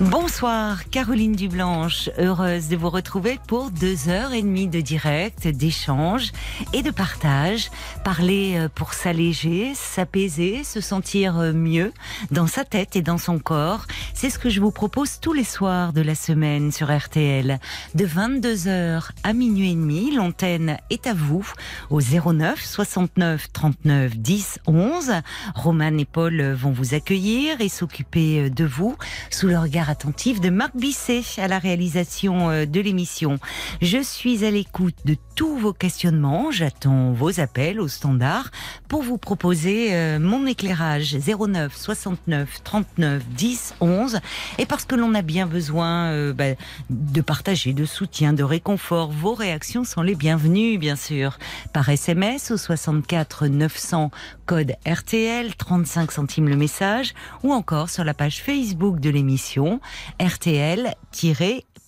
[0.00, 6.32] Bonsoir, Caroline Dublanche, heureuse de vous retrouver pour deux heures et demie de direct, d'échange
[6.72, 7.70] et de partage.
[8.02, 11.92] Parler euh, pour s'alléger, s'apaiser, se sentir euh, mieux
[12.32, 13.86] dans sa tête et dans son corps.
[14.14, 17.60] C'est ce que je vous propose tous les soirs de la semaine sur RTL.
[17.94, 21.48] De 22h à minuit et demi, l'antenne est à vous
[21.90, 25.12] au 09 69 39 10 11.
[25.54, 28.96] Romane et Paul vont vous accueillir et s'occuper de vous
[29.30, 33.38] sous le regard attentif de Marc Bisset à la réalisation euh, de l'émission.
[33.82, 36.50] Je suis à l'écoute de tous vos questionnements.
[36.50, 38.50] J'attends vos appels au standard
[38.88, 44.20] pour vous proposer euh, mon éclairage 09 69 39 10 11.
[44.58, 46.54] Et parce que l'on a bien besoin euh, bah,
[46.90, 51.38] de partager, de soutien, de réconfort, vos réactions sont les bienvenues, bien sûr.
[51.72, 54.10] Par SMS au 64 900
[54.46, 59.73] code RTL, 35 centimes le message, ou encore sur la page Facebook de l'émission
[60.18, 60.94] RTL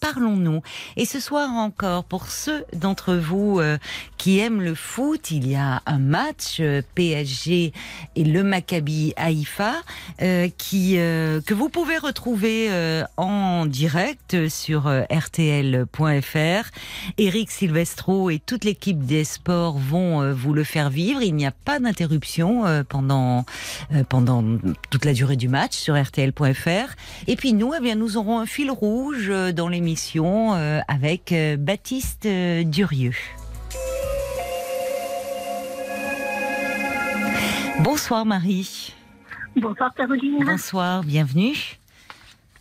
[0.00, 0.62] parlons-nous.
[0.96, 3.78] Et ce soir encore, pour ceux d'entre vous euh,
[4.18, 7.72] qui aiment le foot, il y a un match euh, PSG
[8.16, 9.74] et le Maccabi Haïfa
[10.22, 12.70] euh, qui que vous pouvez retrouver
[13.16, 16.70] en direct sur rtl.fr.
[17.18, 21.22] Eric Silvestro et toute l'équipe des sports vont vous le faire vivre.
[21.22, 23.44] Il n'y a pas d'interruption pendant
[24.08, 24.44] pendant
[24.90, 26.94] toute la durée du match sur rtl.fr.
[27.26, 31.56] Et puis nous, eh bien, nous aurons un fil rouge dans l'émission euh, avec euh,
[31.56, 33.14] Baptiste euh, Durieux.
[37.84, 38.94] Bonsoir Marie.
[39.54, 40.44] Bonsoir Caroline.
[40.44, 41.78] Bonsoir, bienvenue.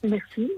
[0.03, 0.51] Merci.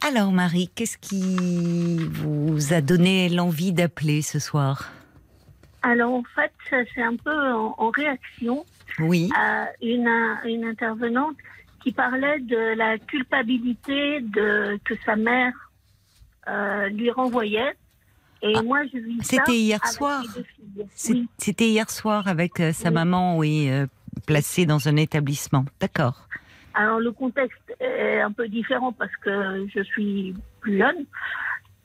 [0.00, 4.90] Alors Marie, qu'est-ce qui vous a donné l'envie d'appeler ce soir?
[5.82, 8.64] Alors en fait, c'est un peu en, réaction
[9.00, 9.28] oui.
[9.36, 10.08] à une,
[10.44, 11.36] une intervenante
[11.82, 15.52] qui parlait de la culpabilité de, que sa mère
[16.48, 17.74] euh, lui renvoyait.
[18.42, 20.22] Et ah, moi, je vis C'était hier soir.
[20.94, 23.86] C'était hier soir avec euh, sa maman, oui, euh,
[24.26, 25.64] placée dans un établissement.
[25.78, 26.26] D'accord.
[26.72, 31.04] Alors le contexte est un peu différent parce que je suis plus jeune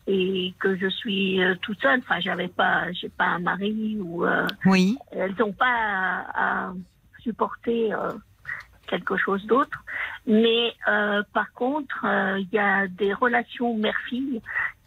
[0.05, 1.99] et que je suis toute seule.
[1.99, 4.25] Enfin, j'avais pas, j'ai pas un mari ou.
[4.65, 4.95] oui.
[5.11, 6.73] Elles n'ont pas à, à
[7.19, 7.91] supporter
[8.85, 9.83] quelque chose d'autre.
[10.27, 14.41] Mais euh, par contre, euh, il y a des relations mère-fille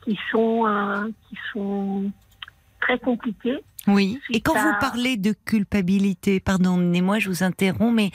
[0.04, 2.10] qui sont euh, qui sont
[2.80, 3.62] très compliquées.
[3.86, 4.20] Oui.
[4.30, 8.10] Et quand vous parlez de culpabilité, pardonnez-moi, je vous interromps, mais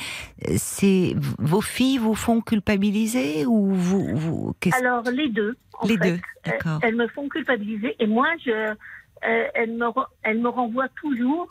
[0.58, 5.56] c'est vos filles vous font culpabiliser ou vous, vous Alors les deux.
[5.86, 6.80] les deux, d'accord.
[6.84, 8.76] Elles, me font culpabiliser et moi je,
[9.22, 9.88] elles me
[10.22, 11.48] elles me renvoient toujours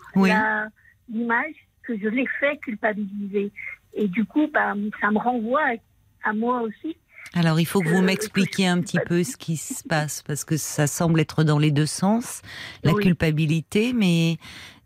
[1.09, 3.51] l'image que je les fais culpabiliser.
[3.95, 5.69] Et du coup, bah, ça me renvoie
[6.23, 6.97] à moi aussi.
[7.35, 10.57] Alors, il faut que vous m'expliquiez un petit peu ce qui se passe, parce que
[10.57, 12.43] ça semble être dans les deux sens,
[12.85, 14.37] la culpabilité, mais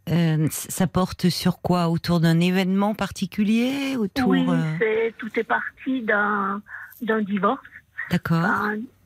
[0.09, 1.89] euh, ça porte sur quoi?
[1.89, 3.97] Autour d'un événement particulier?
[3.97, 6.63] Autour, Oui, euh, tout est parti d'un
[7.23, 7.61] divorce.
[8.11, 8.47] D'accord.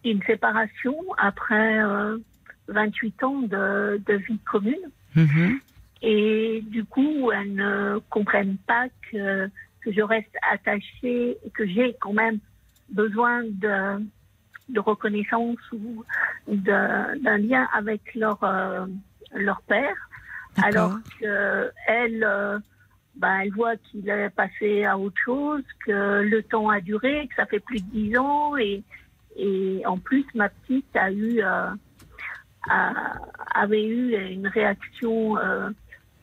[0.04, 1.78] une séparation après
[2.68, 4.90] 28 euh, ans de, de vie commune.
[5.16, 5.58] Mm-hmm.
[6.02, 9.48] Et du coup, elles ne comprennent pas que
[9.82, 12.38] que je reste attachée et que j'ai quand même
[12.90, 14.04] besoin de,
[14.68, 16.04] de reconnaissance ou
[16.46, 18.86] d'un lien avec leur, euh,
[19.34, 19.96] leur père.
[20.62, 22.58] Alors qu'elle, euh,
[23.14, 27.34] bah, elle voit qu'il est passé à autre chose, que le temps a duré, que
[27.36, 28.56] ça fait plus de dix ans.
[28.56, 28.82] Et,
[29.36, 31.70] et en plus, ma petite a eu, euh,
[33.54, 35.36] avait eu une réaction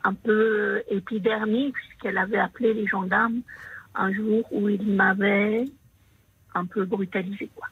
[0.04, 3.40] un peu épidermique, puisqu'elle avait appelé les gendarmes
[3.94, 5.64] un jour où il m'avait
[6.54, 7.50] un peu brutalisé.
[7.54, 7.66] Quoi.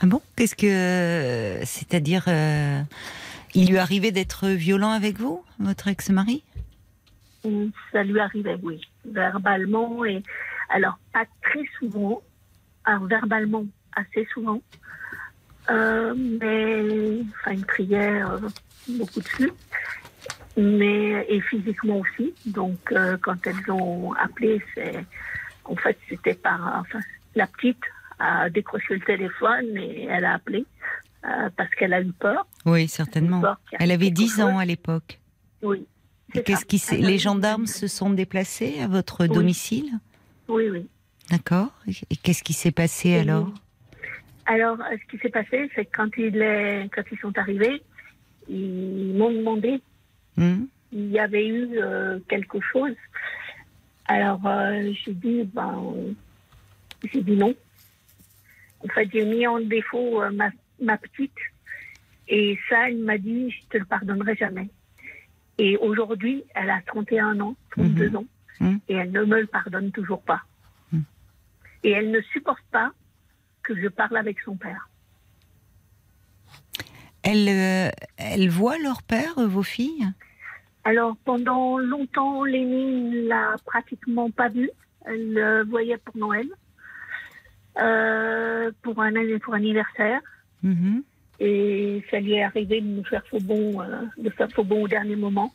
[0.00, 0.22] Ah bon?
[0.36, 1.64] Qu'est-ce que.
[1.64, 2.24] C'est-à-dire.
[2.28, 2.80] Euh,
[3.54, 6.44] il lui arrivait d'être violent avec vous, votre ex-mari?
[7.92, 8.80] Ça lui arrivait, oui.
[9.04, 10.04] Verbalement.
[10.04, 10.22] Et,
[10.68, 12.22] alors, pas très souvent.
[12.84, 13.64] Alors, verbalement,
[13.94, 14.62] assez souvent.
[15.70, 17.20] Euh, mais.
[17.40, 18.48] Enfin, une prière, euh,
[18.88, 19.52] beaucoup dessus
[20.56, 22.34] mais et physiquement aussi.
[22.46, 25.04] Donc euh, quand elles ont appelé, c'est
[25.64, 27.00] en fait c'était par enfin
[27.34, 27.82] la petite
[28.18, 30.66] a décroché le téléphone et elle a appelé
[31.24, 32.46] euh, parce qu'elle a eu peur.
[32.66, 33.42] Oui, certainement.
[33.72, 35.18] Elle, avait 10 ans à l'époque.
[35.62, 35.86] Oui,
[36.32, 39.90] Qu'est-ce qui Les gendarmes se sont déplacés à votre domicile?
[40.48, 40.86] Oui, oui.
[41.30, 41.72] D'accord.
[41.88, 43.52] Et qu'est-ce qui s'est passé alors?
[44.46, 47.82] Alors, ce qui s'est passé, c'est que quand, il est, quand ils sont arrivés,
[48.48, 49.80] ils m'ont demandé
[50.36, 50.64] hmm.
[50.92, 52.94] il y avait eu euh, quelque chose.
[54.06, 55.94] Alors, euh, j'ai dit, ben,
[57.04, 57.54] j'ai dit non.
[58.84, 60.50] En fait, j'ai mis en défaut euh, ma,
[60.80, 61.32] ma, petite.
[62.28, 64.68] Et ça, il m'a dit, je te le pardonnerai jamais.
[65.58, 68.16] Et aujourd'hui, elle a 31 ans, 32 mhm.
[68.16, 68.24] ans,
[68.60, 68.80] mhm.
[68.88, 70.42] et elle ne me le pardonne toujours pas.
[71.82, 72.92] Et elle ne supporte pas
[73.62, 74.89] que je parle avec son père.
[77.30, 80.08] Elle, euh, elle voit leur père, euh, vos filles?
[80.82, 84.68] Alors, pendant longtemps, Lénie ne l'a pratiquement pas vu.
[85.04, 86.48] Elle le voyait pour Noël,
[87.80, 89.12] euh, pour, un,
[89.44, 90.20] pour anniversaire.
[91.38, 94.82] Et ça lui est arrivé de nous faire faux bon, euh, de faire faux bon
[94.82, 95.54] au dernier moment.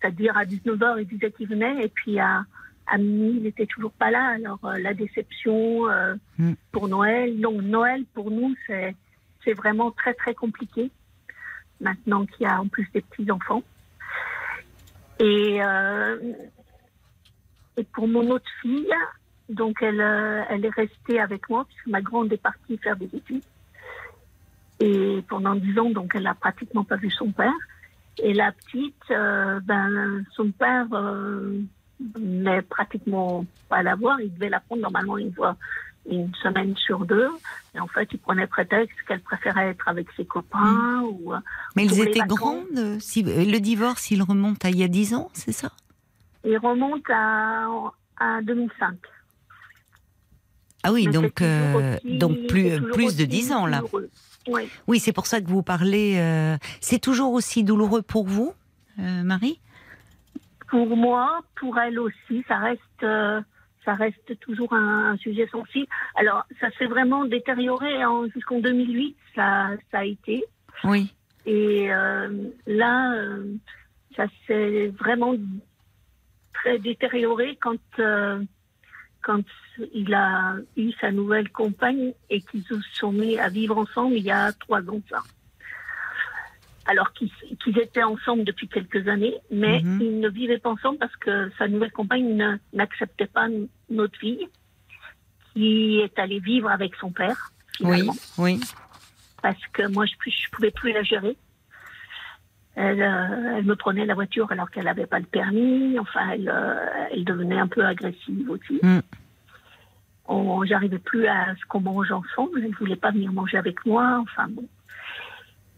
[0.00, 2.44] C'est-à-dire à 19h, il disait qu'il venait, et puis à,
[2.86, 4.24] à minuit, il n'était toujours pas là.
[4.36, 6.54] Alors euh, la déception euh, mm.
[6.72, 7.38] pour Noël.
[7.38, 8.94] Non, Noël pour nous, c'est,
[9.44, 10.90] c'est vraiment très très compliqué.
[11.80, 13.62] Maintenant qu'il y a en plus des petits-enfants.
[15.20, 15.60] Et,
[17.76, 18.92] et pour mon autre fille,
[19.48, 20.00] donc elle,
[20.48, 23.42] elle est restée avec moi, puisque ma grande est partie faire des études.
[24.80, 27.52] Et pendant dix ans, donc, elle n'a pratiquement pas vu son père.
[28.18, 31.60] Et la petite, euh, ben, son père euh,
[32.18, 34.20] n'est pratiquement pas à la voir.
[34.20, 35.56] Il devait la prendre normalement une fois
[36.10, 37.28] une semaine sur deux.
[37.74, 41.00] Et en fait, il prenait prétexte qu'elle préférait être avec ses copains.
[41.00, 41.04] Mm.
[41.04, 41.38] Ou, euh,
[41.76, 45.30] Mais ils étaient grandes si, Le divorce, il remonte à il y a dix ans,
[45.32, 45.70] c'est ça?
[46.44, 47.66] Il remonte à,
[48.18, 48.96] à 2005.
[50.86, 51.42] Ah oui, donc,
[52.04, 53.80] donc plus, plus de dix ans là.
[54.86, 56.16] Oui, c'est pour ça que vous parlez.
[56.18, 58.52] Euh, c'est toujours aussi douloureux pour vous,
[58.98, 59.60] euh, Marie?
[60.68, 63.40] Pour moi, pour elle aussi, ça reste, euh,
[63.84, 65.86] ça reste toujours un, sujet sensible.
[66.14, 68.02] Alors, ça s'est vraiment détérioré
[68.34, 70.44] jusqu'en 2008, ça, ça a été.
[70.84, 71.12] Oui.
[71.46, 71.88] Et
[72.66, 73.14] là,
[74.16, 75.34] ça s'est vraiment
[76.54, 77.78] très détérioré quand
[79.22, 79.42] quand
[79.92, 84.24] il a eu sa nouvelle compagne et qu'ils se sont mis à vivre ensemble il
[84.24, 85.22] y a trois ans ça.
[86.86, 90.00] Alors qu'ils étaient ensemble depuis quelques années, mais mhm.
[90.02, 93.48] ils ne vivaient pas ensemble parce que sa nouvelle compagne n'acceptait pas
[93.88, 94.48] notre fille,
[95.52, 97.52] qui est allée vivre avec son père.
[97.76, 98.60] Finalement, oui, oui.
[99.42, 101.36] Parce que moi, je ne pouvais plus la gérer.
[102.76, 105.98] Elle, euh, elle, me prenait la voiture alors qu'elle n'avait pas le permis.
[105.98, 108.80] Enfin, elle, euh, elle, devenait un peu agressive aussi.
[108.82, 109.00] Mm.
[110.66, 112.60] J'arrivais plus à ce qu'on mange ensemble.
[112.62, 114.18] Elle ne voulait pas venir manger avec moi.
[114.22, 114.66] Enfin bon.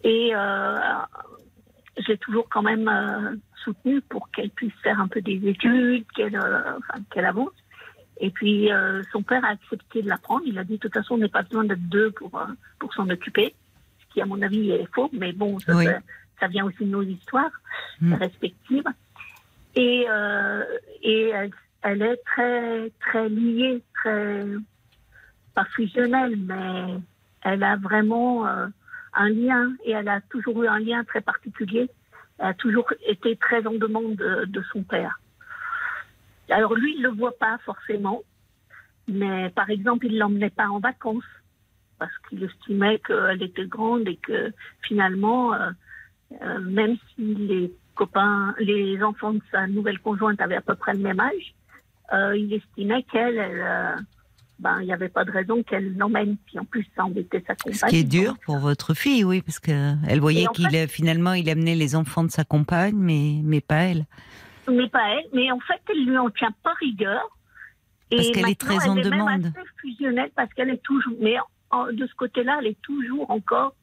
[0.07, 0.79] Et euh,
[2.07, 6.39] j'ai toujours quand même euh, soutenu pour qu'elle puisse faire un peu des études, qu'elle
[6.39, 7.53] enfin, qu'elle avance.
[8.19, 8.71] Et puis
[9.13, 10.43] son père a accepté de la prendre.
[10.47, 12.41] Il a dit de toute façon, on n'est pas besoin d'être deux pour
[12.79, 13.55] pour s'en occuper,
[14.01, 15.11] ce qui à mon avis est faux.
[15.13, 15.75] Mais bon, ça,
[16.41, 17.51] ça vient aussi de nos histoires
[18.01, 18.15] mm.
[18.15, 18.89] respectives.
[19.77, 20.65] Et, euh,
[21.03, 21.33] et
[21.83, 24.45] elle, est très, très liée, très,
[25.55, 26.99] pas fusionnelle, mais
[27.43, 28.67] elle a vraiment euh,
[29.17, 31.89] un lien et elle a toujours eu un lien très particulier.
[32.39, 35.21] Elle a toujours été très en demande de, son père.
[36.49, 38.23] Alors lui, il ne le voit pas forcément,
[39.09, 41.25] mais par exemple, il ne l'emmenait pas en vacances
[41.99, 45.71] parce qu'il estimait qu'elle était grande et que finalement, euh,
[46.43, 50.93] euh, même si les copains, les enfants de sa nouvelle conjointe avaient à peu près
[50.93, 51.55] le même âge,
[52.13, 53.97] euh, il estimait qu'elle, euh,
[54.59, 56.37] ben, il n'y avait pas de raison qu'elle l'emmène.
[56.47, 57.75] Puis en plus, ça embêtait sa compagne.
[57.75, 61.75] Ce qui est dur pour votre fille, oui, parce qu'elle voyait qu'il finalement, il amenait
[61.75, 64.05] les enfants de sa compagne, mais, mais pas elle.
[64.71, 65.27] Mais pas elle.
[65.33, 67.23] Mais en fait, elle lui en tient pas rigueur.
[68.11, 69.43] parce qu'elle est très en demande.
[69.43, 71.15] Même assez fusionnelle parce qu'elle est toujours.
[71.21, 71.37] Mais
[71.93, 73.75] de ce côté-là, elle est toujours encore.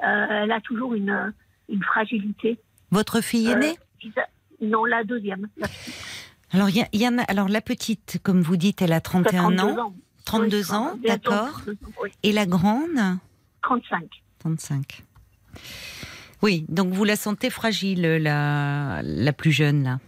[0.00, 1.32] elle a toujours une
[1.72, 2.58] une fragilité.
[2.90, 4.20] Votre fille aînée euh,
[4.60, 5.48] Non, la deuxième.
[6.52, 7.22] Alors, y, en a.
[7.22, 9.94] Alors, la petite, comme vous dites, elle a 31 ans.
[10.24, 11.60] 32 ans, d'accord.
[12.22, 13.18] Et la grande
[13.62, 14.04] 35.
[14.40, 15.04] 35.
[16.42, 19.98] Oui, donc vous la sentez fragile, la, la plus jeune, là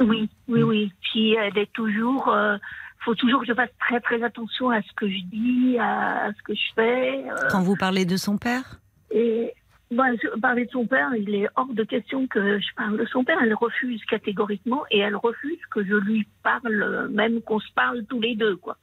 [0.00, 0.92] Oui, oui, oui.
[1.00, 2.24] Puis elle est toujours.
[2.28, 2.58] Il euh,
[3.00, 6.42] faut toujours que je fasse très, très attention à ce que je dis, à, ce
[6.42, 7.24] que je fais.
[7.30, 7.48] Euh.
[7.50, 8.80] Quand vous parlez de son père?
[9.12, 9.52] Et,
[9.92, 10.04] bah,
[10.40, 13.38] parler de son père, il est hors de question que je parle de son père.
[13.42, 18.20] Elle refuse catégoriquement et elle refuse que je lui parle, même qu'on se parle tous
[18.20, 18.78] les deux, quoi.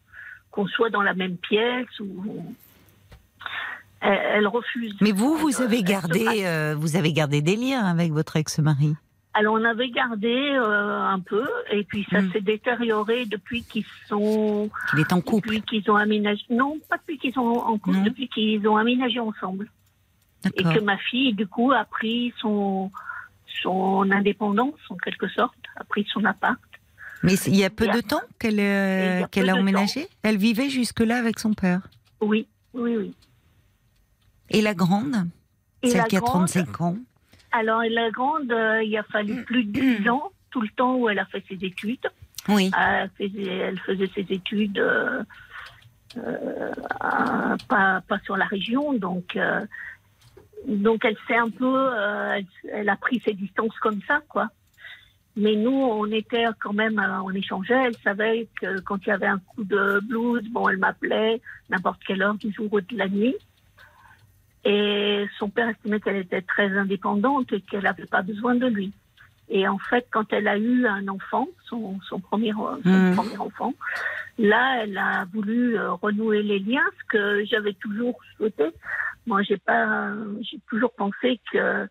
[0.51, 2.45] Qu'on soit dans la même pièce ou.
[4.01, 4.95] Elle, refuse.
[5.01, 8.95] Mais vous, vous avez gardé, euh, vous avez gardé des liens avec votre ex-mari.
[9.33, 12.31] Alors on avait gardé euh, un peu et puis ça Hmm.
[12.31, 15.49] s'est détérioré depuis qu'ils sont Il est en couple.
[15.49, 19.19] depuis qu'ils ont aménagé non pas depuis qu'ils sont en couple depuis qu'ils ont aménagé
[19.19, 19.69] ensemble
[20.55, 22.91] et que ma fille du coup a pris son
[23.61, 26.59] son indépendance en quelque sorte a pris son appart
[27.23, 31.17] Mais il y a peu de temps qu'elle euh, a a emménagé Elle vivait jusque-là
[31.17, 31.81] avec son père.
[32.21, 33.13] oui oui oui
[34.49, 35.27] Et la grande
[35.81, 36.97] et Celle la qui a grande 35 ans
[37.51, 39.71] alors la grande euh, il a fallu plus de
[40.01, 42.07] 10 ans tout le temps où elle a fait ses études
[42.47, 42.71] Oui.
[42.77, 45.23] Elle faisait, elle faisait ses études euh,
[46.17, 49.65] euh, à- pas, pas sur la région, donc, euh,
[50.67, 54.49] donc elle s'est un peu, euh, elle, elle a pris ses distances comme ça, quoi.
[55.35, 57.83] Mais nous, on était quand même, euh, on échangeait.
[57.85, 62.03] Elle savait que quand il y avait un coup de blues, bon, elle m'appelait n'importe
[62.05, 63.35] quelle heure du jour ou de la nuit.
[64.65, 68.91] Et son père estimait qu'elle était très indépendante et qu'elle n'avait pas besoin de lui.
[69.47, 73.15] Et en fait, quand elle a eu un enfant, son, son, premier, son Mhm.
[73.15, 73.73] premier enfant,
[74.37, 78.65] là, elle a voulu euh, renouer les liens, ce que j'avais toujours souhaité.
[79.25, 81.87] Moi, j'ai pas, j'ai toujours pensé que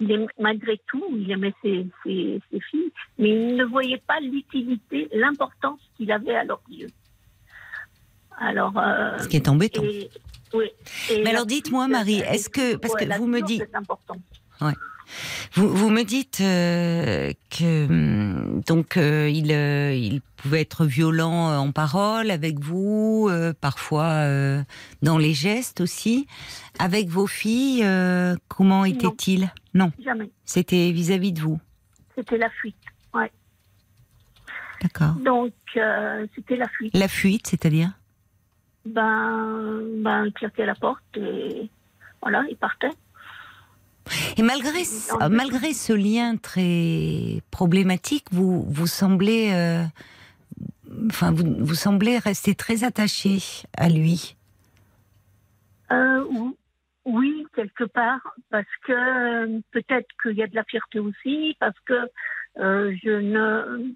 [0.00, 4.18] qu'il aimait, malgré tout, il aimait ses, ses, ses filles, mais il ne voyait pas
[4.20, 6.88] l'utilité, l'importance qu'il avait à leurs yeux.
[8.38, 9.82] Alors, euh, Ce qui est embêtant.
[9.82, 10.08] et,
[10.54, 10.64] oui.
[11.10, 14.18] Et Mais alors dites-moi, Marie, elle est-ce que- parce que vous me dites- importance.
[15.54, 21.50] Vous, vous me dites euh, que hum, donc euh, il, euh, il pouvait être violent
[21.50, 24.62] euh, en parole avec vous, euh, parfois euh,
[25.02, 26.28] dans les gestes aussi.
[26.78, 29.52] Avec vos filles, euh, comment était-il?
[29.74, 30.30] Non, Jamais.
[30.44, 31.60] c'était vis-à-vis de vous.
[32.16, 32.76] C'était la fuite.
[34.82, 35.12] D'accord.
[35.22, 36.96] Donc, euh, c'était la fuite.
[36.96, 37.90] La fuite, c'est-à-dire?
[38.86, 41.68] Ben, ben, il claquait la porte et
[42.22, 42.90] voilà, il partait.
[44.38, 49.84] Et malgré, ce- malgré ce lien très problématique, vous, vous semblez, euh,
[51.08, 53.38] enfin, vous, vous semblez rester très attaché
[53.76, 54.34] à lui?
[55.92, 56.24] Euh,
[57.04, 61.94] oui, quelque part, parce que peut-être qu'il y a de la fierté aussi, parce que
[62.58, 63.92] euh, je ne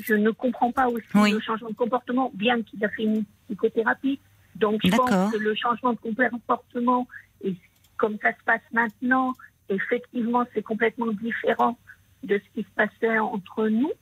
[0.00, 1.32] je ne comprends pas aussi Oui.
[1.32, 4.18] le changement de comportement, bien qu'il a fait une psychothérapie.
[4.56, 7.06] Donc je pense que le changement de comportement,
[7.42, 7.54] et
[7.98, 9.32] comme ça se passe maintenant,
[9.68, 11.78] effectivement, c'est complètement différent
[12.22, 13.92] de ce qui se passait entre nous.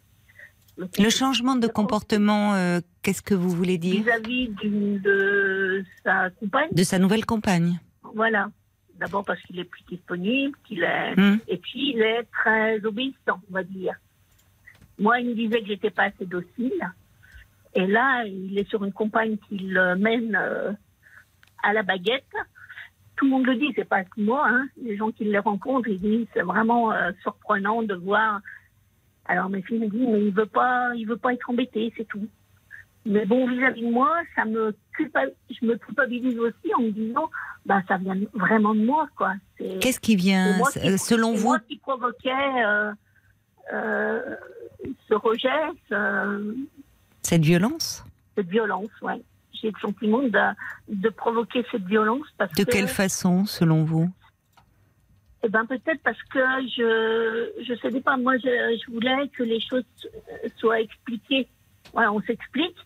[0.98, 4.02] Le changement de comportement, euh, qu'est-ce que vous voulez dire?
[4.02, 6.68] Vis-à-vis d'une- de sa compagne.
[6.72, 7.80] De sa nouvelle compagne
[8.14, 8.50] Voilà.
[8.98, 11.38] D'abord parce qu'il est plus disponible, qu'il est, Hmm.
[11.48, 13.94] et puis il est très obéissant, on va dire.
[14.98, 16.92] Moi, il me disait que j'étais pas assez docile.
[17.74, 20.72] Et là, il est sur une compagne qui le mène euh,
[21.62, 22.34] à la baguette.
[23.16, 24.46] Tout le monde le dit, c'est pas que moi.
[24.46, 24.66] Hein.
[24.82, 28.40] Les gens qui le rencontrent, ils disent c'est vraiment euh, surprenant de voir.
[29.26, 32.08] Alors mes filles me disent mais il veut pas, il veut pas être embêté, c'est
[32.08, 32.28] tout.
[33.06, 37.30] Mais bon, vis-à-vis de moi, ça me je me culpabilise aussi en me disant,
[37.64, 39.32] bah, ça vient vraiment de moi, quoi.
[39.56, 42.30] C'est Qu'est-ce qui vient, moi qui- selon c'est vous moi qui provoquais
[42.66, 42.92] euh,
[43.72, 44.36] euh,
[45.08, 45.48] ce rejet,
[45.88, 46.54] ce-
[47.22, 48.04] cette violence
[48.36, 49.20] cette violence, ouais.
[49.52, 50.38] J'ai le sentiment de,
[50.88, 54.08] de provoquer cette violence parce De que, quelle façon, selon vous?
[55.42, 56.38] Eh ben peut-être parce que
[56.76, 58.16] je je sais pas.
[58.18, 58.42] Moi, je,
[58.84, 59.84] je voulais que les choses
[60.58, 61.48] soient expliquées.
[61.92, 62.76] Voilà, on s'explique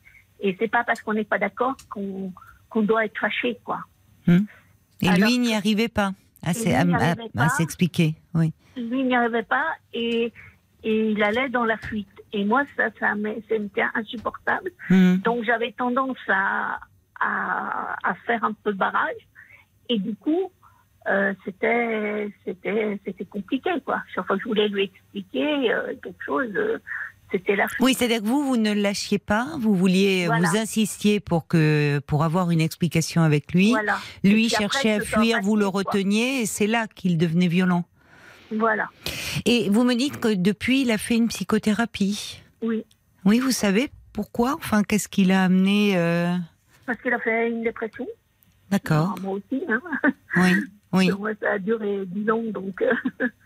[0.41, 2.33] et c'est pas parce qu'on n'est pas d'accord qu'on
[2.69, 3.81] qu'on doit être fâché, quoi.
[4.27, 6.13] Et Alors lui n'y arrivait pas
[6.43, 8.15] à, s'expliquer.
[8.35, 8.53] Oui.
[8.77, 10.33] lui n'y arrivait pas et,
[10.83, 12.09] et il allait dans la fuite.
[12.33, 13.15] Et moi, ça, ça
[13.49, 14.73] c'était insupportable.
[14.91, 15.17] Hmm.
[15.19, 16.81] Donc, j'avais tendance à,
[17.21, 19.23] à, à faire un peu barrage.
[19.89, 20.51] Et du coup,
[21.07, 24.03] euh, c'était, c'était, c'était compliqué, quoi.
[24.15, 26.79] Chaque fois que je voulais lui expliquer euh, quelque chose, euh,
[27.35, 27.67] c'était la.
[27.81, 30.49] Oui, c'est-à-dire que vous, vous ne le lâchiez pas, vous vouliez, Voilà.
[30.49, 33.71] vous insistiez pour que, pour avoir une explication avec lui.
[33.71, 33.99] Voilà.
[34.23, 37.85] Lui après, cherchait à fuir, vous le reteniez, et c'est là qu'il devenait violent.
[38.53, 38.89] Voilà.
[39.47, 42.41] Et vous me dites que depuis, il a fait une psychothérapie.
[42.63, 42.85] Oui.
[43.25, 44.55] Oui, vous savez pourquoi?
[44.55, 46.37] Enfin, qu'est-ce qui l'a amené euh,
[46.87, 48.07] Parce qu'il a fait une dépression.
[48.71, 49.15] D'accord.
[49.17, 49.81] Ah, moi aussi, hein.
[50.37, 50.53] Oui,
[50.95, 51.11] oui.
[51.19, 52.93] Moi, ça a duré 10 ans, donc euh,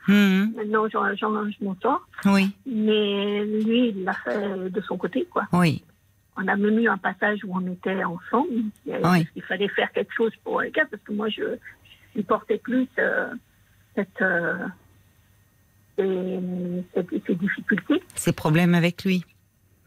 [0.06, 0.52] Mhm.
[0.56, 2.06] maintenant, j'en, je m'en sors.
[2.26, 5.44] Oui, Mais lui, il l'a fait de son côté, quoi.
[5.52, 5.82] oui.
[6.40, 8.48] On a même eu un passage où on était ensemble.
[8.86, 9.26] Il, Oui.
[9.34, 11.42] il fallait faire quelque chose pour les gars, parce que moi, je
[12.14, 13.28] je supportais plus euh,
[13.96, 14.54] cette, euh,
[15.96, 18.02] ces, difficultés.
[18.14, 19.24] Ces problèmes avec lui.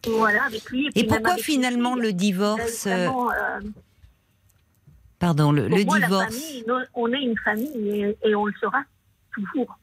[0.07, 0.89] Voilà, avec lui.
[0.95, 3.07] Et pourquoi avec finalement le divorce euh,
[5.21, 6.35] Pardon, le, le moi, la divorce.
[6.35, 8.83] famille, on est une famille et, et on le sera
[9.33, 9.77] toujours.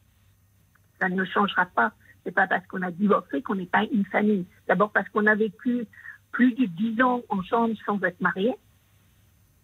[1.00, 1.92] ça ne changera pas.
[2.24, 4.44] C'est pas parce qu'on a divorcé qu'on n'est pas une famille.
[4.66, 5.86] D'abord parce qu'on a vécu
[6.32, 8.54] plus de dix ans ensemble sans être mariés.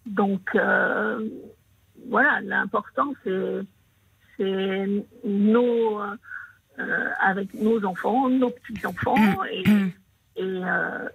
[0.07, 1.29] Donc, euh,
[2.09, 9.47] voilà, l'important, c'est nos, euh, avec nos enfants, nos petits-enfants mm.
[9.51, 9.93] et, mm.
[10.37, 11.09] et euh,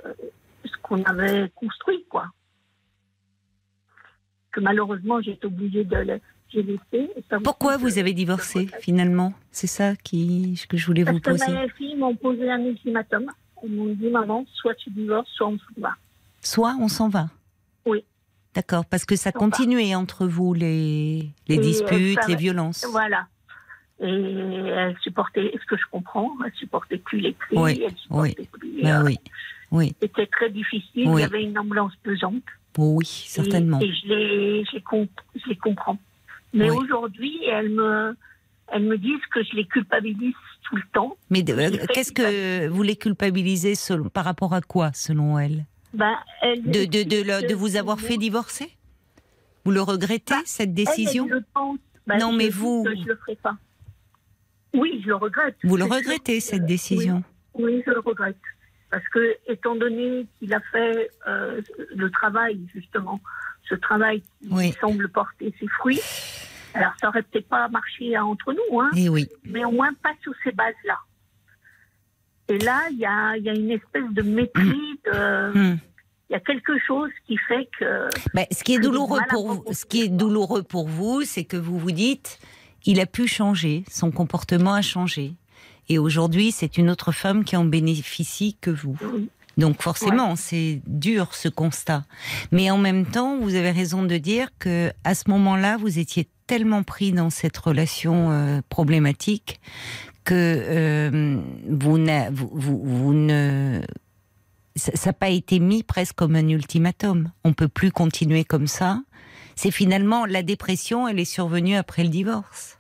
[0.65, 2.27] ce qu'on avait construit, quoi.
[4.51, 6.03] Que malheureusement, j'ai été obligée de le
[6.53, 7.09] laisser.
[7.43, 9.33] Pourquoi vous avez divorcé, finalement?
[9.51, 11.45] C'est ça qui, que je voulais vous poser.
[11.45, 13.31] Que mes filles m'ont posé un ultimatum.
[13.61, 15.95] Elles m'ont dit, maman, soit tu divorces, soit on s'en va.
[16.41, 17.27] Soit on s'en va
[17.85, 18.03] Oui.
[18.55, 22.85] D'accord, parce que ça continuait entre vous, les, les disputes, les violences.
[22.89, 23.27] Voilà.
[24.01, 28.35] Et elle supportait, ce que je comprends, elle supportait plus les cris, oui, elle supportait
[28.39, 28.47] oui.
[28.51, 28.81] plus.
[28.81, 29.17] Ben oui,
[29.71, 29.93] oui.
[30.01, 32.43] C'était très difficile, il y avait une ambulance pesante.
[32.77, 33.79] Oh oui, certainement.
[33.81, 35.97] Et, je, les, je, les comprends.
[36.53, 38.15] Mais aujourd'hui, elle me,
[38.71, 41.17] elles me disent que je les culpabilise tout le temps.
[41.29, 46.85] Mais qu'est-ce que vous les culpabilisez selon, par rapport à quoi, selon elles ben, de,
[46.85, 48.69] de, de, de, vous avoir fait divorcer?
[49.65, 51.27] Vous le regrettez, bah, cette décision?
[51.29, 52.85] je pense, bah, Non, mais vous.
[52.85, 53.57] je le ferai pas.
[54.73, 55.57] Oui, je le regrette.
[55.63, 57.23] Vous le regrettez, cette décision?
[57.55, 58.37] Oui, je le regrette.
[58.89, 61.61] Parce que, étant donné qu'il a fait euh,
[61.95, 63.21] le travail, justement,
[63.63, 66.01] ce travail qui semble porter ses fruits,
[66.73, 69.27] alors ça aurait peut-être pas marché entre nous, hein, Et eh oui.
[69.45, 70.97] mais au moins pas sous ces bases-là.
[72.49, 75.77] Et là, il y a, y a, une espèce de mépris, de, hmm.
[76.29, 78.09] il y a quelque chose qui fait que.
[78.33, 81.57] Mais ce qui est douloureux pour vous, ce qui est douloureux pour vous, c'est que
[81.57, 82.39] vous vous dites,
[82.85, 85.35] il a pu changer, son comportement a changé,
[85.89, 88.95] et aujourd'hui, c'est une autre femme qui en bénéficie que vous.
[89.57, 92.05] Donc forcément, c'est dur ce constat.
[92.51, 96.29] Mais en même temps, vous avez raison de dire que à ce moment-là, vous étiez
[96.47, 99.59] tellement pris dans cette relation euh, problématique
[100.23, 101.97] que euh, vous,
[102.31, 103.81] vous, vous, ne
[104.75, 107.31] ça n'a pas été mis presque comme un ultimatum.
[107.43, 109.01] On peut plus continuer comme ça.
[109.55, 112.77] C'est finalement la dépression, elle est survenue après le divorce.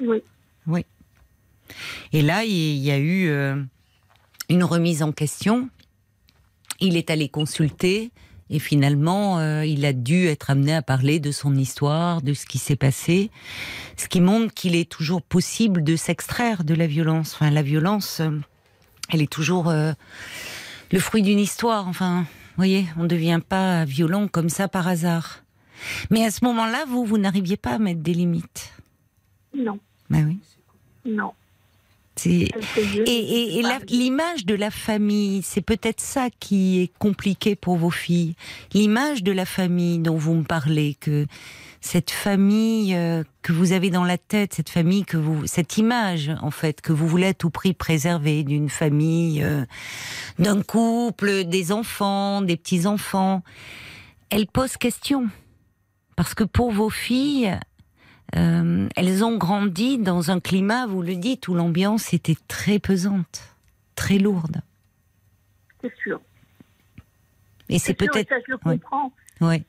[0.00, 0.22] Oui.
[0.66, 0.86] Oui.
[2.12, 3.62] Et là, il y a eu euh,
[4.48, 5.68] une remise en question.
[6.80, 8.10] Il est allé consulter
[8.52, 12.44] et finalement, euh, il a dû être amené à parler de son histoire, de ce
[12.44, 13.30] qui s'est passé,
[13.96, 17.32] ce qui montre qu'il est toujours possible de s'extraire de la violence.
[17.32, 18.30] Enfin, la violence, euh,
[19.08, 19.92] elle est toujours euh,
[20.92, 21.88] le fruit d'une histoire.
[21.88, 25.44] Enfin, vous voyez, on ne devient pas violent comme ça par hasard.
[26.10, 28.74] Mais à ce moment-là, vous, vous n'arriviez pas à mettre des limites.
[29.56, 29.78] Non.
[30.10, 30.38] Ben oui.
[31.10, 31.32] Non.
[32.24, 38.34] Et, l'image de la famille, c'est peut-être ça qui est compliqué pour vos filles.
[38.74, 41.26] L'image de la famille dont vous me parlez, que
[41.80, 46.30] cette famille euh, que vous avez dans la tête, cette famille que vous, cette image
[46.40, 49.64] en fait que vous voulez à tout prix préserver d'une famille, euh,
[50.38, 53.42] d'un couple, des enfants, des petits enfants,
[54.30, 55.28] elle pose question
[56.16, 57.58] parce que pour vos filles,
[58.36, 63.56] euh, elles ont grandi dans un climat, vous le dites, où l'ambiance était très pesante,
[63.94, 64.62] très lourde.
[65.82, 66.20] C'est sûr.
[67.68, 68.28] Et c'est peut-être.
[68.28, 69.12] Ça, je le comprends.
[69.40, 69.62] Oui.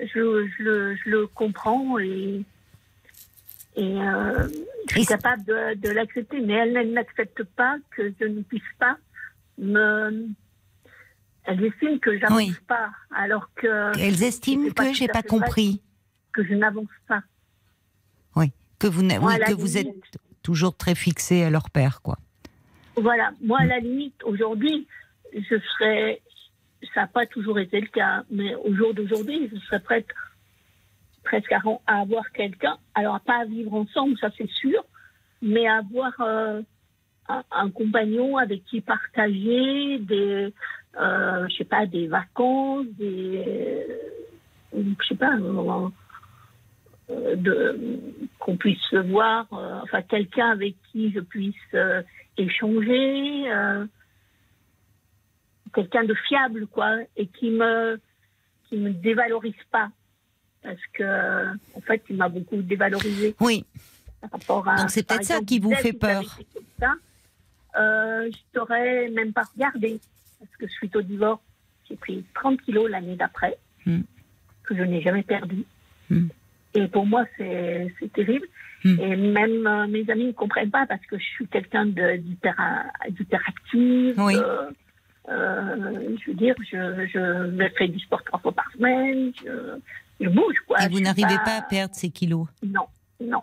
[0.00, 2.44] Je, je, le, comprends et,
[3.76, 4.48] et euh,
[4.88, 8.98] je suis capable de, l'accepter, mais elles n'acceptent pas que je ne puisse pas
[9.58, 10.26] me.
[11.44, 13.96] Elles estiment que j'avance pas, alors que.
[13.98, 15.80] Elles estiment que j'ai pas compris.
[16.32, 17.22] Que je n'avance pas.
[18.36, 18.46] Oui,
[18.78, 19.94] que vous, que vous êtes
[20.42, 22.18] toujours très fixé à leur père, quoi.
[22.96, 24.86] Voilà, moi à la limite, aujourd'hui,
[25.32, 26.22] je serais,
[26.94, 30.06] ça n'a pas toujours été le cas, mais au jour d'aujourd'hui, je serais prête
[31.24, 34.84] presque à, avoir quelqu'un, alors pas à vivre ensemble, ça c'est sûr,
[35.42, 36.62] mais à avoir euh,
[37.28, 40.52] un, compagnon avec qui partager des,
[41.00, 43.42] euh, je sais pas, des vacances, des,
[44.76, 45.36] euh, je sais pas,
[48.38, 52.02] qu'on puisse se voir, euh, enfin quelqu'un avec qui je puisse euh,
[52.38, 53.44] échanger,
[55.74, 58.00] quelqu'un de fiable quoi, et qui me
[58.68, 59.90] qui me dévalorise pas,
[60.62, 63.36] parce que en fait il m'a beaucoup dévalorisé.
[63.40, 63.64] Oui.
[64.32, 66.22] Donc c'est peut-être ça qui vous fait peur.
[66.78, 66.94] Ça,
[67.76, 70.00] euh, je t'aurais même pas regardé,
[70.38, 71.40] parce que suite au divorce,
[71.88, 74.02] j'ai pris 30 kilos l'année d'après, hmm.
[74.62, 75.64] que je n'ai jamais perdu.
[76.10, 76.28] Hmm.
[76.74, 78.46] Et pour moi, c'est terrible.
[78.84, 79.00] Hmm.
[79.00, 84.14] Et même euh, mes amis ne comprennent pas parce que je suis quelqu'un d'hyperactif.
[84.18, 84.36] Oui.
[84.36, 84.70] Euh,
[85.30, 89.32] euh, je veux dire, je, je me fais du sport trois fois par semaine.
[89.42, 89.78] Je,
[90.20, 90.84] je bouge, quoi.
[90.84, 91.56] Et vous n'arrivez pas...
[91.58, 92.46] à perdre ces kilos?
[92.62, 92.86] Non,
[93.20, 93.42] non.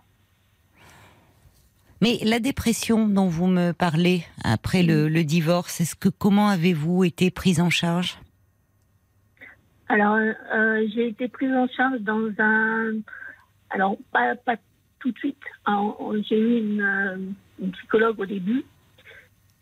[2.01, 7.03] Mais la dépression dont vous me parlez après le, le divorce, est-ce que comment avez-vous
[7.03, 8.19] été prise en charge?
[9.87, 10.17] Alors,
[10.93, 12.91] j'ai été prise en charge dans un.
[13.71, 14.55] Alors, pas, pas
[14.99, 15.37] tout de suite.
[16.29, 17.17] J'ai eu une, euh,
[17.59, 18.63] une, psychologue au début.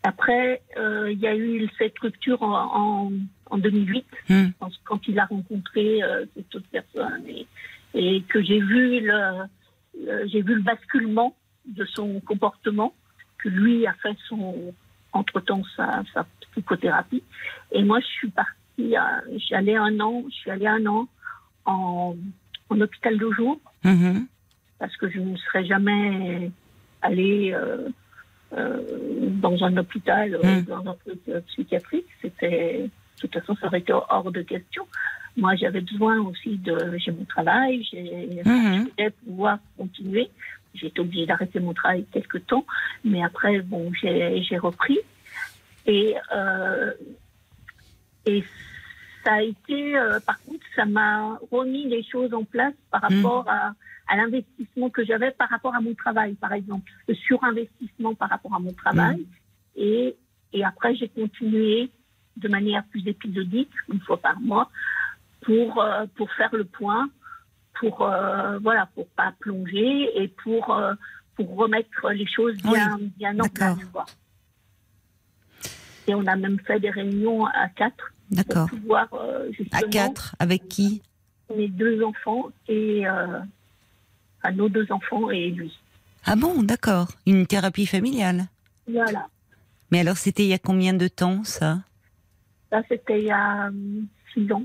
[0.02, 3.12] Après, euh, il y a eu cette rupture en, en,
[3.50, 4.48] en 2008, hmm.
[4.84, 7.46] quand il a rencontré euh, cette autre personne et,
[7.94, 12.94] et que j'ai vu le, j'ai vu le basculement de son comportement,
[13.38, 14.74] que lui a fait son,
[15.12, 17.22] entre-temps sa, sa psychothérapie.
[17.72, 18.94] Et moi, je suis partie,
[19.48, 21.08] j'allais un an, je suis allée un an
[21.66, 22.16] en,
[22.70, 24.26] en hôpital de jour, mm-hmm.
[24.78, 26.50] parce que je ne serais jamais
[27.02, 27.88] allée euh,
[28.52, 28.80] euh,
[29.42, 30.62] dans un hôpital, mm.
[30.62, 32.06] dans un truc psychiatrique.
[32.22, 34.86] C'était, de toute façon, ça aurait été hors de question.
[35.36, 36.96] Moi, j'avais besoin aussi de.
[36.98, 39.10] J'ai mon travail, j'ai mmh.
[39.24, 40.28] pouvoir continuer.
[40.74, 42.64] J'ai été obligée d'arrêter mon travail quelque temps,
[43.04, 44.98] mais après, bon, j'ai repris.
[45.86, 46.92] Et, euh,
[48.26, 48.44] et
[49.24, 53.14] ça a été, euh, par contre, ça m'a remis les choses en place par mmh.
[53.14, 53.74] rapport à,
[54.08, 58.54] à l'investissement que j'avais par rapport à mon travail, par exemple, le surinvestissement par rapport
[58.54, 59.18] à mon travail.
[59.18, 59.26] Mmh.
[59.76, 60.16] Et,
[60.52, 61.90] et après, j'ai continué
[62.36, 64.70] de manière plus épisodique, une fois par mois,
[65.42, 67.08] pour, euh, pour faire le point,
[67.78, 70.94] pour euh, voilà, pour pas plonger et pour, euh,
[71.36, 73.78] pour remettre les choses bien, bien en place.
[76.06, 78.12] Et on a même fait des réunions à quatre.
[78.30, 78.68] D'accord.
[79.72, 81.02] à quatre, avec qui
[81.56, 85.76] Mes deux enfants et à nos deux enfants et lui.
[86.24, 87.08] Ah bon, d'accord.
[87.26, 88.46] Une thérapie familiale.
[88.88, 89.28] Voilà.
[89.90, 91.78] Mais alors, c'était il y a combien de temps, ça?
[92.70, 93.70] Ça, c'était il y a
[94.32, 94.64] six ans.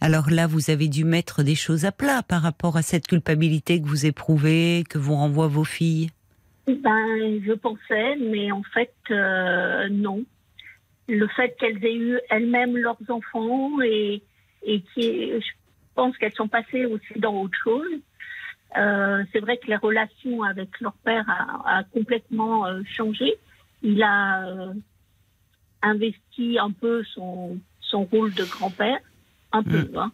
[0.00, 3.80] Alors là, vous avez dû mettre des choses à plat par rapport à cette culpabilité
[3.80, 6.10] que vous éprouvez, que vous renvoient vos filles.
[6.66, 10.24] Ben, je pensais, mais en fait, euh, non.
[11.08, 14.22] Le fait qu'elles aient eu elles-mêmes leurs enfants et,
[14.62, 15.50] et qui, je
[15.94, 17.90] pense qu'elles sont passées aussi dans autre chose.
[18.76, 23.34] Euh, c'est vrai que les relations avec leur père a, a complètement euh, changé.
[23.82, 24.72] Il a euh,
[25.82, 28.98] investi un peu son, son rôle de grand-père
[29.52, 29.82] un peu.
[29.82, 29.96] Mm.
[29.96, 30.12] Hein,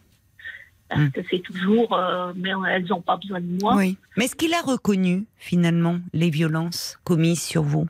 [0.89, 1.11] parce mm.
[1.11, 1.97] que c'est toujours,
[2.35, 3.75] mais elles n'ont pas besoin de moi.
[3.75, 3.97] Oui.
[4.17, 7.87] Mais est-ce qu'il a reconnu finalement les violences commises sur vous?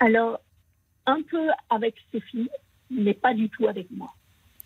[0.00, 0.40] Alors,
[1.08, 2.50] un peu avec ses filles,
[2.90, 4.08] mais pas du tout avec moi.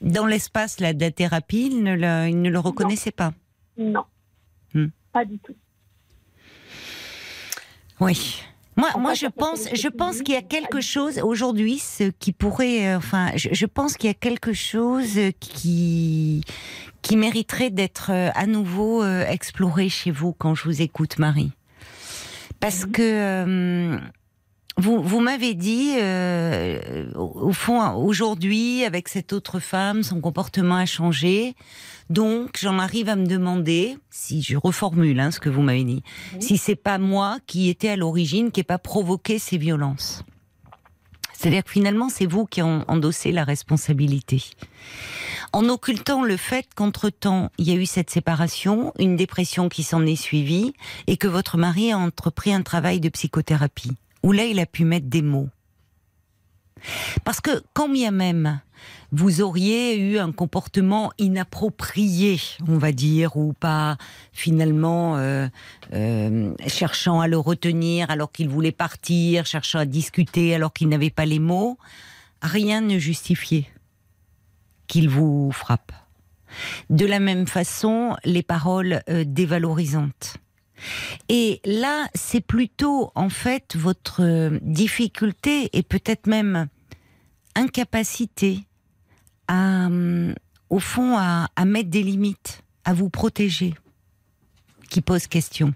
[0.01, 3.33] Dans l'espace de la thérapie, il ne le, il ne le reconnaissait pas
[3.79, 4.05] Non.
[4.75, 4.87] Mm.
[5.13, 5.55] Pas du tout.
[8.01, 8.43] Oui.
[8.77, 12.89] Moi, moi, je pense, je pense qu'il y a quelque chose aujourd'hui, ce qui pourrait,
[12.89, 16.43] euh, enfin, je, pense qu'il y a quelque chose qui
[17.03, 21.53] qui mériterait d'être euh, à nouveau euh, exploré chez vous quand je vous écoute, Marie,
[22.61, 23.99] parce que
[24.79, 25.95] vous, vous m'avez dit,
[27.15, 31.55] au fond, aujourd'hui, avec cette autre femme, son comportement a changé.
[32.11, 36.03] Donc, j'en arrive à me demander, si je reformule hein, ce que vous m'avez dit,
[36.41, 40.25] si c'est pas moi qui était à l'origine, qui n'ai pas provoqué ces violences.
[41.33, 44.45] C'est-à-dire que finalement, c'est vous qui en endossé la responsabilité.
[45.53, 50.07] En occultant le fait qu'entre-temps, il y a eu cette séparation, une dépression qui s'en
[50.07, 50.73] est suivie,
[51.07, 54.85] et que votre mari a entrepris un travail de psychothérapie, où là, il a pu
[54.85, 55.49] mettre des mots.
[57.25, 58.61] Parce que quand bien même
[59.13, 63.99] vous auriez eu un comportement inapproprié, on va dire, ou pas
[64.33, 65.47] finalement euh,
[65.93, 71.11] euh, cherchant à le retenir alors qu'il voulait partir, cherchant à discuter alors qu'il n'avait
[71.11, 71.77] pas les mots,
[72.41, 73.67] rien ne justifiait
[74.87, 75.93] qu'il vous frappe.
[76.89, 80.39] De la même façon, les paroles euh, dévalorisantes.
[81.29, 86.69] Et là, c'est plutôt en fait votre difficulté et peut-être même
[87.55, 88.61] incapacité
[89.49, 89.89] à,
[90.71, 93.75] au fond, à, mettre des limites, à vous protéger,
[94.89, 95.75] qui pose question.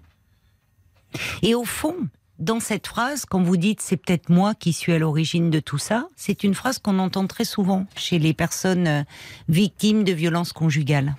[1.42, 1.96] Et au fond,
[2.38, 5.78] dans cette phrase, quand vous dites c'est peut-être moi qui suis à l'origine de tout
[5.78, 9.02] ça, c'est une phrase qu'on entend très souvent chez les personnes euh,
[9.48, 11.16] victimes de violences conjugales.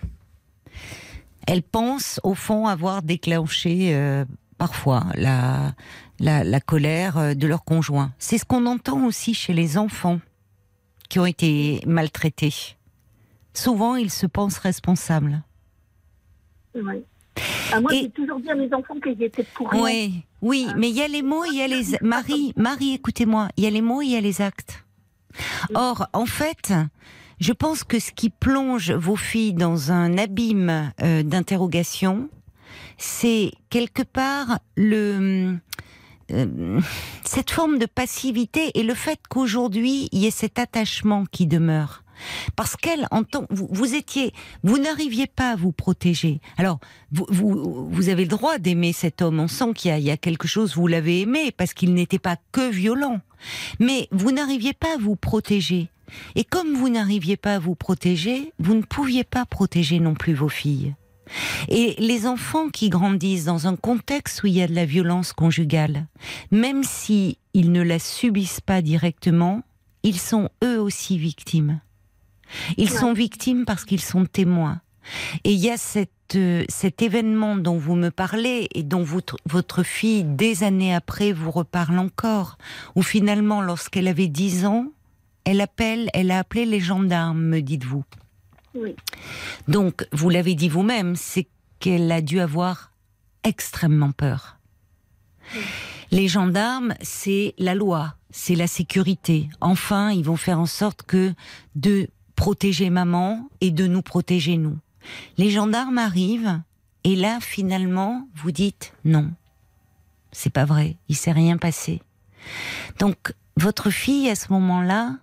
[1.47, 4.25] Elles pensent au fond avoir déclenché euh,
[4.57, 5.73] parfois la,
[6.19, 8.12] la, la, colère euh, de leur conjoint.
[8.19, 10.19] C'est ce qu'on entend aussi chez les enfants
[11.10, 12.75] qui ont été maltraités.
[13.53, 15.41] Souvent, ils se pensent responsables.
[16.75, 17.03] Oui.
[17.71, 19.73] Ah, moi, j'ai toujours dit à mes enfants qu'ils étaient pour.
[19.73, 21.97] Oui, oui, hein mais il y a les mots, il y a les...
[22.01, 24.83] Marie, Marie, écoutez-moi, il y a les mots, il y a les actes.
[25.73, 26.73] Or, en fait,
[27.39, 32.30] je pense que ce qui plonge vos filles dans un abîme euh, d'interrogation,
[32.97, 35.58] c'est quelque part le
[36.32, 36.82] euh,
[37.23, 42.04] cette forme de passivité et le fait qu'aujourd'hui il y ait cet attachement qui demeure.
[42.56, 46.41] Parce qu'elle entend, vous, vous étiez, vous n'arriviez pas à vous protéger.
[46.58, 46.80] Alors,
[47.12, 49.39] vous, vous, vous avez le droit d'aimer cet homme.
[49.39, 52.38] On sent qu'il y, y, a quelque chose, vous l'avez aimé parce qu'il n'était pas
[52.52, 53.21] que violent.
[53.80, 55.91] Mais vous n'arriviez pas à vous protéger.
[56.35, 60.33] Et comme vous n'arriviez pas à vous protéger, vous ne pouviez pas protéger non plus
[60.33, 60.95] vos filles.
[61.67, 65.33] Et les enfants qui grandissent dans un contexte où il y a de la violence
[65.33, 66.07] conjugale,
[66.51, 69.63] même si ils ne la subissent pas directement,
[70.03, 71.81] ils sont eux aussi victimes.
[72.77, 74.79] Ils sont victimes parce qu'ils sont témoins.
[75.43, 75.75] Et il y a
[76.35, 81.51] euh, cet événement dont vous me parlez et dont votre fille, des années après, vous
[81.51, 82.57] reparle encore,
[82.95, 84.87] où finalement, lorsqu'elle avait 10 ans,
[85.47, 88.03] elle appelle, elle a appelé les gendarmes, me dites-vous.
[88.75, 88.97] Oui.
[89.69, 91.47] Donc, vous l'avez dit vous-même, c'est
[91.79, 92.91] qu'elle a dû avoir
[93.45, 94.57] extrêmement peur.
[95.55, 95.62] Oui.
[96.12, 99.47] Les gendarmes, c'est la loi, c'est la sécurité.
[99.62, 101.33] Enfin, ils vont faire en sorte que
[101.75, 104.77] de protéger maman et de nous protéger nous.
[105.38, 106.62] Les gendarmes arrivent
[107.05, 109.31] et là, finalement, vous dites non.
[110.33, 112.01] C'est pas vrai, il s'est rien passé.
[112.99, 115.17] Donc, votre fille, à ce moment-là,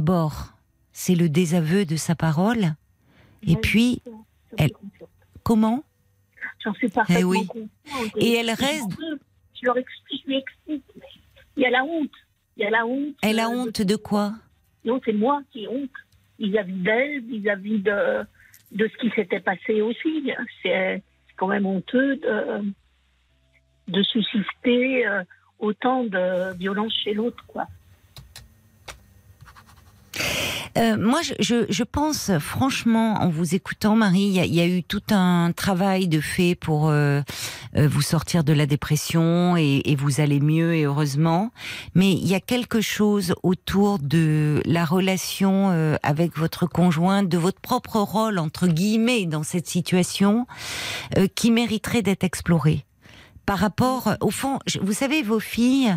[0.00, 0.52] d'abord,
[0.92, 2.74] c'est le désaveu de sa parole.
[3.42, 4.02] Et Oui, puis,
[4.58, 5.08] elle- consciente.
[5.42, 5.84] comment
[6.62, 7.46] J'en suis parfaitement Eh oui.
[7.46, 8.12] consciente.
[8.18, 8.90] Et elle reste-
[9.58, 10.84] Je leur explique, je lui explique.
[10.96, 11.06] mais
[11.56, 12.10] Il y a la honte.
[12.58, 13.14] Il y a la honte.
[13.22, 14.34] Elle a euh, honte de quoi
[14.84, 15.90] Non, c'est moi qui ai honte
[16.38, 18.26] vis-à-vis d'elle, vis-à-vis de,
[18.72, 20.30] de ce qui s'était passé aussi.
[20.62, 22.72] C'est c'est quand même honteux de,
[23.88, 25.22] de susciter euh,
[25.58, 27.66] autant de violence chez l'autre, quoi.
[30.76, 34.82] Euh, moi, je, je, pense franchement, en vous écoutant, Marie, il y, y a eu
[34.82, 37.22] tout un travail de fait pour euh,
[37.76, 41.50] euh, vous sortir de la dépression et, et vous allez mieux et heureusement.
[41.94, 47.38] Mais il y a quelque chose autour de la relation euh, avec votre conjoint, de
[47.38, 50.46] votre propre rôle entre guillemets dans cette situation,
[51.16, 52.85] euh, qui mériterait d'être exploré.
[53.46, 55.96] Par rapport, au fond, vous savez, vos filles,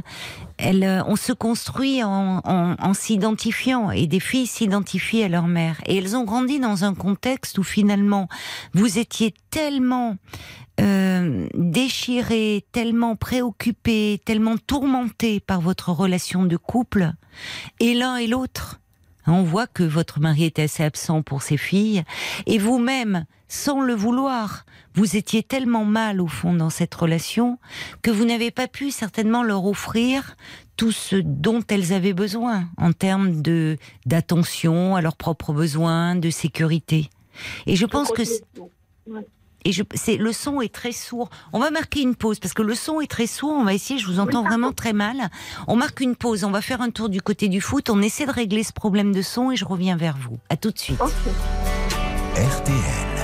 [0.58, 5.48] elles, euh, on se construit en, en, en s'identifiant et des filles s'identifient à leur
[5.48, 5.82] mère.
[5.88, 8.30] Et elles ont grandi dans un contexte où finalement
[8.74, 10.18] vous étiez tellement
[10.80, 17.12] euh, déchirés, tellement préoccupés, tellement tourmentés par votre relation de couple,
[17.80, 18.80] et l'un et l'autre.
[19.28, 22.04] On voit que votre mari est assez absent pour ses filles,
[22.46, 27.58] et vous-même, sans le vouloir, vous étiez tellement mal au fond dans cette relation
[28.02, 30.38] que vous n'avez pas pu certainement leur offrir
[30.78, 36.30] tout ce dont elles avaient besoin en termes de d'attention à leurs propres besoins, de
[36.30, 37.10] sécurité.
[37.66, 38.22] Et je pense que
[39.66, 41.30] et je, c'est le son est très sourd.
[41.52, 43.52] On va marquer une pause parce que le son est très sourd.
[43.52, 44.00] On va essayer.
[44.00, 45.30] Je vous entends vraiment très mal.
[45.68, 46.46] On marque une pause.
[46.46, 47.90] On va faire un tour du côté du foot.
[47.90, 50.40] On essaie de régler ce problème de son et je reviens vers vous.
[50.50, 51.00] À tout de suite.
[52.36, 53.19] RTL.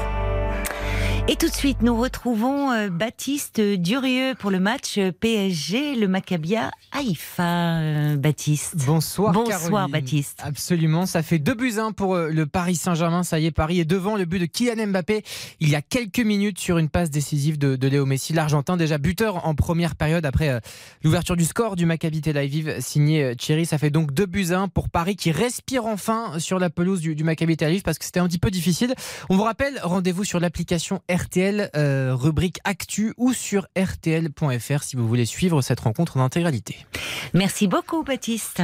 [1.28, 6.08] Et tout de suite, nous retrouvons euh, Baptiste Durieux pour le match euh, PSG, le
[6.08, 7.80] Maccabia Haïfa.
[7.80, 8.76] euh, Baptiste.
[8.86, 9.92] Bonsoir, Bonsoir, Caroline.
[9.92, 10.40] Baptiste.
[10.44, 13.24] Absolument, ça fait 2 buts 1 pour le Paris Saint-Germain.
[13.24, 15.24] Ça y est, Paris est devant le but de Kylian Mbappé
[15.60, 19.00] il y a quelques minutes sur une passe décisive de, de Léo Messi, l'Argentin, déjà
[19.00, 20.62] buteur en première période après
[21.04, 23.66] l'ouverture du score du Maccabi Tel Aviv signé Thierry.
[23.66, 27.16] Ça fait donc 2 buts 1 pour Paris qui respire enfin sur la pelouse du,
[27.16, 28.94] du Maccabi Tel Aviv parce que c'était un petit peu difficile.
[29.30, 35.08] On vous rappelle, rendez-vous sur l'application RTL, euh, rubrique Actu ou sur RTL.fr si vous
[35.08, 36.86] voulez suivre cette rencontre en intégralité.
[37.34, 38.62] Merci beaucoup, Baptiste.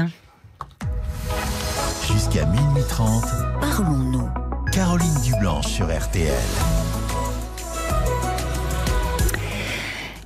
[2.11, 3.23] Jusqu'à minuit 30,
[3.61, 4.29] Parlons-nous.
[4.73, 6.33] Caroline Dublanche sur RTL.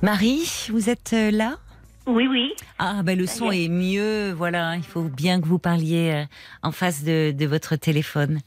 [0.02, 1.58] Marie, vous êtes euh, là?
[2.06, 2.52] Oui, oui.
[2.78, 4.32] Ah, ben le son est mieux.
[4.32, 6.24] Voilà, il faut bien que vous parliez euh,
[6.62, 8.40] en face de, de votre téléphone.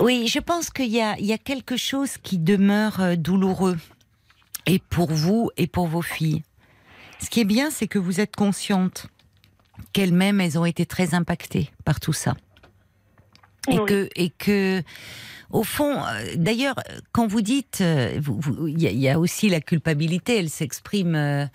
[0.00, 3.76] Oui, je pense qu'il y a, il y a quelque chose qui demeure euh, douloureux,
[4.66, 6.42] et pour vous et pour vos filles.
[7.20, 9.06] Ce qui est bien, c'est que vous êtes consciente
[9.92, 12.34] qu'elles-mêmes, elles ont été très impactées par tout ça.
[13.70, 13.86] Et Oui.
[13.86, 14.82] que, et que,
[15.50, 16.74] au fond, euh, d'ailleurs,
[17.12, 18.20] quand vous dites, euh,
[18.66, 21.14] il y, a- il y a aussi la culpabilité, elle s'exprime.
[21.14, 21.46] euh,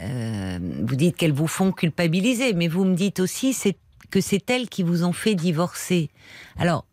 [0.00, 3.76] euh, vous dites qu'elles vous font culpabiliser, mais vous me dites aussi c'est
[4.10, 6.08] que c'est elles qui vous ont fait divorcer.
[6.56, 6.84] Alors,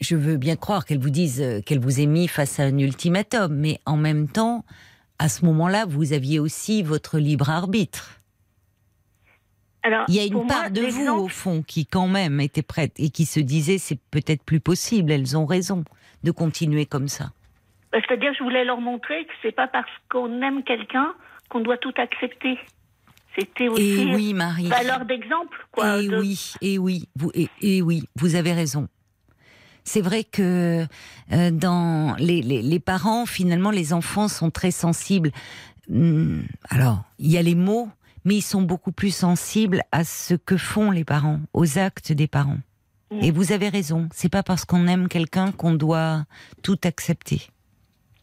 [0.00, 2.78] je veux bien croire qu'elles vous disent euh, qu'elles vous aient mis face à un
[2.78, 4.64] ultimatum, mais en même temps,
[5.18, 8.18] à ce moment-là, vous aviez aussi votre libre arbitre.
[9.82, 12.62] Alors, Il y a une moi, part de vous, au fond, qui quand même était
[12.62, 15.84] prête et qui se disait c'est peut-être plus possible, elles ont raison
[16.24, 17.30] de continuer comme ça.
[17.92, 21.14] Bah, C'est-à-dire, je voulais leur montrer que c'est pas parce qu'on aime quelqu'un
[21.48, 22.58] qu'on doit tout accepter.
[23.38, 24.66] C'était aussi et oui, Marie.
[24.66, 26.02] valeur d'exemple, quoi.
[26.02, 28.88] Et oui, et oui, vous, et, oui, vous avez raison.
[29.88, 30.84] C'est vrai que
[31.32, 35.30] euh, dans les, les, parents, finalement, les enfants sont très sensibles.
[35.88, 37.88] Hmm, alors, il y a les mots,
[38.26, 42.28] mais ils sont beaucoup plus sensibles à ce que font les parents, aux actes des
[42.28, 42.58] parents.
[43.10, 43.22] Mm.
[43.22, 46.24] Et vous avez raison, c'est pas parce qu'on aime quelqu'un qu'on doit
[46.62, 47.40] tout accepter.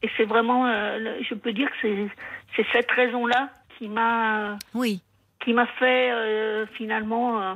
[0.04, 2.10] Et c'est vraiment, euh, je peux dire que
[2.56, 3.50] c'est cette raison-là
[3.80, 5.02] qui m'a, oui,
[5.44, 7.54] qui m'a fait euh, finalement euh,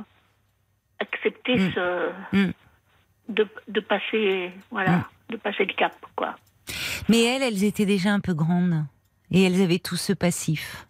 [0.98, 1.72] accepter mm.
[1.74, 2.52] ce, mm.
[3.30, 6.36] De, de, passer, voilà, de passer le cap, quoi.
[7.08, 8.84] Mais elles, elles étaient déjà un peu grandes
[9.30, 10.86] et elles avaient tout ce passif.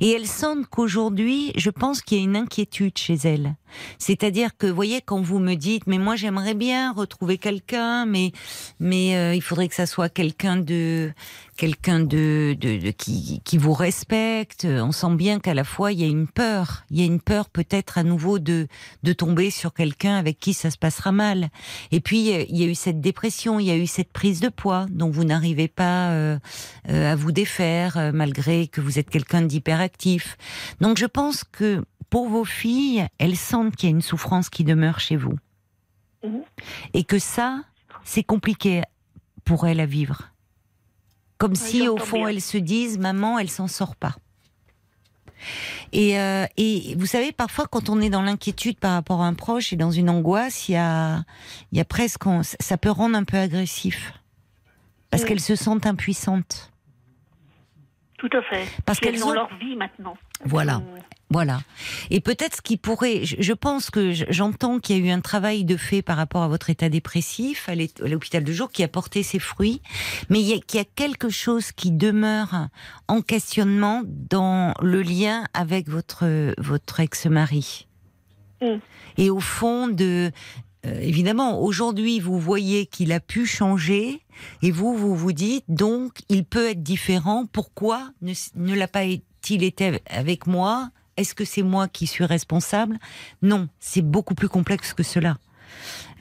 [0.00, 3.54] Et elles sentent qu'aujourd'hui, je pense qu'il y a une inquiétude chez elles.
[3.98, 8.32] C'est-à-dire que, vous voyez, quand vous me dites, mais moi j'aimerais bien retrouver quelqu'un, mais
[8.80, 11.12] mais euh, il faudrait que ça soit quelqu'un de
[11.56, 14.64] quelqu'un de, de, qui, qui vous respecte.
[14.64, 17.20] On sent bien qu'à la fois il y a une peur, il y a une
[17.20, 18.66] peur peut-être à nouveau de
[19.02, 21.50] de tomber sur quelqu'un avec qui ça se passera mal.
[21.90, 24.48] Et puis il y a eu cette dépression, il y a eu cette prise de
[24.48, 26.38] poids dont vous n'arrivez pas euh,
[26.88, 30.36] euh, à vous défaire malgré que vous êtes quelqu'un d'hyperactif.
[30.80, 34.64] Donc je pense que pour vos filles, elles sentent qu'il y a une souffrance qui
[34.64, 35.38] demeure chez vous.
[36.22, 36.42] Mhm.
[36.92, 37.62] Et que ça,
[38.04, 38.82] c'est compliqué
[39.44, 40.30] pour elles à vivre.
[41.38, 44.14] Comme si, au fond, elles se disent, maman, elle s'en sort pas.
[45.92, 49.34] Et, euh, et, vous savez, parfois, quand on est dans l'inquiétude par rapport à un
[49.34, 51.24] proche et dans une angoisse, il y a,
[51.72, 54.12] il y a presque, ça peut rendre un peu agressif.
[55.08, 56.71] Parce qu'elles se sentent impuissantes.
[58.22, 58.68] Tout à fait.
[58.86, 60.16] Parce qu'elles ont leur vie maintenant.
[60.44, 60.76] Voilà.
[60.76, 61.58] Euh, voilà.
[62.08, 65.64] Et peut-être ce qui pourrait, je pense que j'entends qu'il y a eu un travail
[65.64, 67.74] de fait par rapport à votre état dépressif à
[68.06, 69.82] l'hôpital de jour qui a porté ses fruits,
[70.28, 72.68] mais il y a, qu'il y a quelque chose qui demeure
[73.08, 77.88] en questionnement dans le lien avec votre votre ex-mari.
[78.60, 78.76] Mm.
[79.16, 80.30] Et au fond de
[80.84, 84.20] euh, évidemment, aujourd'hui, vous voyez qu'il a pu changer,
[84.62, 87.46] et vous, vous vous dites, donc, il peut être différent.
[87.46, 89.22] Pourquoi ne, l'a pas il
[89.62, 90.90] été avec moi?
[91.16, 92.98] Est-ce que c'est moi qui suis responsable?
[93.42, 95.38] Non, c'est beaucoup plus complexe que cela.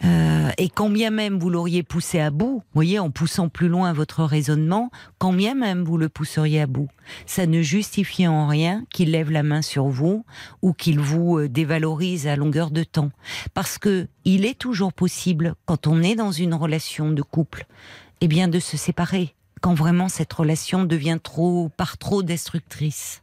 [0.04, 3.94] Euh, et quand bien même vous l'auriez poussé à bout, voyez, en poussant plus loin
[3.94, 6.90] votre raisonnement, quand bien même vous le pousseriez à bout,
[7.26, 10.26] ça ne justifie en rien qu'il lève la main sur vous
[10.62, 13.12] ou qu'il vous euh, dévalorise à longueur de temps.
[13.54, 17.66] Parce que il est toujours possible, quand on est dans une relation de couple,
[18.22, 23.22] eh bien, de se séparer quand vraiment cette relation devient trop, par trop destructrice.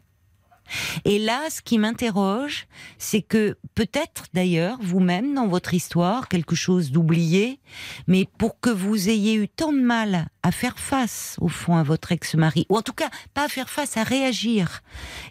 [1.05, 2.67] Et là, ce qui m'interroge,
[2.99, 7.61] c'est que peut-être d'ailleurs, vous-même, dans votre histoire, quelque chose d'oublié,
[8.07, 11.83] mais pour que vous ayez eu tant de mal à faire face, au fond, à
[11.83, 14.83] votre ex-mari, ou en tout cas, pas à faire face, à réagir,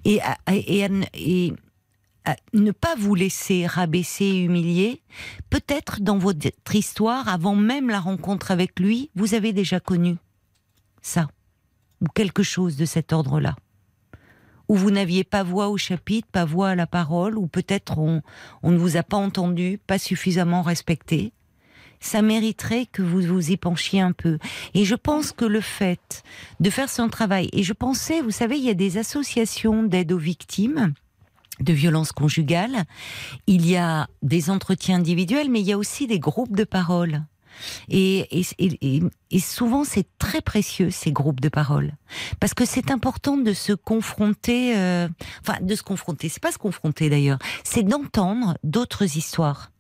[0.06, 1.54] et à, et,
[2.54, 5.02] ne pas vous laisser rabaisser et humilier,
[5.50, 10.18] peut-être dans votre histoire, avant même la rencontre avec lui, vous avez déjà connu
[11.02, 11.30] ça,
[12.02, 13.56] ou quelque chose de cet ordre-là
[14.70, 18.22] où vous n'aviez pas voix au chapitre, pas voix à la parole, ou peut-être on,
[18.64, 21.32] on ne vous a pas entendu, pas suffisamment respecté,
[22.00, 24.38] ça mériterait que vous vous y penchiez un peu.
[24.74, 26.24] Et je pense que le fait
[26.60, 30.12] de faire son travail, et je pensais, vous savez, il y a des associations d'aide
[30.12, 30.94] aux victimes
[31.60, 32.84] de violences conjugales,
[33.48, 37.24] il y a des entretiens individuels, mais il y a aussi des groupes de parole.
[37.90, 38.28] Et,
[39.40, 41.94] souvent, c'est très précieux ces groupes de parole,
[42.40, 45.08] parce que c'est important de se confronter, euh,
[45.42, 46.30] enfin de se confronter.
[46.30, 49.72] C'est pas se confronter d'ailleurs, c'est d'entendre d'autres histoires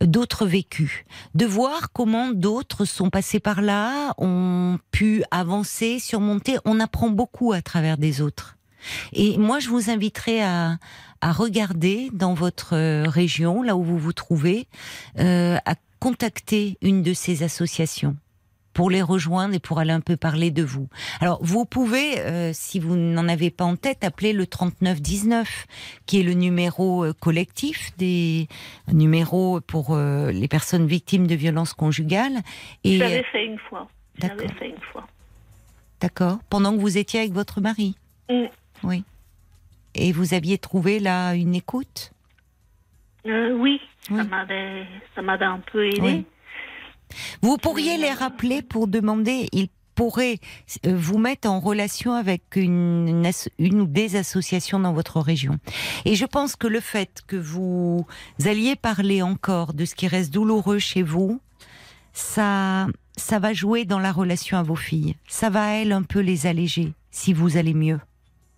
[0.00, 6.58] d'autres vécus, de voir comment d'autres sont passés par là, ont pu avancer, surmonter.
[6.64, 8.56] On apprend beaucoup à travers des autres.
[9.12, 10.78] Et moi, je vous inviterai à,
[11.22, 12.76] regarder dans votre
[13.08, 14.68] région, là où vous vous trouvez,
[15.18, 18.16] euh, à contacter une de ces associations
[18.76, 20.86] pour les rejoindre et pour aller un peu parler de vous.
[21.22, 25.66] Alors, vous pouvez, euh, si vous n'en avez pas en tête, appeler le 3919,
[26.04, 28.48] qui est le numéro euh, collectif des
[28.92, 32.42] numéros pour euh, les personnes victimes de violences conjugales.
[32.84, 32.98] Et...
[32.98, 33.88] J'avais fait une fois.
[34.20, 35.06] J'avais fait une fois.
[36.02, 36.38] D'accord.
[36.50, 37.96] Pendant que vous étiez avec votre mari.
[38.28, 38.44] Mm.
[38.82, 39.04] Oui.
[39.94, 42.12] Et vous aviez trouvé là une écoute?
[43.24, 46.24] Oui, ça m'avait un peu aidé.
[47.42, 50.38] Vous pourriez les rappeler pour demander, ils pourraient
[50.86, 53.24] euh, vous mettre en relation avec une,
[53.58, 55.58] une, ou des associations dans votre région.
[56.04, 58.06] Et je pense que le fait que vous
[58.44, 61.40] alliez parler encore de ce qui reste douloureux chez vous,
[62.12, 62.86] ça,
[63.16, 65.16] ça va jouer dans la relation à vos filles.
[65.26, 68.00] Ça va, elles, un peu les alléger, si vous allez mieux.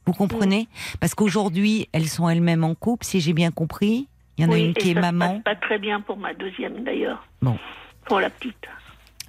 [0.07, 0.69] Vous comprenez?
[1.01, 4.09] Parce qu'aujourd'hui, elles sont elles-mêmes en couple, si j'ai bien compris.
[4.39, 5.41] Il y en a une qui est maman.
[5.41, 7.27] pas très bien pour ma deuxième d'ailleurs.
[7.43, 7.59] Bon.
[8.07, 8.69] Pour la petite.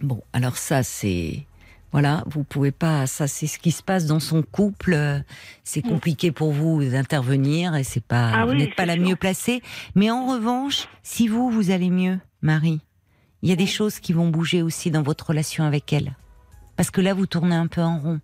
[0.02, 1.46] Bon, alors ça c'est
[1.92, 3.08] voilà, vous pouvez pas.
[3.08, 4.96] Ça, c'est ce qui se passe dans son couple.
[5.64, 5.90] C'est mm.
[5.90, 8.32] compliqué pour vous d'intervenir et c'est pas.
[8.34, 9.62] Ah vous n'êtes pas la mieux placée.
[9.96, 12.82] Mais en revanche, si vous vous allez mieux, Marie,
[13.42, 16.16] il y a des choses qui vont bouger aussi dans votre relation avec elle.
[16.76, 18.20] Parce que là, vous tournez un peu en rond.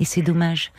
[0.00, 0.70] Et c'est dommage.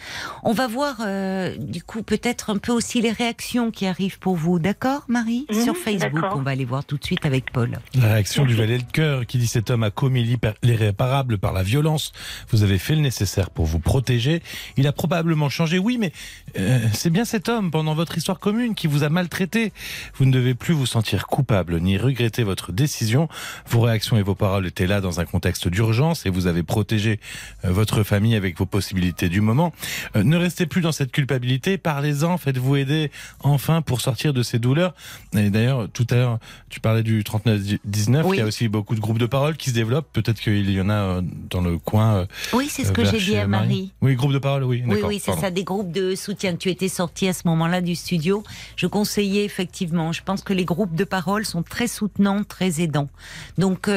[0.43, 4.35] On va voir, euh, du coup, peut-être un peu aussi les réactions qui arrivent pour
[4.35, 4.59] vous.
[4.59, 7.79] D'accord, Marie mhm, Sur Facebook, on va aller voir tout de suite avec Paul.
[7.95, 11.63] La réaction du valet de cœur qui dit cet homme a commis l'irréparable par la
[11.63, 12.13] violence.
[12.49, 14.41] Vous avez fait le nécessaire pour vous protéger.
[14.77, 15.79] Il a probablement changé.
[15.79, 16.13] Oui, mais
[16.57, 19.73] euh, c'est bien cet homme, pendant votre histoire commune, qui vous a maltraité.
[20.15, 23.27] Vous ne devez plus vous sentir coupable ni regretter votre décision.
[23.67, 27.19] Vos réactions et vos paroles étaient là dans un contexte d'urgence et vous avez protégé
[27.65, 29.73] euh, votre famille avec vos possibilités du moment.
[30.15, 34.59] Euh, ne restez plus dans cette culpabilité, parlez-en, faites-vous aider enfin pour sortir de ces
[34.59, 34.93] douleurs.
[35.35, 36.39] Et d'ailleurs, tout à l'heure,
[36.69, 39.75] tu parlais du 39-19, il y a aussi beaucoup de groupes de parole qui se
[39.75, 40.11] développent.
[40.13, 42.15] Peut-être qu'il y en a euh, dans le coin.
[42.15, 43.91] Euh, oui, c'est ce que j'ai dit à Marie.
[44.01, 44.83] Oui, groupe de parole, oui.
[44.85, 46.55] Oui, oui, c'est ça, des groupes de soutien.
[46.55, 48.43] Tu étais sorti à ce moment-là du studio.
[48.75, 50.11] Je conseillais effectivement.
[50.11, 53.09] Je pense que les groupes de parole sont très soutenants, très aidants.
[53.57, 53.89] Donc,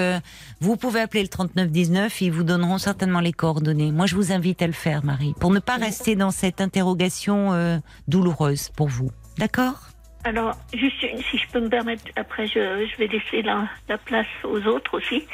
[0.61, 3.91] vous pouvez appeler le 3919, ils vous donneront certainement les coordonnées.
[3.91, 5.02] Moi, je vous invite à le faire.
[5.05, 7.79] Marie, pour ne pas rester dans cette interrogation euh,
[8.09, 9.11] douloureuse pour vous.
[9.39, 9.89] D'accord?
[10.25, 13.69] Alors, juste si je peux me permettre, après je, vais laisser la,
[14.05, 15.27] place aux autres aussi.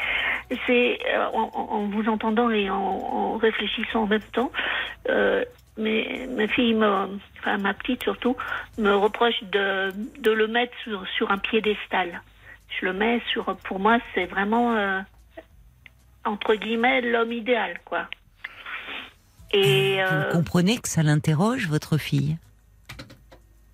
[0.66, 4.51] C'est euh, en, vous entendant et en, réfléchissant en même temps,
[5.11, 5.45] euh,
[5.77, 6.75] mais ma fille,
[7.39, 8.37] enfin ma petite surtout,
[8.79, 9.93] me reproche de,
[10.25, 10.75] le mettre
[11.16, 12.23] sur, un piédestal.
[12.81, 15.05] Je le mets sur, pour moi, c'est vraiment
[16.25, 18.09] entre guillemets l'homme idéal, quoi.
[19.53, 22.36] Et, Vous euh, comprenez que ça l'interroge, votre fille?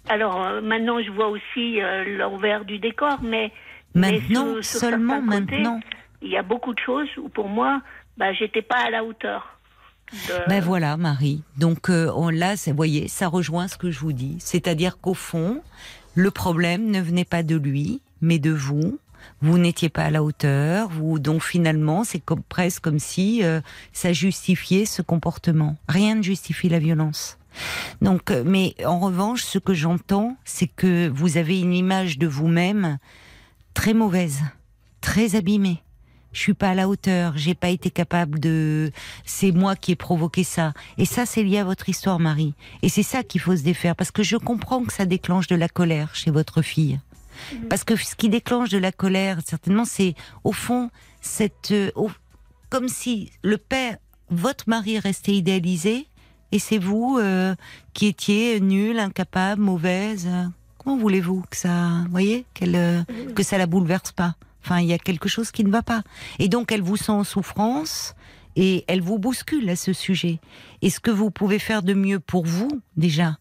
[0.08, 3.52] Alors, euh, maintenant, je vois aussi euh, l'envers du décor, mais.
[3.94, 5.80] Maintenant, seulement maintenant.
[6.20, 7.80] Il y a beaucoup de choses où, pour moi,
[8.16, 9.58] bah, j'étais pas à la hauteur.
[10.48, 11.42] Ben voilà, Marie.
[11.58, 14.36] Donc on, là, vous voyez, ça rejoint ce que je vous dis.
[14.38, 15.62] C'est-à-dire qu'au fond,
[16.14, 18.98] le problème ne venait pas de lui, mais de vous
[19.40, 23.60] vous n'étiez pas à la hauteur, vous, donc finalement, c'est presque comme si euh,
[23.92, 25.76] ça justifiait ce comportement.
[25.88, 27.38] Rien ne justifie la violence.
[28.00, 32.26] Donc, euh, mais en revanche, ce que j'entends, c'est que vous avez une image de
[32.26, 32.98] vous-même
[33.74, 34.40] très mauvaise,
[35.00, 35.82] très abîmée.
[36.32, 38.90] Je suis pas à la hauteur, j'ai pas été capable de.
[39.24, 40.72] C'est moi qui ai provoqué ça.
[40.98, 42.54] Et ça, c'est lié à votre histoire, Marie.
[42.82, 45.54] Et c'est ça qu'il faut se défaire, parce que je comprends que ça déclenche de
[45.54, 46.98] la colère chez votre fille.
[47.53, 47.68] Mhm.
[47.68, 50.14] Parce que ce qui déclenche de la colère, certainement, c'est
[50.45, 51.91] au fond cette, euh,
[52.70, 53.97] comme si le père,
[54.30, 56.07] votre mari restait idéalisé,
[56.53, 57.55] et c'est vous euh,
[57.95, 60.28] qui étiez nul, incapable, mauvaise.
[60.78, 63.03] Comment voulez-vous que ça, voyez, euh,
[63.35, 64.37] que ça la bouleverse pas?
[64.62, 66.03] Enfin, il y a quelque chose qui ne va pas.
[66.39, 68.14] Et donc, elle vous sent en souffrance
[68.57, 70.41] et elle vous bouscule à ce sujet.
[70.80, 73.37] Et ce que vous pouvez faire de mieux pour vous, déjà,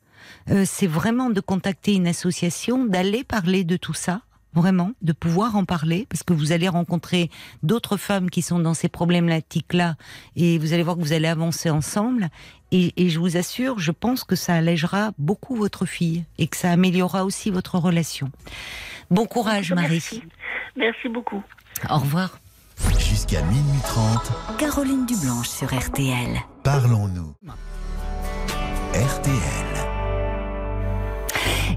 [0.50, 4.22] euh, c'est vraiment de contacter une association, d'aller parler de tout ça,
[4.54, 7.30] vraiment, de pouvoir en parler, parce que vous allez rencontrer
[7.64, 9.96] d'autres femmes qui sont dans ces problématiques-là,
[10.36, 12.30] et vous allez voir que vous allez avancer ensemble.
[12.72, 16.72] Et, je vous assure, je pense que ça allégera beaucoup votre fille et que ça
[16.72, 18.32] améliorera aussi votre relation.
[19.12, 19.90] Bon courage, Marie.
[19.90, 20.24] Merci,
[20.76, 21.44] Merci beaucoup.
[21.88, 22.40] Au revoir.
[22.98, 24.58] Jusqu'à minuit 30.
[24.58, 26.40] Caroline Dublanche sur RTL.
[26.64, 27.36] Parlons-nous.
[28.96, 29.83] RTL.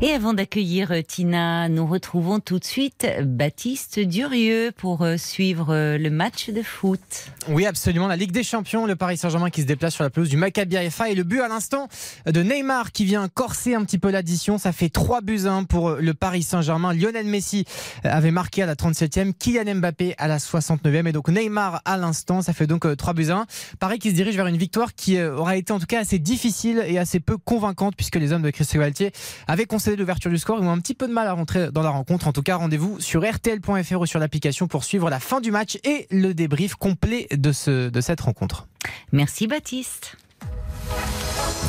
[0.03, 5.73] Et avant d'accueillir euh, Tina, nous retrouvons tout de suite Baptiste Durieux pour euh, suivre
[5.73, 7.01] euh, le match de foot.
[7.49, 8.07] Oui, absolument.
[8.07, 10.77] La Ligue des Champions, le Paris Saint-Germain qui se déplace sur la pelouse du Maccabi
[10.77, 11.89] Haifa et le but à l'instant
[12.27, 14.59] de Neymar qui vient corser un petit peu l'addition.
[14.59, 16.93] Ça fait 3 buts 1 pour le Paris Saint-Germain.
[16.93, 17.65] Lionel Messi
[18.05, 22.43] avait marqué à la 37e, Kylian Mbappé à la 69e et donc Neymar à l'instant.
[22.43, 23.47] Ça fait donc 3 buts 1.
[23.79, 26.85] Paris qui se dirige vers une victoire qui aura été en tout cas assez difficile
[26.87, 29.13] et assez peu convaincante puisque les hommes de Christophe Galtier
[29.47, 30.59] avaient concédé l'ouverture du score.
[30.61, 32.27] Ils ont un petit peu de mal à rentrer dans la rencontre.
[32.27, 35.79] En tout cas, rendez-vous sur RTL.fr ou sur l'application pour suivre la fin du match
[35.85, 38.67] et le débrief complet de, ce, de cette rencontre.
[39.13, 40.17] Merci Baptiste.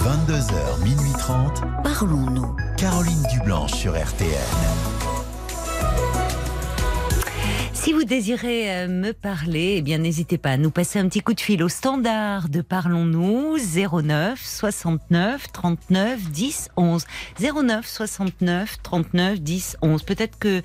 [0.04, 1.62] 22h, minuit 30.
[1.84, 2.56] Parlons-nous.
[2.78, 4.97] Caroline Dublanche sur RTL.
[7.88, 11.22] Si vous désirez euh, me parler, eh bien n'hésitez pas à nous passer un petit
[11.22, 17.06] coup de fil au standard de Parlons-nous 09 69 39 10 11
[17.40, 20.04] 09 69 39 10 11.
[20.04, 20.62] Peut-être que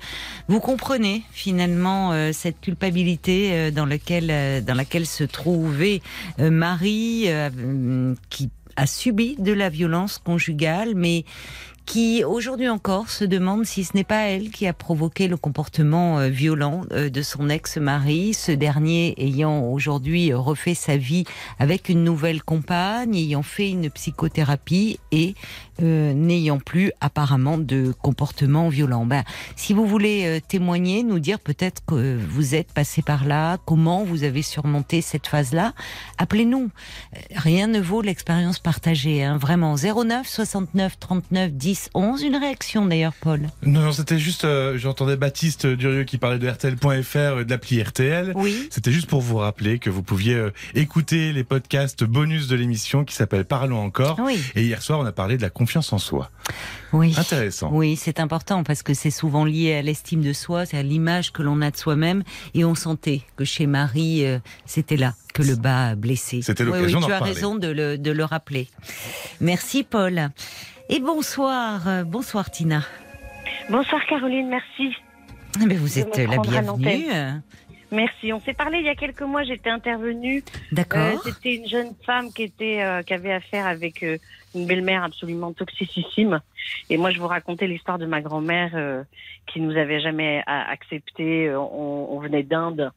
[0.49, 6.01] vous comprenez finalement euh, cette culpabilité euh, dans laquelle dans laquelle se trouvait
[6.37, 7.29] Marie
[8.29, 11.23] qui a subi de la violence conjugale, mais
[11.85, 16.19] qui aujourd'hui encore se demande si ce n'est pas elle qui a provoqué le comportement
[16.19, 21.25] euh, violent euh, de son ex-mari, ce dernier ayant aujourd'hui refait sa vie
[21.59, 25.35] avec une nouvelle compagne, ayant fait une psychothérapie et
[25.81, 29.05] euh, n'ayant plus apparemment de comportement violent.
[29.05, 29.23] Ben,
[29.55, 34.23] si vous voulez témoigner, nous dire peut-être que vous êtes passé par là, comment vous
[34.23, 35.73] avez surmonté cette phase-là,
[36.17, 36.69] appelez-nous.
[37.35, 39.75] Rien ne vaut l'expérience partagée, hein, vraiment.
[39.75, 42.23] 09 69 39 10 11.
[42.23, 47.17] Une réaction d'ailleurs, Paul Non, c'était juste, euh, j'entendais Baptiste Durieux qui parlait de RTL.fr,
[47.17, 48.33] euh, de l'appli RTL.
[48.35, 48.67] Oui.
[48.69, 53.03] C'était juste pour vous rappeler que vous pouviez euh, écouter les podcasts bonus de l'émission
[53.05, 54.19] qui s'appelle Parlons encore.
[54.23, 54.41] Oui.
[54.55, 56.29] Et hier soir, on a parlé de la confiance en soi.
[56.91, 57.13] Oui.
[57.17, 57.69] Intéressant.
[57.71, 61.31] Oui, c'est important parce que c'est souvent lié à l'estime de soi, c'est à l'image
[61.31, 62.23] que l'on a de soi-même.
[62.53, 64.25] Et on sentait que chez Marie,
[64.65, 66.41] c'était là que le bas a blessé.
[66.41, 68.67] C'était l'occasion oui, oui, Tu as raison de le, de le rappeler.
[69.41, 70.29] Merci, Paul.
[70.89, 72.83] Et bonsoir, euh, bonsoir Tina.
[73.69, 74.95] Bonsoir Caroline, merci.
[75.59, 77.05] Mais eh vous êtes la bienvenue.
[77.93, 78.33] Merci.
[78.33, 79.43] On s'est parlé il y a quelques mois.
[79.43, 80.43] J'étais intervenue.
[80.71, 81.01] D'accord.
[81.01, 85.53] Euh, c'était une jeune femme qui était euh, qui avait affaire avec une belle-mère absolument
[85.53, 86.41] toxicissime.
[86.89, 89.05] Et moi, je vous racontais l'histoire de ma grand-mère
[89.47, 91.53] qui nous avait jamais accepté.
[91.55, 92.91] On, on venait d'Inde.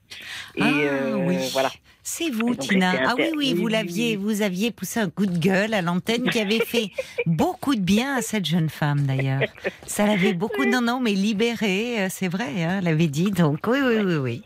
[0.57, 1.37] Et ah, oui.
[1.53, 1.71] voilà.
[2.09, 2.93] C'est vous, Tina.
[3.05, 6.39] Ah oui, oui, vous l'aviez, vous aviez poussé un coup de gueule à l'antenne qui
[6.39, 6.93] avait fait
[7.27, 9.41] beaucoup de bien à cette jeune femme d'ailleurs.
[9.89, 13.33] Ça l'avait beaucoup, non, non, mais libérée, euh, c'est vrai, hein, l'avait dit.
[13.33, 14.43] Donc oui, oui, oui, oui.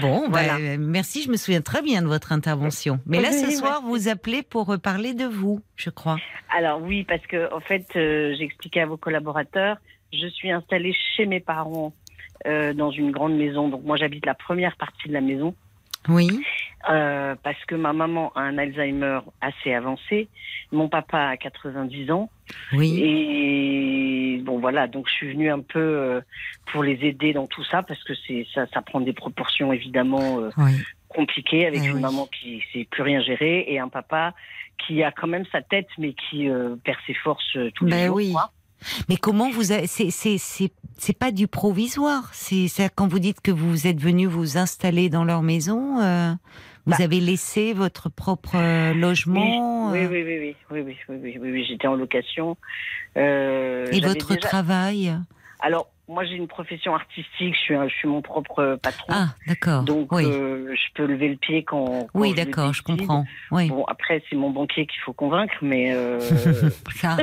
[0.00, 0.56] Bon, bah, voilà.
[0.56, 3.00] Euh, merci, je me souviens très bien de votre intervention.
[3.06, 6.16] Mais là, ce soir, vous appelez pour parler de vous, je crois.
[6.56, 9.78] Alors oui, parce que en fait, euh, j'expliquais à vos collaborateurs,
[10.12, 11.92] je suis installée chez mes parents
[12.44, 13.68] dans une grande maison.
[13.68, 15.56] Donc moi, j'habite la première partie de la maison.
[16.08, 16.40] Oui.
[16.88, 20.28] Euh, parce que ma maman a un Alzheimer assez avancé,
[20.70, 22.30] mon papa a 90 ans.
[22.72, 23.00] Oui.
[23.02, 26.20] Et bon voilà, donc je suis venue un peu euh,
[26.66, 30.40] pour les aider dans tout ça parce que c'est ça, ça prend des proportions évidemment
[30.40, 30.50] euh,
[31.08, 34.34] compliquées avec eh une maman qui sait plus rien gérer et un papa
[34.86, 36.48] qui a quand même sa tête mais qui
[36.84, 38.16] perd ses forces tous les ben jours.
[38.16, 38.34] Oui.
[39.08, 42.30] Mais comment vous c'est c'est c'est pas du provisoire.
[42.32, 46.00] C'est quand vous dites que vous êtes venu vous installer dans leur maison.
[46.00, 46.32] Euh,
[46.86, 47.04] vous bah.
[47.04, 49.90] avez laissé votre propre euh, logement.
[49.90, 52.56] Oui, oui, oui, oui, oui, oui, oui, oui, oui, j'étais en location.
[53.16, 55.12] Euh, Et votre travail?
[55.58, 57.54] Alors, moi, j'ai une profession artistique.
[57.54, 59.06] Je suis, je suis mon propre patron.
[59.08, 59.82] Ah, d'accord.
[59.82, 60.24] Donc, oui.
[60.24, 62.06] euh, je peux lever le pied quand.
[62.14, 63.24] oui, d'accord, je comprends.
[63.50, 63.68] Oui.
[63.68, 65.92] Bon, après, c'est mon banquier qu'il faut convaincre, mais.
[65.94, 66.20] Euh...
[66.94, 67.16] Ça.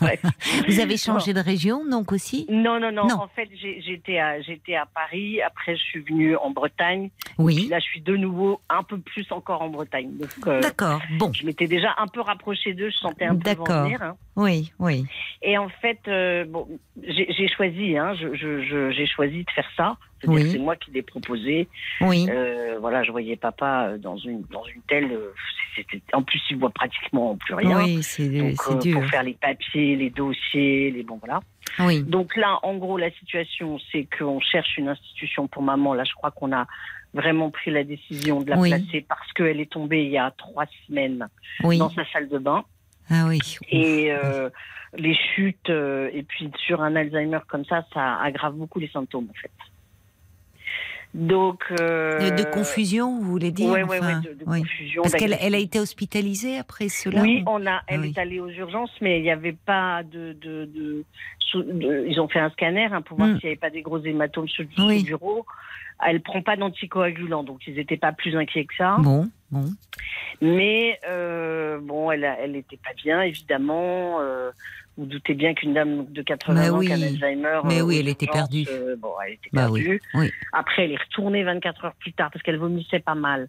[0.68, 4.76] Vous avez changé de région, donc aussi Non, non, non, En fait, j'étais à, j'étais
[4.76, 5.42] à Paris.
[5.42, 7.10] Après, je suis venue en Bretagne.
[7.38, 7.68] Oui.
[7.68, 10.12] là, je suis de nouveau un peu plus encore en Bretagne.
[10.46, 11.00] Euh, d'accord.
[11.18, 11.32] Bon.
[11.32, 12.90] Je m'étais déjà un peu rapprochée d'eux.
[12.90, 14.02] Je sentais un peu venir.
[14.02, 14.16] Hein.
[14.40, 15.04] Oui, oui.
[15.42, 16.66] Et en fait, euh, bon,
[17.06, 17.98] j'ai choisi.
[17.98, 19.96] Hein, j'ai choisi de faire ça.
[20.22, 21.68] C'est moi qui l'ai proposé.
[22.00, 22.26] Oui.
[22.30, 25.14] Euh, voilà, je voyais papa dans une dans une telle.
[26.14, 27.84] en plus, il voit pratiquement plus rien.
[27.84, 29.00] Oui, c'est dur.
[29.00, 31.40] Pour faire les papiers, les dossiers, les bon voilà.
[31.78, 32.02] Oui.
[32.02, 35.92] Donc là, en gros, la situation, c'est qu'on cherche une institution pour maman.
[35.92, 36.66] Là, je crois qu'on a
[37.12, 40.64] vraiment pris la décision de la placer parce qu'elle est tombée il y a trois
[40.86, 41.28] semaines
[41.62, 42.64] dans sa salle de bain.
[43.10, 43.40] Ah oui.
[43.70, 44.48] Et euh,
[44.96, 49.28] les chutes, euh, et puis sur un Alzheimer comme ça, ça aggrave beaucoup les symptômes
[49.28, 49.50] en fait.
[51.12, 51.64] Donc.
[51.80, 55.02] Euh, de, confusion, vous voulez dire Oui, enfin, de, confusion.
[55.02, 58.38] Parce qu'elle elle a été hospitalisée après cela Oui, on a, elle ah est allée
[58.38, 61.04] aux urgences, mais il n'y avait pas de, de,
[61.54, 63.40] Ils ont fait un scanner hein, pour voir hmm.
[63.40, 65.44] s'il n'y avait pas des gros hématomes sur le bureau.
[66.06, 68.96] Elle prend pas d'anticoagulant, donc ils n'étaient pas plus inquiets que ça.
[68.98, 69.66] Bon, bon.
[70.40, 74.20] Mais euh, bon, elle, elle était pas bien, évidemment.
[74.20, 74.50] Euh,
[74.96, 77.60] vous doutez bien qu'une dame de 80 bah ans qui a Alzheimer.
[77.64, 78.66] Mais oui, elle était perdue.
[78.70, 80.00] Euh, bon, elle était bah perdue.
[80.14, 83.48] Oui, Après, elle est retournée 24 heures plus tard parce qu'elle vomissait pas mal.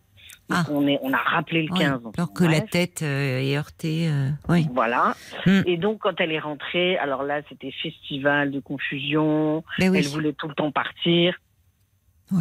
[0.53, 0.65] Ah.
[0.69, 2.01] on, est, on a rappelé le 15.
[2.17, 4.09] alors que la tête est heurtée.
[4.49, 4.67] oui.
[4.73, 5.15] Voilà.
[5.45, 5.61] Hmm.
[5.65, 9.63] Et donc, quand elle est rentrée, alors là, c'était festival de confusion.
[9.79, 11.37] Elle voulait tout le temps partir.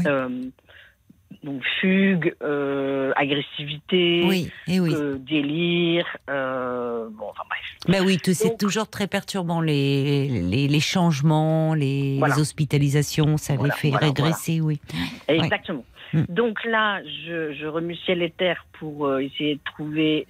[0.06, 0.28] Euh,
[1.42, 4.92] donc fugue, euh, agressivité, oui, et oui.
[4.94, 7.60] Euh, délire, bon, enfin bref.
[7.88, 13.94] Ben oui, c'est toujours très perturbant les, les, les changements, les, hospitalisations, ça les fait
[13.96, 14.80] régresser, oui.
[15.28, 15.84] Exactement.
[16.12, 16.22] Mm.
[16.28, 20.26] Donc là, je, je remue ciel et terre pour essayer de trouver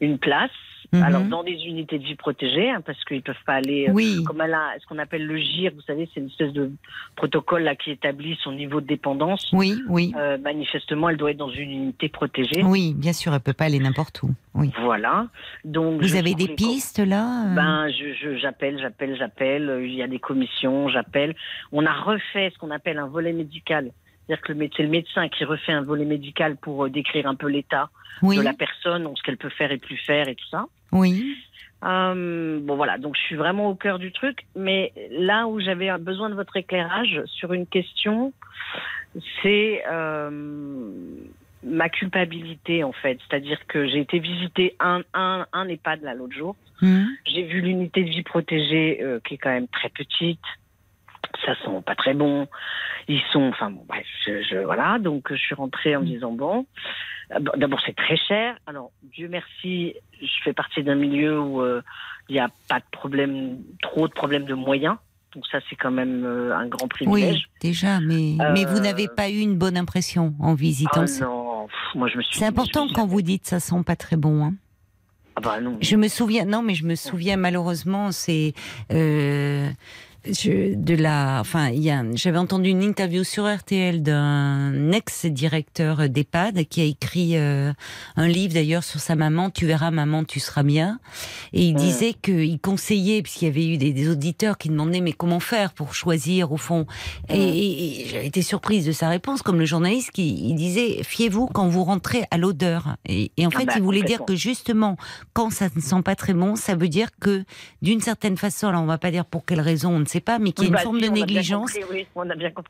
[0.00, 0.50] une place.
[0.96, 1.02] Mhm.
[1.02, 4.22] Alors dans des unités de vie protégées, hein, parce qu'ils peuvent pas aller oui.
[4.24, 6.70] comme elle a ce qu'on appelle le GIR, vous savez, c'est une espèce de
[7.16, 9.48] protocole là qui établit son niveau de dépendance.
[9.52, 10.12] Oui, oui.
[10.42, 12.62] manifestement, elle doit être dans une unité protégée.
[12.64, 14.30] Oui, bien sûr, elle peut pas aller n'importe où.
[14.54, 14.70] Oui.
[14.80, 15.28] Voilà.
[15.64, 19.80] Donc vous avez des pistes là Ben, je j'appelle, j'appelle, j'appelle.
[19.84, 21.34] Il y a des commissions, j'appelle.
[21.72, 23.90] On a refait ce qu'on appelle un volet médical
[24.26, 27.48] c'est-à-dire que c'est le médecin qui refait un volet médical pour euh, décrire un peu
[27.48, 27.90] l'état
[28.22, 30.66] de la personne, ce qu'elle peut faire et plus faire et tout ça.
[30.92, 31.36] Oui.
[31.84, 35.96] Euh, bon voilà, donc je suis vraiment au cœur du truc, mais là où j'avais
[35.98, 38.32] besoin de votre éclairage sur une question,
[39.42, 40.30] c'est euh,
[41.62, 43.18] ma culpabilité en fait.
[43.28, 46.56] C'est-à-dire que j'ai été visiter un, un, un EHPAD là l'autre jour.
[46.80, 47.04] Mmh.
[47.26, 50.40] J'ai vu l'unité de vie protégée qui est quand même très petite
[51.44, 52.46] ça sent pas très bon.
[53.08, 54.98] Ils sont, enfin bon, bref, je, voilà.
[54.98, 56.66] Donc je suis rentrée en me disant bon,
[57.32, 58.56] euh, d'abord c'est très cher.
[58.66, 61.82] Alors Dieu merci, je fais partie d'un milieu où euh,
[62.28, 64.96] il n'y a pas de problème, trop de problèmes de moyens.
[65.34, 67.34] Donc ça c'est quand même euh, un grand privilège.
[67.34, 71.04] Oui, déjà, mais mais vous n'avez pas eu une bonne impression en visitant.
[71.06, 72.38] Ah non, moi je me suis.
[72.38, 74.44] C'est important quand vous dites ça sent pas très bon.
[74.44, 74.54] Hein.
[75.36, 75.76] Ah bah non.
[75.82, 78.54] Je me souviens, non, mais je me souviens malheureusement, c'est
[80.30, 81.70] je, de la, enfin,
[82.14, 87.72] j'avais entendu une interview sur RTL d'un ex-directeur d'EHPAD qui a écrit euh,
[88.16, 89.50] un livre d'ailleurs sur sa maman.
[89.50, 90.98] Tu verras, maman, tu seras bien.
[91.52, 95.40] Et il disait qu'il conseillait, puisqu'il y avait eu des, auditeurs qui demandaient mais comment
[95.40, 96.86] faire pour choisir au fond?
[97.28, 101.68] Et, j'ai été surprise de sa réponse, comme le journaliste qui il disait fiez-vous quand
[101.68, 102.96] vous rentrez à l'odeur.
[103.08, 104.96] Et, en ah fait, bah, il voulait dire que justement,
[105.32, 107.44] quand ça ne sent pas très bon, ça veut dire que
[107.82, 110.38] d'une certaine façon, alors on va pas dire pour quelle raison, on ne sait pas,
[110.38, 111.76] mais qu'il y a une bah, forme de négligence.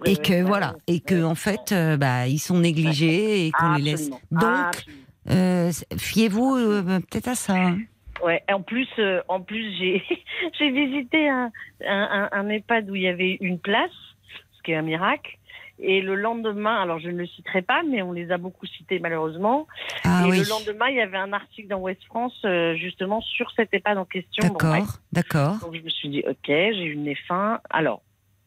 [0.04, 3.82] et que voilà, et que en fait, euh, bah, ils sont négligés et qu'on les
[3.82, 4.10] laisse.
[4.30, 4.84] Donc,
[5.30, 7.54] euh, fiez-vous euh, peut-être à ça.
[7.54, 7.78] Hein.
[8.24, 8.42] Ouais.
[8.50, 8.88] En plus,
[9.28, 10.02] en plus, j'ai
[10.58, 11.50] j'ai visité un,
[11.86, 13.90] un, un, EHPAD où il y avait une place,
[14.56, 15.38] ce qui est un miracle.
[15.78, 18.98] Et le lendemain, alors je ne le citerai pas, mais on les a beaucoup cités
[18.98, 19.66] malheureusement.
[20.04, 20.38] Ah, et oui.
[20.38, 23.98] le lendemain, il y avait un article dans Ouest France euh, justement sur cet EHPAD
[23.98, 24.48] en question.
[24.48, 25.58] D'accord, d'accord.
[25.60, 27.60] Donc je me suis dit, ok, j'ai une faim.
[27.68, 28.02] Alors,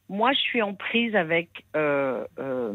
[0.10, 2.74] moi, je suis en prise avec euh, euh,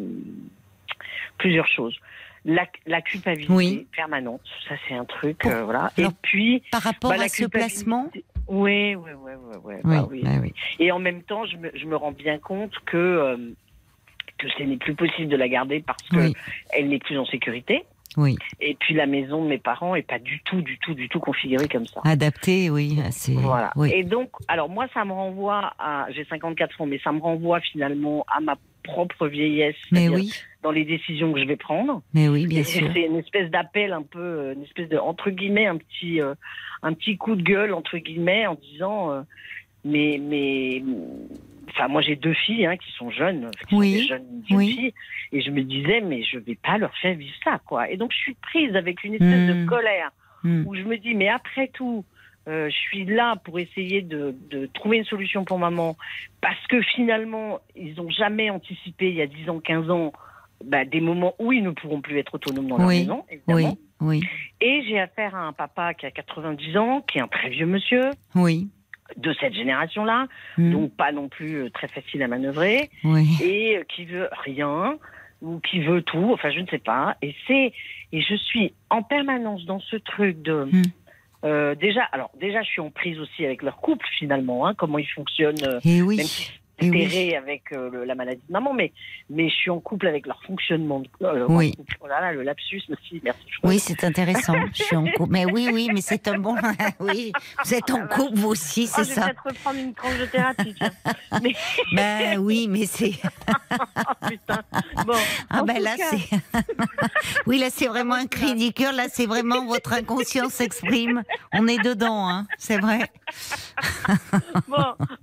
[1.39, 1.97] plusieurs choses.
[2.45, 5.91] La, la culpabilité permanente, ça c'est un truc, voilà.
[5.97, 8.11] et puis par rapport bah, à ce placement,
[8.49, 9.33] oui, oui, oui,
[9.65, 10.23] oui, bah oui.
[10.43, 10.55] oui.
[10.79, 13.55] Et en même temps, je me, je me rends bien compte que
[14.39, 16.33] que ce n'est plus possible de la garder parce qu'elle
[16.73, 17.85] elle n'est plus en sécurité.
[18.17, 18.37] Oui.
[18.61, 21.21] Et puis la maison de mes parents est pas du tout, du tout, du tout
[21.21, 22.01] configurée comme ça.
[22.05, 22.99] Adaptée, oui.
[23.11, 23.33] C'est...
[23.33, 23.73] Voilà.
[23.77, 23.91] Oui.
[23.93, 27.61] Et donc, alors moi, ça me renvoie à, j'ai 54 ans, mais ça me renvoie
[27.61, 29.77] finalement à ma propre vieillesse.
[29.91, 30.33] Mais oui.
[30.63, 32.03] Dans les décisions que je vais prendre.
[32.15, 32.89] Mais oui, bien sûr.
[32.95, 36.35] C'est une espèce d'appel un peu, euh, une espèce de entre guillemets, un petit, euh,
[36.83, 39.23] un petit coup de gueule entre guillemets en disant, euh,
[39.85, 40.83] mais, mais
[41.71, 43.91] Enfin, moi, j'ai deux filles hein, qui sont jeunes, qui oui.
[43.93, 44.07] sont des
[44.49, 44.95] jeunes, filles,
[45.33, 47.91] et je me disais, mais je vais pas leur faire vivre ça, quoi.
[47.91, 49.67] Et donc, je suis prise avec une espèce de Hmm.
[49.67, 50.11] colère
[50.43, 50.65] Hmm.
[50.67, 52.05] où je me dis, mais après tout,
[52.49, 55.97] euh, je suis là pour essayer de, de trouver une solution pour maman,
[56.43, 60.13] parce que finalement, ils n'ont jamais anticipé, il y a 10 ans, 15 ans,
[60.63, 63.77] bah, des moments où ils ne pourront plus être autonomes dans leur Oui, maison, évidemment.
[64.01, 64.29] Oui, oui,
[64.61, 67.67] Et j'ai affaire à un papa qui a 90 ans, qui est un très vieux
[67.67, 68.69] monsieur, oui.
[69.17, 70.73] De cette génération-là, Hmm.
[70.73, 73.27] donc pas non plus euh, très facile à manœuvrer, Oui.
[73.43, 74.97] et euh, qui veut rien
[75.43, 77.17] ou qui veut tout, enfin je ne sais pas.
[77.23, 77.73] Et c'est
[78.13, 80.83] et je suis en permanence dans ce truc de Hmm.
[81.45, 84.99] euh, déjà alors déjà je suis en prise aussi avec leur couple finalement, hein, comment
[84.99, 85.63] ils fonctionnent.
[85.67, 86.17] euh, Et oui.
[86.17, 86.51] même si
[86.83, 86.91] Oui.
[86.91, 88.93] terré avec euh, le- la maladie de maman, mais,
[89.31, 91.01] mais je suis en couple avec leur fonctionnement.
[91.01, 91.73] de- euh, Oui.
[91.77, 91.97] couple.
[92.01, 93.41] Oh là là, le lapsus aussi, merci.
[93.63, 94.55] Oui, c'est intéressant.
[94.75, 95.31] Je suis en couple.
[95.33, 96.57] Mais oui, oui, mais c'est un bon.
[97.01, 97.33] oui,
[97.65, 99.25] vous êtes en couple, vous aussi, Oh, c'est je vais ça.
[99.27, 100.75] peut-être reprendre une tranche de thérapie.
[101.43, 101.53] mais,
[101.95, 103.13] Ben oui, mais c'est.
[103.73, 104.63] oh, putain.
[105.07, 105.15] Bon,
[105.51, 106.63] Ah en ben là, cas- c'est.
[107.47, 108.93] oui, là, c'est vraiment un cri du cœur.
[108.93, 111.23] Là, c'est vraiment votre inconscience s'exprime.
[111.53, 112.47] On est dedans, hein.
[112.59, 113.01] C'est vrai.
[114.69, 114.77] bon,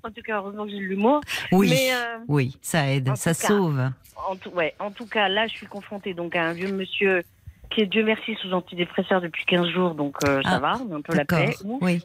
[0.04, 1.22] en tout cas, heureusement que j'ai de l'humour.
[1.52, 1.70] Oui.
[1.70, 3.82] Mais euh, Oui, ça aide, ça cas, sauve.
[4.30, 7.24] en, tout, ouais, en tout cas, là, je suis confrontée donc à un vieux monsieur
[7.70, 10.93] qui est, Dieu merci, sous antidépresseur depuis 15 jours, donc euh, ça Ah, va, on
[10.93, 11.45] a un peu la D'accord.
[11.49, 11.56] paix.
[11.64, 11.78] Ouf.
[11.82, 12.02] Oui.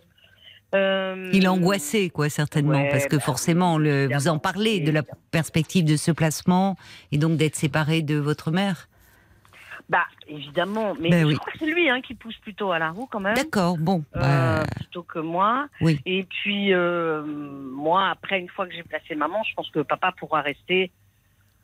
[0.74, 4.80] Euh, Il est angoissé, quoi, certainement, Ouais, parce que bah, forcément, le, vous en parlez
[4.80, 6.76] de la perspective de ce placement
[7.12, 8.88] et donc d'être séparé de votre mère.
[9.88, 11.34] Bah, évidemment, mais Ben je oui.
[11.36, 13.36] crois que c'est lui hein, qui pousse plutôt à la roue quand même.
[13.36, 14.02] D'accord, bon.
[14.16, 15.68] euh, bah, plutôt que moi.
[15.80, 16.00] oui.
[16.04, 20.12] Et puis, euh, moi, après, une fois que j'ai placé maman, je pense que papa
[20.18, 20.90] pourra rester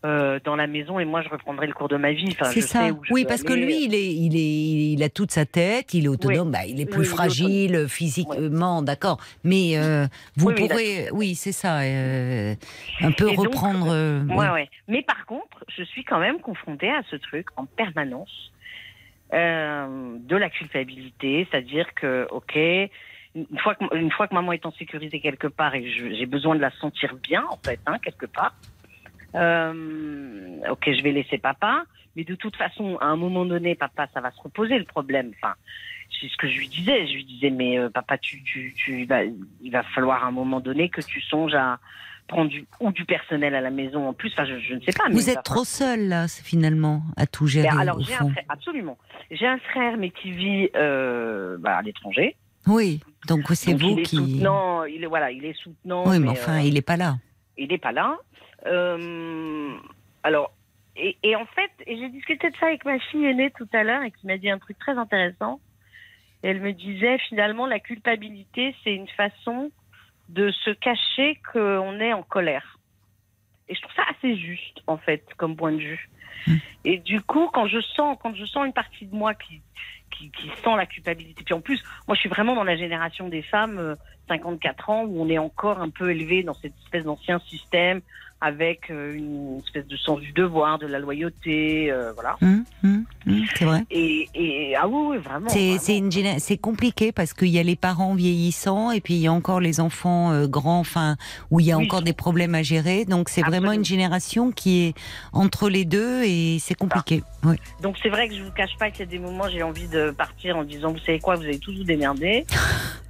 [0.04, 2.36] euh, dans la maison et moi je reprendrai le cours de ma vie.
[2.42, 2.88] c'est ça.
[3.10, 6.08] oui, parce que lui, il est, il est, il a toute sa tête, il est
[6.08, 6.50] autonome.
[6.50, 9.18] Bah, il est plus fragile physiquement, d'accord.
[9.44, 12.54] Mais euh, vous pourrez, oui, c'est ça, euh,
[13.00, 13.86] un peu reprendre.
[14.34, 14.68] ouais, ouais.
[14.88, 18.50] Mais par contre, je suis quand même confrontée à ce truc en permanence
[19.32, 22.90] de la culpabilité, c'est-à-dire que, ok.
[23.34, 26.54] Une fois, que, une fois que maman est en sécurité quelque part et j'ai besoin
[26.54, 28.52] de la sentir bien, en fait, hein, quelque part,
[29.34, 31.84] euh, ok, je vais laisser papa,
[32.16, 35.32] mais de toute façon, à un moment donné, papa, ça va se reposer le problème.
[35.36, 35.54] Enfin,
[36.20, 37.06] c'est ce que je lui disais.
[37.06, 39.08] Je lui disais, mais euh, papa, tu, tu, tu
[39.62, 41.78] il va falloir à un moment donné que tu songes à
[42.28, 44.32] prendre du, ou du personnel à la maison en plus.
[44.32, 45.04] Enfin, je, ne sais pas.
[45.10, 47.68] Vous êtes trop seul là, finalement, à tout gérer.
[47.68, 48.98] Ben, alors, j'ai un frère, absolument.
[49.30, 52.36] J'ai un frère, mais qui vit euh, bah, à l'étranger.
[52.66, 54.16] Oui, donc c'est vous il qui.
[54.16, 56.04] Soutenant, il est voilà, il est soutenant.
[56.06, 57.16] Oui, mais, enfin, il n'est pas là.
[57.58, 58.16] Il n'est pas là.
[58.66, 59.76] Euh,
[60.22, 60.52] alors,
[60.94, 64.10] et, en fait, j'ai discuté de ça avec ma fille aînée tout à l'heure et
[64.10, 65.58] qui m'a dit un truc très intéressant.
[66.42, 69.70] Elle me disait finalement la culpabilité, c'est une façon
[70.28, 72.78] de se cacher qu'on est en colère.
[73.68, 76.10] Et je trouve ça assez juste en fait comme point de vue.
[76.46, 76.56] Mmh.
[76.84, 79.62] Et du coup, quand je sens, quand je sens une partie de moi qui,
[80.10, 83.28] qui, qui, sent la culpabilité, puis en plus, moi je suis vraiment dans la génération
[83.28, 83.96] des femmes,
[84.28, 88.02] 54 euh, ans, où on est encore un peu élevé dans cette espèce d'ancien système
[88.42, 92.36] avec euh, une espèce de sens du devoir, de la loyauté, euh, voilà.
[92.42, 93.84] Hum, hum, hum, c'est vrai.
[93.88, 95.48] Et, et, ah oui, vraiment.
[95.48, 99.32] C'est, c'est compliqué parce qu'il y a les parents vieillissants et puis il y a
[99.32, 101.16] encore les enfants euh, grands, enfin
[101.52, 103.04] où il y a encore des problèmes à gérer.
[103.04, 104.94] Donc c'est vraiment une génération qui est
[105.32, 107.22] entre les deux et c'est compliqué.
[107.44, 107.54] Oui.
[107.80, 109.86] Donc c'est vrai que je vous cache pas qu'il y a des moments j'ai envie
[109.86, 112.44] de partir en disant vous savez quoi, vous allez tous vous démerder.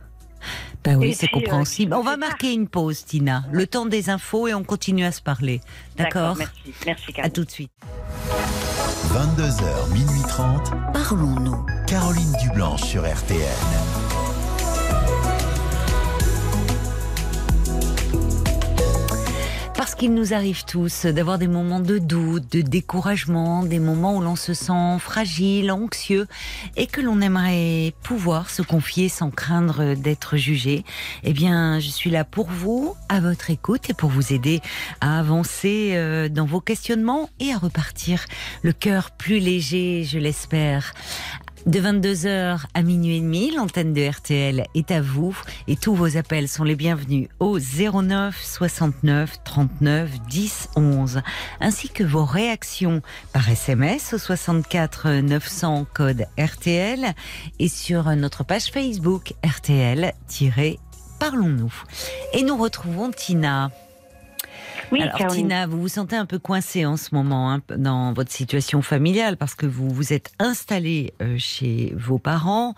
[0.85, 1.95] Ben oui, c'est compréhensible.
[1.95, 3.45] on va marquer une pause, Tina.
[3.53, 5.61] Le temps des infos et on continue à se parler.
[5.97, 6.74] D'accord Merci.
[6.87, 7.70] Merci, À tout de suite.
[9.12, 10.70] 22h, minuit 30.
[10.93, 11.66] Parlons-nous.
[11.87, 13.91] Caroline Dublanche sur RTN.
[19.83, 24.20] Parce qu'il nous arrive tous d'avoir des moments de doute, de découragement, des moments où
[24.20, 26.28] l'on se sent fragile, anxieux
[26.76, 30.85] et que l'on aimerait pouvoir se confier sans craindre d'être jugé.
[31.24, 34.61] Eh bien, je suis là pour vous, à votre écoute et pour vous aider
[35.01, 38.26] à avancer euh, dans vos questionnements et à repartir
[38.62, 40.95] le cœur plus léger, je l'espère.
[41.66, 46.16] De 22h à minuit et demi, l'antenne de RTL est à vous et tous vos
[46.16, 51.22] appels sont les bienvenus au 09 69 39 10 11
[51.60, 53.00] ainsi que vos réactions
[53.32, 57.14] par SMS au 64 900 code RTL
[57.60, 61.72] et sur notre page Facebook RTL-Parlons-nous.
[62.32, 63.70] Et nous retrouvons Tina.
[65.01, 68.82] Alors Tina, vous vous sentez un peu coincée en ce moment hein, dans votre situation
[68.82, 72.74] familiale parce que vous vous êtes installée euh, chez vos parents,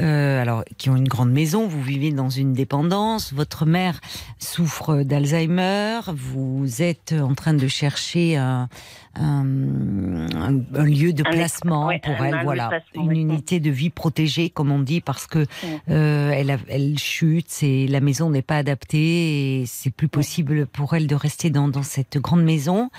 [0.00, 4.00] euh, alors qui ont une grande maison, vous vivez dans une dépendance, votre mère
[4.38, 8.68] souffre d'Alzheimer, vous êtes en train de chercher un,
[9.14, 15.00] un, lieu de placement pour elle, voilà, une unité de vie protégée, comme on dit,
[15.00, 15.46] parce que
[15.90, 20.94] euh, elle, elle chute, c'est la maison n'est pas adaptée et c'est plus possible pour
[20.94, 22.90] elle de rester dans, dans cette grande maison.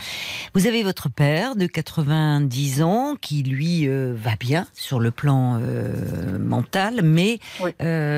[0.54, 5.60] Vous avez votre père de 90 ans qui lui euh, va bien sur le plan
[5.62, 7.40] euh, mental, mais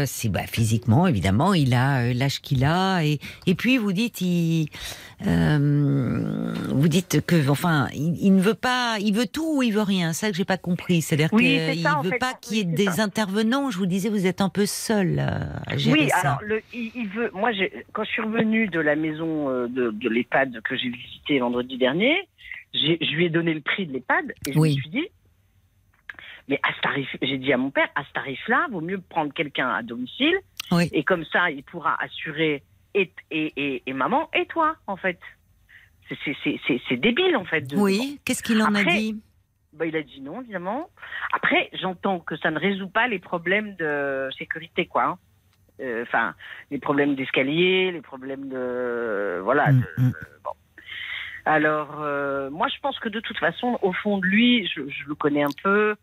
[0.06, 4.70] c'est bah, physiquement évidemment, il a l'âge qu'il a et, et puis vous dites il
[5.26, 9.82] euh, vous dites que, enfin, il, ne veut pas, il veut tout ou il veut
[9.82, 10.14] rien.
[10.14, 11.02] Ça que j'ai pas compris.
[11.02, 13.72] C'est-à-dire qu'il ne veut pas qu'il y ait des intervenants.
[13.72, 17.32] Je vous disais, vous êtes un peu seul à gérer oui, alors le, il, veut.
[17.34, 17.52] Moi,
[17.94, 21.78] quand je suis revenue de la maison euh, de, de l'EHPAD que j'ai visité vendredi
[21.78, 22.28] dernier,
[22.74, 25.08] je lui ai donné le prix de l'EHPAD et je me suis dit,
[26.48, 29.34] mais à ce tarif, j'ai dit à mon père, à ce tarif-là, vaut mieux prendre
[29.34, 30.36] quelqu'un à domicile.
[30.92, 32.64] Et comme ça, il pourra assurer
[32.96, 35.20] et, et, et, maman et toi, en fait.
[36.10, 37.66] C'est débile, en fait.
[37.76, 39.20] oui, qu'est-ce qu'il en a dit
[39.74, 40.90] bah, Il a dit non, évidemment.
[41.34, 45.04] Après, j'entends que ça ne résout pas les problèmes de sécurité, quoi.
[45.04, 45.18] Hein.
[45.82, 46.36] Euh, enfin,
[46.72, 49.40] les problèmes d'escalier, les problèmes de.
[49.44, 49.72] Voilà.
[49.72, 50.12] Mm, mm.
[50.44, 50.52] bon.
[51.46, 55.08] Alors, euh, moi, je pense que de toute façon, au fond de lui, je, je
[55.08, 55.96] le connais un peu.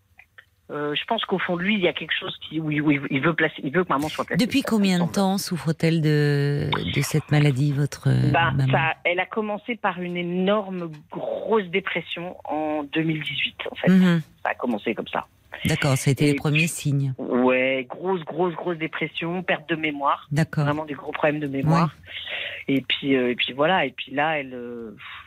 [0.73, 2.99] Euh, je pense qu'au fond de lui, il y a quelque chose qui, oui, oui,
[3.11, 4.45] il veut placer, il veut que maman soit placée.
[4.45, 9.27] Depuis combien de temps souffre-t-elle de, de cette maladie, votre bah, maman ça, Elle a
[9.27, 13.89] commencé par une énorme grosse dépression en 2018, en fait.
[13.91, 14.23] Mhm.
[14.43, 15.27] Ça a commencé comme ça.
[15.67, 17.13] D'accord, ça a été les premiers signes.
[17.19, 20.27] Ouais, grosse, grosse, grosse dépression, perte de mémoire.
[20.33, 20.65] D'accord.
[20.65, 21.95] Vraiment des gros problèmes de mémoire.
[22.67, 23.85] Et puis, et puis voilà.
[23.85, 24.57] Et puis là, elle,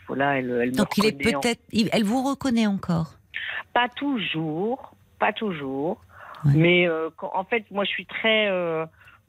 [0.08, 3.14] voilà, elle, elle Donc il est peut-être, elle vous reconnaît encore?
[3.74, 4.95] Pas toujours,
[5.26, 6.02] pas toujours.
[6.44, 6.88] Mais
[7.22, 8.50] en fait, moi, je suis très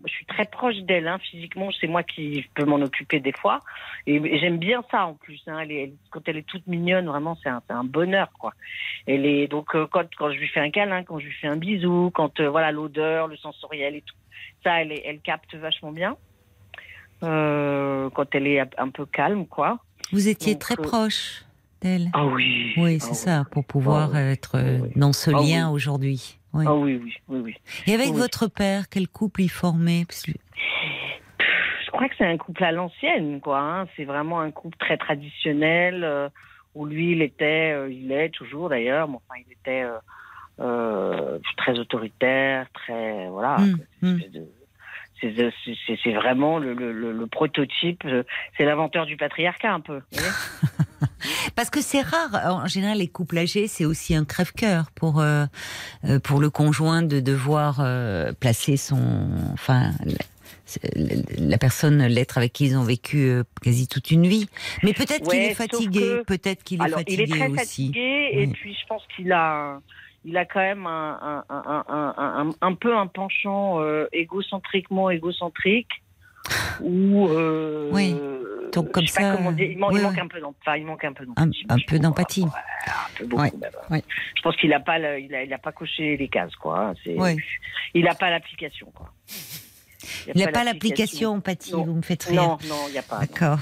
[0.05, 3.61] je suis très proche d'elle, hein, physiquement, c'est moi qui peux m'en occuper des fois.
[4.07, 5.40] Et, j'aime bien ça en plus.
[5.47, 8.53] Hein, elle quand elle est toute mignonne, vraiment, c'est un, un, bonheur, quoi.
[9.07, 11.49] Elle est donc euh, quand, quand je lui fais un câlin, quand je lui fais
[11.49, 14.16] un bisou, quand euh, voilà l'odeur, le sensoriel et tout,
[14.62, 16.16] ça, elle, elle capte vachement bien.
[17.22, 19.78] Euh, quand elle est un peu calme, quoi.
[20.12, 21.45] Vous étiez très proche
[21.81, 22.11] d'elle.
[22.12, 22.74] Ah oui.
[22.77, 24.57] Oui, c'est ah ça, pour pouvoir ah être
[24.97, 26.39] dans ce ah lien aujourd'hui.
[26.64, 27.57] Ah oui, oui, oui, oui.
[27.87, 30.07] Et avec votre père, quel couple il formait?
[30.11, 33.61] Je crois que c'est un couple à l'ancienne, quoi.
[33.61, 33.87] Hein.
[33.97, 36.29] C'est vraiment un couple très traditionnel euh,
[36.74, 39.85] où lui, il était, euh, il est toujours d'ailleurs, mais enfin, il était
[40.61, 43.57] euh, très autoritaire, très voilà.
[43.57, 44.20] Hum, hum.
[45.18, 48.07] C'est vraiment le, le, le prototype,
[48.57, 50.03] c'est l'inventeur du patriarcat un peu.
[51.57, 55.47] Parce que c'est rare, en général, les couples âgés, c'est aussi un crève-cœur pour euh,
[56.05, 59.92] euh, pour le conjoint de devoir euh, placer son, enfin,
[61.38, 64.49] la personne, l'être avec qui ils ont vécu quasi toute une vie.
[64.82, 67.86] Mais peut-être qu'il est fatigué, peut-être qu'il est fatigué il est très aussi.
[67.86, 69.80] Fatigué, et puis je pense qu'il a,
[70.24, 73.80] il a quand même un, un, un, un peu un penchant
[74.12, 76.03] égocentriquement égocentrique
[76.80, 78.16] ou euh, oui.
[78.72, 80.80] Donc comme ça, il, manque un peu d'empathie.
[80.80, 81.66] il manque un peu d'empathie.
[81.68, 82.44] Un, peu d'empathie.
[83.20, 86.92] Je pense qu'il n'a pas, il a, il a, pas coché les cases, quoi.
[87.94, 89.12] Il n'a pas l'application, quoi.
[90.34, 92.42] Il n'a pas l'application empathie, vous me faites rire.
[92.42, 93.20] Non, non, il n'y a pas.
[93.20, 93.59] D'accord.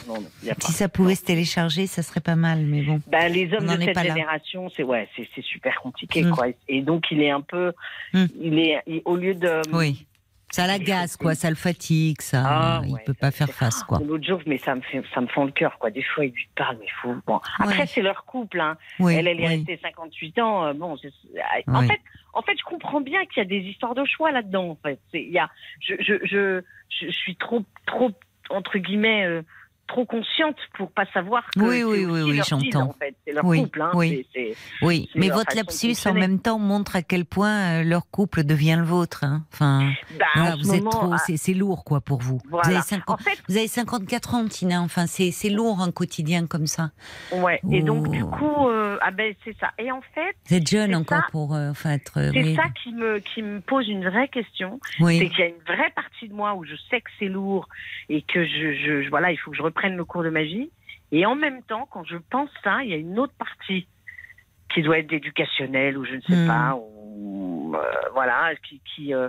[0.61, 3.01] Si ça pouvait se télécharger, ça serait pas mal, mais bon.
[3.07, 6.31] Ben, les hommes de cette génération, c'est ouais, c'est super compliqué, mm.
[6.31, 6.47] quoi.
[6.69, 7.73] Et donc il est un peu,
[8.13, 8.25] mm.
[8.41, 10.07] il est, au lieu de, oui.
[10.55, 12.43] Ça l'agace, quoi, ça le fatigue, ça.
[12.47, 13.99] Ah, il peut pas faire face, quoi.
[14.07, 15.91] L'autre jour, mais ça me fait, ça me fend le cœur, quoi.
[15.91, 17.21] Des fois, il lui parle, mais fou.
[17.27, 17.41] Bon.
[17.59, 18.77] Après, c'est leur couple, hein.
[19.01, 20.67] elle, elle est restée 58 ans.
[20.67, 22.01] Euh, bon, en fait,
[22.35, 24.71] en fait, je comprends bien qu'il y a des histoires de choix là-dedans.
[24.71, 25.51] En fait, il y a,
[25.81, 28.13] je, je, je, je, suis trop, trop
[28.49, 29.25] entre guillemets.
[29.25, 29.43] Euh,
[29.87, 33.15] trop consciente pour pas savoir que oui oui oui, oui j'entends en fait.
[33.27, 33.91] c'est leur couple hein.
[33.95, 34.27] oui
[34.83, 38.77] oui mais votre lapsus en même temps montre à quel point euh, leur couple devient
[38.79, 39.43] le vôtre hein.
[39.53, 41.19] enfin bah, vous êtes trop ah.
[41.19, 45.51] c'est lourd quoi pour vous vous avez 50, vous avez 54 ans Tina enfin c'est
[45.51, 46.91] lourd un quotidien comme ça
[47.33, 50.67] ouais et donc du coup euh, ah ben c'est ça et en fait vous êtes
[50.67, 54.29] jeune encore pour euh, enfin être c'est ça qui me qui me pose une vraie
[54.29, 57.29] question c'est qu'il y a une vraie partie de moi où je sais que c'est
[57.29, 57.69] lourd
[58.09, 60.71] et que je, je voilà il faut que je prenne le cours de ma vie.
[61.13, 63.87] Et en même temps, quand je pense ça, il y a une autre partie
[64.73, 66.47] qui doit être éducationnelle ou je ne sais hmm.
[66.47, 67.83] pas, ou euh,
[68.15, 69.29] voilà, qui qui, euh,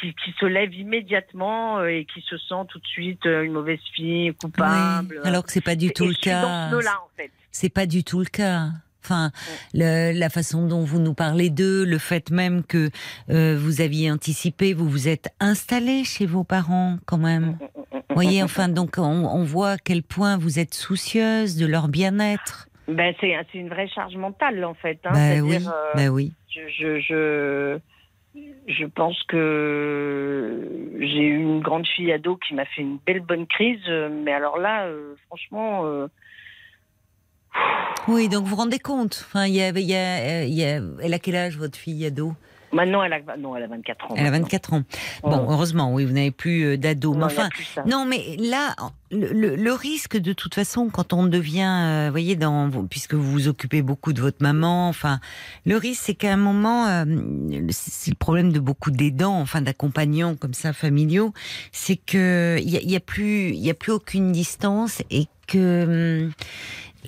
[0.00, 3.80] qui, qui se lève immédiatement euh, et qui se sent tout de suite une mauvaise
[3.94, 5.20] fille, coupable.
[5.24, 6.70] alors que c'est pas du tout le cas.
[6.72, 7.30] en fait.
[7.50, 8.68] C'est pas du tout le cas.
[9.08, 9.30] Enfin,
[9.72, 12.90] la façon dont vous nous parlez d'eux, le fait même que
[13.28, 17.58] vous aviez anticipé, vous vous êtes installé chez vos parents quand même.
[17.60, 21.66] Mm, mm, vous voyez, enfin, donc on, voit à quel point vous êtes soucieuse de
[21.66, 22.68] leur bien-être.
[22.88, 24.98] Ben, c'est une vraie charge mentale, en fait.
[25.04, 25.12] Hein.
[25.12, 26.32] Ben, oui, euh, ben oui.
[26.48, 27.78] Je, je,
[28.66, 33.46] je, pense que j'ai eu une grande fille ado qui m'a fait une belle bonne
[33.46, 33.86] crise,
[34.24, 35.86] mais alors là, euh, franchement.
[35.86, 36.08] Euh,
[38.08, 39.24] oui, donc vous vous rendez compte.
[39.26, 42.34] Enfin, il y a, y a, elle a quel âge votre fille ado?
[42.72, 44.14] Maintenant, elle a, non, elle a 24 ans.
[44.16, 44.82] Elle a 24 ans.
[45.22, 47.14] Bon, heureusement, oui, vous n'avez plus euh, d'ado.
[47.14, 47.48] Mais enfin,
[47.86, 48.74] non, mais là,
[49.10, 53.80] le, risque, de toute façon, quand on devient, euh, voyez, dans, puisque vous vous occupez
[53.80, 55.18] beaucoup de votre maman, enfin,
[55.64, 57.04] le risque, c'est qu'à un moment, euh,
[57.70, 61.32] c'est le problème de beaucoup d'aidants, enfin, d'accompagnants comme ça, familiaux,
[61.72, 66.28] c'est que il y, a, plus, il y a plus aucune distance et que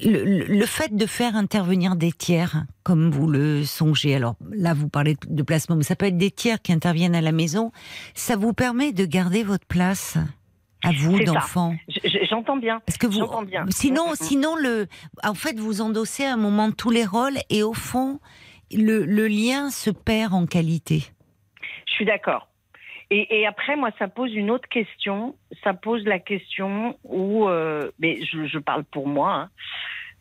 [0.05, 4.88] hum, le, fait de faire intervenir des tiers, comme vous le songez, alors là vous
[4.88, 7.72] parlez de placement, mais ça peut être des tiers qui interviennent à la maison,
[8.14, 10.18] ça vous permet de garder votre place
[10.82, 11.76] à vous d'enfant.
[12.28, 12.80] J'entends bien.
[12.86, 13.66] Parce que vous, bien.
[13.70, 14.16] sinon, mm, mm, mm.
[14.16, 14.86] sinon le,
[15.22, 18.18] en fait, vous endossez à un moment tous les rôles et au fond,
[18.72, 21.05] le, lien se perd en qualité.
[21.86, 22.48] Je suis d'accord.
[23.13, 25.35] Et, après, moi, ça pose une autre question.
[25.65, 29.35] Ça pose la question où, euh, mais je, parle pour moi.
[29.35, 29.51] Hein.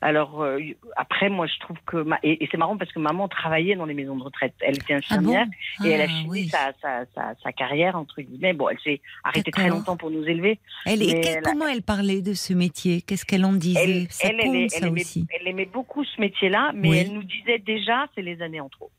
[0.01, 0.59] Alors euh,
[0.95, 4.15] après, moi, je trouve que et, c'est marrant parce que maman travaillait dans les maisons
[4.15, 4.53] de retraite.
[4.61, 5.45] Elle était infirmière
[5.79, 8.53] ah et elle a ah, fini sa, sa, sa, carrière entre guillemets.
[8.53, 10.57] Bon, elle s'est arrêtée très longtemps pour nous élever.
[10.85, 11.01] Elle,
[11.43, 13.01] comment elle parlait de ce métier?
[13.01, 14.07] Qu'est-ce qu'elle en disait?
[14.09, 15.27] Ça elle, aimait, ça aussi.
[15.37, 18.91] elle aimait beaucoup ce métier-là, mais elle nous disait déjà, c'est les années en trop.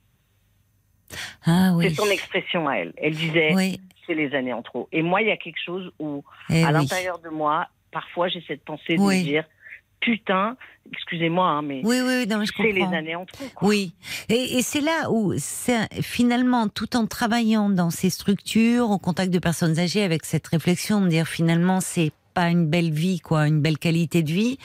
[1.47, 1.89] Ah, oui.
[1.89, 2.93] C'est son expression à elle.
[2.97, 3.55] Elle disait,
[4.07, 4.89] c'est les années en trop.
[4.93, 8.43] Et moi, il y a quelque chose où, eh à l'intérieur de moi, parfois j'ai
[8.47, 9.45] cette pensée de me dire
[10.01, 10.57] putain,
[10.93, 13.45] excusez-moi, hein, mais oui, oui, c'est les années en trop.
[13.63, 13.93] Oui,
[14.29, 15.35] et, et c'est là où
[16.01, 21.03] finalement, tout en travaillant dans ces structures, au contact de personnes âgées, avec cette réflexion
[21.03, 24.59] de dire finalement c'est pas une belle vie, quoi, une belle qualité de vie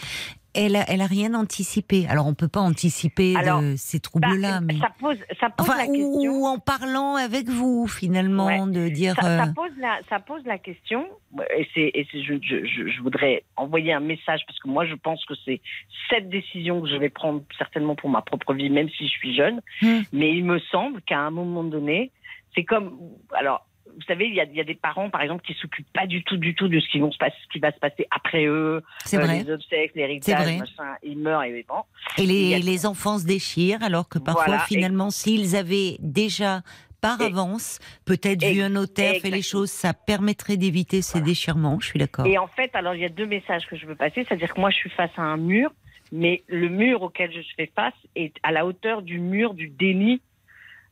[0.55, 2.05] elle a, elle a rien anticipé.
[2.07, 3.35] Alors on peut pas anticiper
[3.77, 6.31] ces troubles-là, bah, mais ça pose, ça pose la question.
[6.31, 9.15] Ou en parlant avec vous finalement de dire.
[9.15, 11.05] Ça, euh, pose la, ça pose la question.
[11.57, 15.23] Et c'est, et je, je, je, voudrais envoyer un message parce que moi je pense
[15.25, 15.61] que c'est
[16.09, 19.35] cette décision que je vais prendre certainement pour ma propre vie, même si je suis
[19.35, 19.61] jeune.
[19.81, 20.01] Hmm.
[20.13, 22.11] Mais il me semble qu'à un moment donné,
[22.55, 22.97] c'est comme
[23.33, 23.65] alors
[23.95, 26.23] vous savez, il y, a, y a, des parents, par exemple, qui s'occupent pas du
[26.23, 28.45] tout, du tout de ce qui, vont se passer, ce qui va se passer après
[28.45, 28.83] eux.
[29.05, 29.43] C'est vrai.
[29.43, 31.83] Les obsèques, l'héritage, machin, ils meurent et bon.
[32.17, 36.61] Et les, les enfants se déchirent, alors que parfois, finalement, s'ils avaient déjà
[37.01, 41.87] par avance, peut-être vu un notaire, fait les choses, ça permettrait d'éviter ces déchirements, je
[41.87, 42.25] suis d'accord.
[42.25, 44.59] Et en fait, alors il y a deux messages que je veux passer, c'est-à-dire que
[44.59, 45.71] moi je suis face à un mur,
[46.11, 50.21] mais le mur auquel je fais face est à la hauteur du mur du déni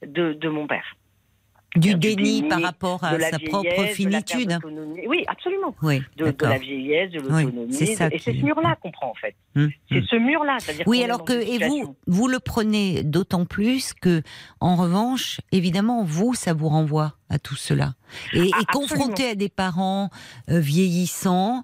[0.05, 0.95] de, de mon père.
[1.75, 4.59] Du déni, par rapport à sa propre finitude.
[5.07, 5.75] Oui, absolument.
[5.81, 7.75] Oui, de, la vieillesse, de l'autonomie.
[7.75, 9.35] et c'est ce mur-là qu'on prend en fait.
[9.55, 10.05] Hum, c'est hum.
[10.09, 10.57] ce mur-là.
[10.85, 14.21] Oui, alors que et vous, vous le prenez d'autant plus que,
[14.59, 17.93] en revanche, évidemment, vous, ça vous renvoie à tout cela.
[18.33, 20.09] Et, ah, confronté à des parents
[20.49, 21.63] euh, vieillissants,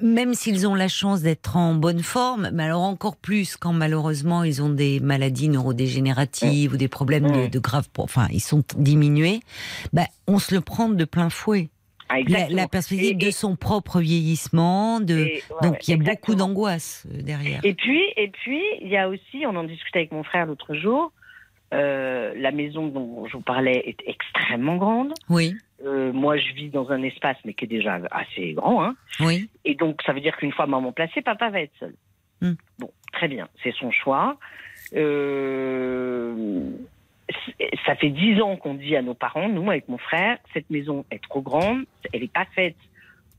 [0.00, 4.42] même s'ils ont la chance d'être en bonne forme, mais alors encore plus quand malheureusement
[4.42, 9.40] ils ont des maladies neurodégénératives ou des problèmes de, de graves, enfin ils sont diminués,
[9.92, 11.68] bah, on se le prend de plein fouet.
[12.08, 12.16] Ah,
[12.48, 15.28] la, perspective de son propre vieillissement, de
[15.62, 17.60] donc il y a beaucoup d'angoisse euh, derrière.
[17.62, 20.74] Et puis et puis il y a aussi, on en discutait avec mon frère l'autre
[20.74, 21.12] jour,
[21.72, 25.14] euh, la maison dont je vous parlais est extrêmement grande.
[25.28, 25.54] Oui.
[25.84, 28.84] Euh, moi, je vis dans un espace, mais qui est déjà assez grand.
[28.84, 28.96] Hein.
[29.20, 29.48] Oui.
[29.64, 31.94] Et donc, ça veut dire qu'une fois maman placée, papa va être seul.
[32.40, 32.54] Hmm.
[32.78, 34.36] Bon, très bien, c'est son choix.
[34.94, 36.70] Euh,
[37.86, 41.04] ça fait dix ans qu'on dit à nos parents, nous, avec mon frère, cette maison
[41.10, 42.76] est trop grande, elle n'est pas faite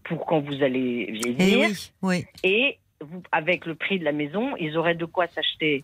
[0.03, 1.69] pour quand vous allez vieillir.
[1.69, 5.27] Et, eh oui, et vous, avec le prix de la maison, ils auraient de quoi
[5.27, 5.83] s'acheter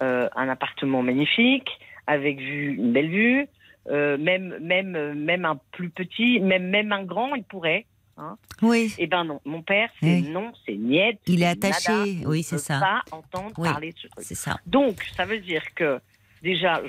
[0.00, 1.68] un appartement magnifique,
[2.06, 3.48] avec vue, une belle vue,
[3.90, 7.86] euh, même, même, même un plus petit, même, même un grand, il pourrait.
[8.16, 8.36] Hein.
[8.62, 8.94] Oui.
[8.98, 11.18] Eh ben non, mon père, c'est non, c'est niet.
[11.26, 12.78] Il est attaché, oui, c'est ça.
[12.80, 14.24] Pas entendre parler de ce truc.
[14.24, 14.56] Ça.
[14.66, 16.00] Donc, ça veut dire que
[16.42, 16.80] déjà,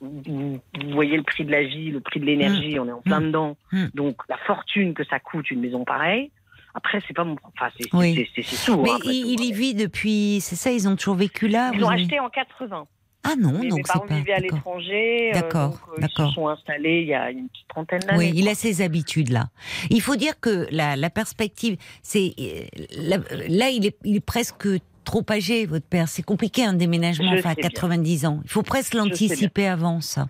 [0.00, 0.60] vous,
[0.92, 2.80] voyez le prix de la vie, le prix de l'énergie, mm.
[2.80, 3.26] on est en plein mm.
[3.26, 3.56] dedans.
[3.72, 3.86] Mm.
[3.94, 6.30] Donc, la fortune que ça coûte une maison pareille.
[6.74, 7.36] Après, c'est pas mon.
[7.44, 8.28] Enfin, c'est oui.
[8.64, 8.80] tout.
[8.82, 10.40] Mais hein, il, y vit depuis.
[10.40, 12.86] C'est ça, ils ont toujours vécu là Ils ont acheté en 80.
[13.26, 14.16] Ah non, donc mes parents pas...
[14.16, 15.30] vivaient à l'étranger.
[15.30, 18.18] Euh, d'accord, euh, Ils se sont installés il y a une petite trentaine d'années.
[18.18, 19.46] Oui, il a ses habitudes là.
[19.88, 23.16] Il faut dire que la, la perspective, c'est euh,
[23.48, 24.68] là, il est, il est presque
[25.04, 26.08] trop âgé, votre père.
[26.08, 28.40] C'est compliqué un déménagement enfin, à 90 ans.
[28.44, 30.26] Il faut presque l'anticiper avant ça.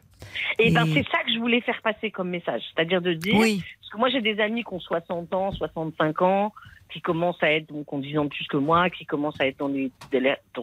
[0.59, 3.63] Et, ben c'est ça que je voulais faire passer comme message, c'est-à-dire de dire, oui.
[3.81, 6.53] parce que moi j'ai des amis qui ont 60 ans, 65 ans,
[6.93, 9.69] qui commencent à être, donc en disant plus que moi, qui commencent à être dans
[9.69, 9.91] les,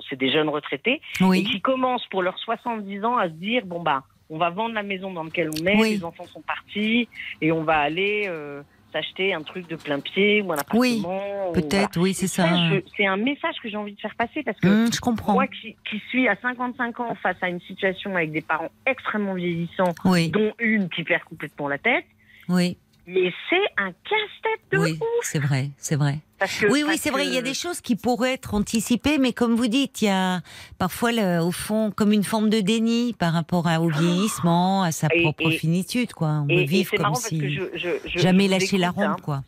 [0.10, 1.02] c'est des jeunes retraités,
[1.34, 4.74] et qui commencent pour leurs 70 ans à se dire, bon bah, on va vendre
[4.74, 7.10] la maison dans laquelle on est, les enfants sont partis,
[7.42, 10.80] et on va aller euh, s'acheter un truc de plein pied ou un appartement.
[10.80, 11.04] Oui,
[11.54, 12.48] peut-être, oui, c'est ça.
[12.96, 15.34] C'est un message que j'ai envie de faire passer parce que mmh, je comprends.
[15.34, 19.34] moi qui, qui, suis à 55 ans face à une situation avec des parents extrêmement
[19.34, 22.06] vieillissants, dont une qui perd complètement la tête.
[22.50, 22.78] Oui.
[23.08, 26.20] Mais c'est un casse-tête de oui, c'est vrai, c'est vrai.
[26.70, 27.26] Oui, oui, c'est vrai.
[27.26, 30.10] Il y a des choses qui pourraient être anticipées, mais comme vous dites, il y
[30.10, 30.42] a
[30.78, 31.12] parfois,
[31.42, 35.50] au fond, comme une forme de déni par rapport à, au vieillissement, à sa propre
[35.52, 36.44] finitude, quoi.
[36.44, 37.60] On veut vivre comme si
[38.06, 39.18] jamais lâcher la ronde, hein.
[39.24, 39.44] quoi.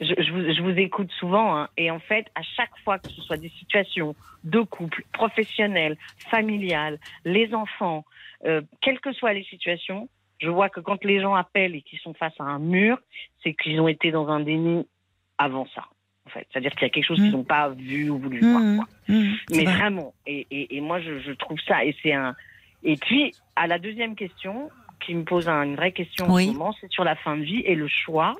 [0.00, 3.50] Je, vous, écoute souvent, hein, et en fait, à chaque fois que ce soit des
[3.58, 4.14] situations
[4.44, 5.98] de couple, professionnelles,
[6.30, 8.04] familiales, les enfants,
[8.46, 10.08] euh, quelles que soient les situations,
[10.38, 12.98] je vois que quand les gens appellent et qu'ils sont face à un mur,
[13.42, 14.86] c'est qu'ils ont été dans un déni
[15.38, 15.84] avant ça.
[16.26, 16.46] En fait.
[16.50, 17.46] C'est-à-dire qu'il y a quelque chose qu'ils n'ont mm.
[17.46, 18.60] pas vu ou voulu voir.
[18.60, 18.82] Mm.
[19.08, 19.34] Mm.
[19.52, 22.34] Mais vraiment, et, moi je, trouve ça, et c'est un.
[22.82, 24.70] Et puis, à la deuxième question,
[25.00, 27.60] qui me pose une vraie question en ce moment, c'est sur la fin de vie
[27.60, 28.36] et le choix.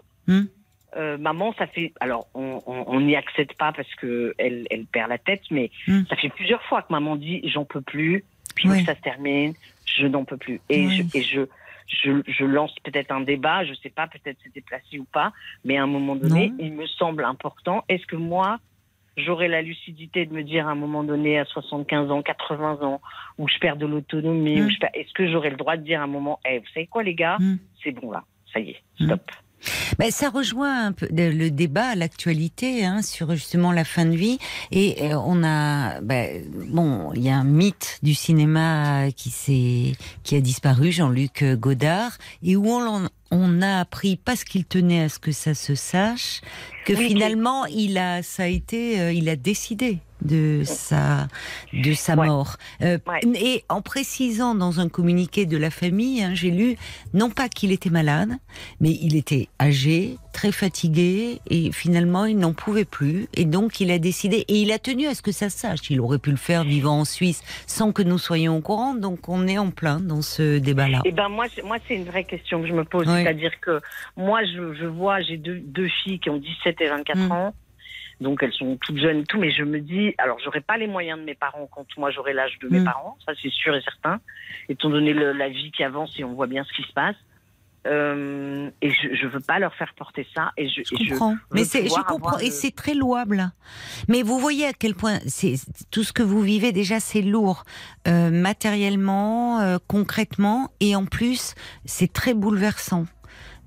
[0.97, 1.93] Euh, maman, ça fait.
[2.01, 5.71] Alors, on n'y accède pas parce que elle, elle perd la tête, mais
[6.09, 8.25] ça fait plusieurs fois que maman dit j'en peux plus,
[8.55, 10.61] puis que ça se termine, je n'en peux plus.
[10.69, 11.43] Et, et je,
[11.89, 15.33] je, lance peut-être un débat, je ne sais pas, peut-être c'est déplacé ou pas,
[15.65, 17.85] mais à un moment donné, il me semble important.
[17.89, 18.59] Est-ce que moi,
[19.17, 23.01] j'aurai la lucidité de me dire à un moment donné, à 75 ans, 80 ans,
[23.39, 24.71] où je perds de l'autonomie, mm.
[24.95, 27.15] est-ce que j'aurai le droit de dire à un moment, hey, vous savez quoi les
[27.15, 27.59] gars, mm.
[27.83, 29.31] c'est bon là, ça y est, stop.
[29.99, 34.39] Ben, ça rejoint un peu le débat, l'actualité hein, sur justement la fin de vie.
[34.71, 39.93] Et euh, on a, ben, bon, il y a un mythe du cinéma qui s'est,
[40.23, 45.09] qui a disparu, Jean-Luc Godard, et où on, on a appris parce qu'il tenait à
[45.09, 46.41] ce que ça se sache
[46.85, 51.29] que finalement il a, ça a été, euh, il a décidé de sa
[51.73, 52.57] de sa mort.
[52.83, 56.77] Euh, et en précisant dans un communiqué de la famille, hein, j'ai lu
[57.15, 58.31] non pas qu'il était malade,
[58.81, 63.91] mais il était âgé, très fatigué et finalement il n'en pouvait plus et donc il
[63.91, 65.91] a décidé et il a tenu à ce que ça sache.
[65.91, 68.95] Il aurait pu le faire vivant en Suisse sans que nous soyons au courant.
[68.95, 71.01] Donc on est en plein dans ce débat-là.
[71.05, 73.81] Et eh ben moi, moi c'est une vraie question que je me pose, c'est-à-dire que
[74.17, 77.33] moi je, je vois j'ai deux, deux filles qui ont 17 et 24 mm.
[77.33, 77.55] ans
[78.21, 80.87] donc elles sont toutes jeunes et tout, mais je me dis, alors j'aurai pas les
[80.87, 82.85] moyens de mes parents quand moi j'aurai l'âge de mes mm.
[82.85, 84.21] parents, ça c'est sûr et certain,
[84.69, 87.17] étant donné la vie qui avance et on voit bien ce qui se passe.
[87.87, 90.53] Euh, et je, je veux pas leur faire porter ça.
[90.57, 91.37] Et je, je comprends.
[91.53, 92.39] mais c'est, je comprends.
[92.39, 93.51] Et c'est très louable.
[94.09, 95.55] Mais vous voyez à quel point c'est
[95.91, 97.65] tout ce que vous vivez déjà, c'est lourd
[98.09, 101.55] euh, matériellement, euh, concrètement, et en plus,
[101.85, 103.07] c'est très bouleversant.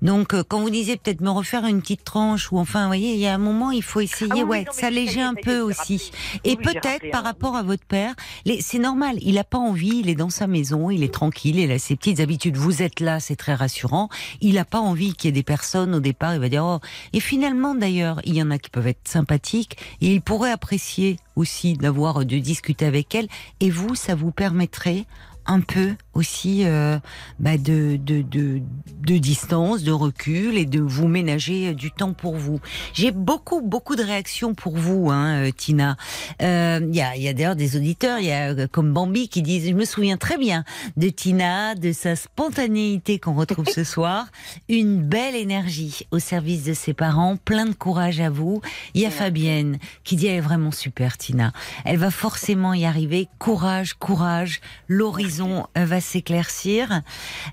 [0.02, 3.14] Donc, euh, quand vous disiez peut-être me refaire une petite tranche, ou enfin, vous voyez,
[3.14, 6.10] il y a un moment, il faut essayer, ah ouais, s'alléger un peu aussi.
[6.44, 8.14] Et peut-être par rapport à votre père,
[8.60, 11.70] c'est normal, il n'a pas envie, il est dans sa maison, il est tranquille, il
[11.70, 12.56] a ses petites habitudes.
[12.56, 14.08] Vous êtes là, c'est très rassurant.
[14.40, 16.80] Il n'a pas envie qu'il y ait des personnes au départ, il va dire, oh.
[17.12, 21.18] Et finalement, d'ailleurs, il y en a qui peuvent être sympathiques, et il pourrait apprécier
[21.36, 23.28] aussi d'avoir de discuter avec elle.
[23.60, 25.04] Et vous, ça vous permettrait
[25.50, 26.98] un peu aussi euh,
[27.40, 28.62] bah de, de, de,
[29.02, 32.60] de, distance, de recul et de vous ménager du temps pour vous.
[32.92, 35.96] J'ai beaucoup, beaucoup de réactions pour vous, hein, euh, Tina.
[36.38, 39.28] Il euh, y a, y a d'ailleurs des auditeurs, il y a euh, comme Bambi
[39.28, 40.64] qui disent, je me souviens très bien
[40.96, 44.26] de Tina, de sa spontanéité qu'on retrouve ce soir,
[44.68, 48.60] une belle énergie au service de ses parents, plein de courage à vous.
[48.94, 51.52] Il y a Fabienne qui dit, elle est vraiment super, Tina.
[51.84, 53.26] Elle va forcément y arriver.
[53.40, 54.60] Courage, courage.
[54.86, 55.39] L'horizon
[55.76, 57.02] va s'éclaircir.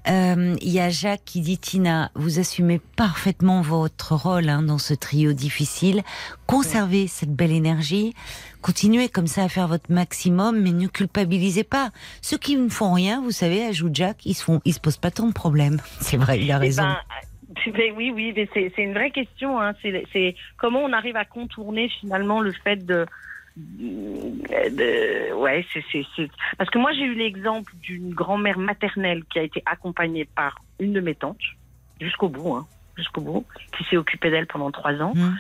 [0.08, 4.78] Euh, il y a Jacques qui dit Tina, vous assumez parfaitement votre rôle hein, dans
[4.78, 6.02] ce trio difficile.
[6.46, 8.14] Conservez cette belle énergie.
[8.62, 11.92] Continuez comme ça à faire votre maximum, mais ne culpabilisez pas.
[12.22, 14.98] Ceux qui ne font rien, vous savez, ajoute Jacques, ils se font, ils se posent
[14.98, 15.78] pas tant de problèmes.
[16.02, 16.84] C'est vrai, il a eh raison.
[16.84, 16.98] Ben,
[17.72, 19.60] ben, oui, oui, c'est une vraie question.
[19.60, 19.74] Hein.
[19.82, 23.06] C'est comment on arrive à contourner finalement le fait de
[23.58, 26.06] de, ouais, c'est,
[26.58, 30.94] parce que moi j'ai eu l'exemple d'une grand-mère maternelle qui a été accompagnée par une
[30.94, 31.42] de mes tantes
[32.00, 33.46] jusqu'au bout, hein, jusqu'au bout,
[33.76, 35.14] qui s'est occupée d'elle pendant trois ans.
[35.16, 35.36] Mmh.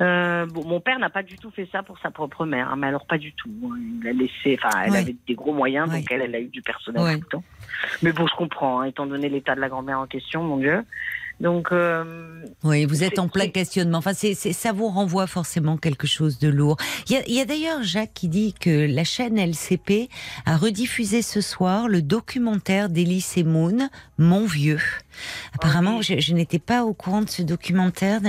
[0.00, 2.76] Euh, bon, mon père n'a pas du tout fait ça pour sa propre mère, hein,
[2.76, 3.50] mais alors pas du tout.
[3.64, 3.76] Hein.
[4.00, 6.62] Il a laissé, enfin, elle avait des gros moyens, donc elle, elle a eu du
[6.62, 7.44] personnel tout le temps.
[8.02, 10.84] Mais bon, je comprends, étant donné l'état de la grand-mère en question, mon Dieu.
[11.40, 13.98] Donc, euh, oui, vous êtes en plein questionnement.
[13.98, 16.76] Enfin, c'est, ça vous renvoie forcément quelque chose de lourd.
[17.08, 20.08] Il y a, d'ailleurs Jacques qui dit que la chaîne LCP
[20.46, 24.80] a rediffusé ce soir le documentaire d'Elise Moon, Mon vieux.
[25.54, 28.20] Apparemment, je, n'étais pas au courant de ce documentaire.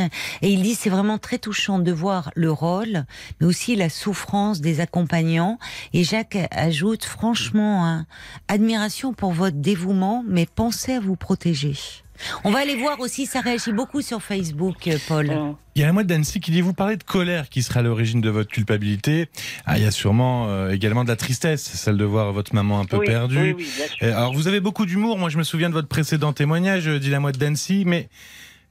[0.41, 3.06] Et il dit c'est vraiment très touchant de voir le rôle,
[3.39, 5.60] mais aussi la souffrance des accompagnants.
[5.93, 8.06] Et Jacques ajoute franchement, hein,
[8.47, 12.05] admiration pour votre dévouement, mais pensez à vous protéger.
[12.43, 15.55] On va aller voir aussi, ça réagit beaucoup sur Facebook, euh, Paul.
[15.76, 17.84] Il y a la moitié d'Annecy qui dit vous parler de colère qui sera à
[17.84, 19.30] l'origine de votre culpabilité.
[19.66, 22.80] Ah, il y a sûrement euh, également de la tristesse, celle de voir votre maman
[22.80, 23.55] un peu perdue.
[24.01, 25.18] alors vous avez beaucoup d'humour.
[25.18, 28.09] Moi, je me souviens de votre précédent témoignage, dit la moitié d'Annecy, mais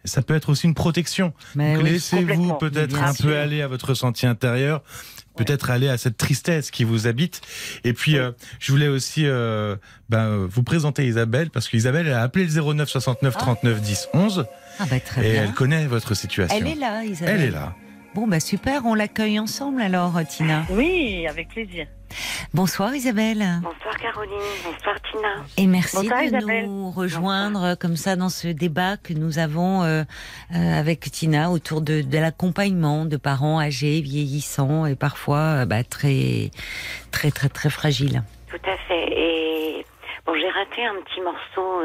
[0.04, 1.32] ça peut être aussi une protection.
[1.56, 4.82] Laissez-vous peut-être un peu aller à votre ressenti intérieur
[5.36, 7.40] peut-être aller à cette tristesse qui vous habite.
[7.84, 9.76] Et puis, euh, je voulais aussi euh,
[10.08, 14.46] ben, vous présenter Isabelle, parce qu'Isabelle a appelé le 09 69 39 10 11.
[14.78, 16.56] Ah bah, très et elle connaît votre situation.
[16.56, 17.40] Elle est là, Isabelle.
[17.40, 17.74] Elle est là.
[18.14, 20.64] Bon, bah super, on l'accueille ensemble alors, Tina.
[20.70, 21.86] Oui, avec plaisir.
[22.52, 23.44] Bonsoir Isabelle.
[23.62, 25.28] Bonsoir Caroline, bonsoir Tina.
[25.56, 30.02] Et merci de nous rejoindre comme ça dans ce débat que nous avons euh,
[30.54, 36.50] euh, avec Tina autour de, l'accompagnement de parents âgés, vieillissants et parfois euh, bah, très,
[37.10, 38.22] très, très, très fragiles.
[38.48, 39.12] Tout à fait.
[39.12, 39.86] Et
[40.26, 41.82] bon, j'ai raté un petit morceau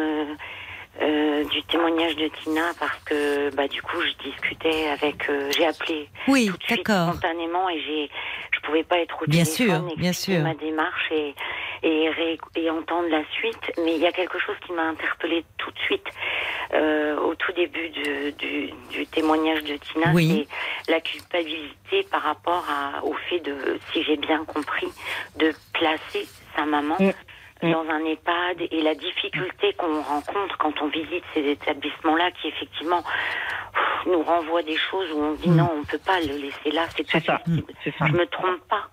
[1.02, 5.66] euh, du témoignage de Tina parce que bah du coup je discutais avec euh, j'ai
[5.66, 8.10] appelé oui, tout de suite spontanément et j'ai
[8.52, 10.40] je pouvais pas être au bien téléphone sûr, bien sûr.
[10.42, 11.34] ma démarche et
[11.82, 12.10] et,
[12.56, 15.80] et entendre la suite mais il y a quelque chose qui m'a interpellée tout de
[15.80, 16.06] suite
[16.74, 20.46] euh, au tout début du, du, du témoignage de Tina oui.
[20.86, 23.56] c'est la culpabilité par rapport à, au fait de
[23.94, 24.90] si j'ai bien compris
[25.38, 27.12] de placer sa maman mm.
[27.62, 33.04] Dans un EHPAD et la difficulté qu'on rencontre quand on visite ces établissements-là qui effectivement
[34.06, 35.56] nous renvoient des choses où on dit mm.
[35.56, 37.42] non, on ne peut pas le laisser là, c'est pas ça.
[37.98, 38.08] ça.
[38.08, 38.88] Je me trompe pas.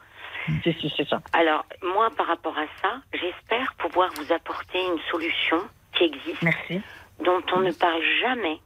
[0.63, 1.21] C'est ça.
[1.33, 5.59] Alors, moi, par rapport à ça, j'espère pouvoir vous apporter une solution
[5.93, 6.81] qui existe, Merci.
[7.25, 8.61] dont on ne parle jamais.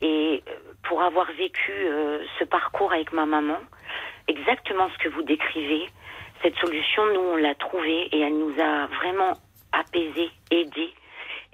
[0.00, 0.52] Et euh,
[0.84, 3.58] pour avoir vécu euh, ce parcours avec ma maman,
[4.28, 5.88] exactement ce que vous décrivez,
[6.44, 9.32] cette solution, nous, on l'a trouvée et elle nous a vraiment
[9.72, 10.92] apaisés, aidés.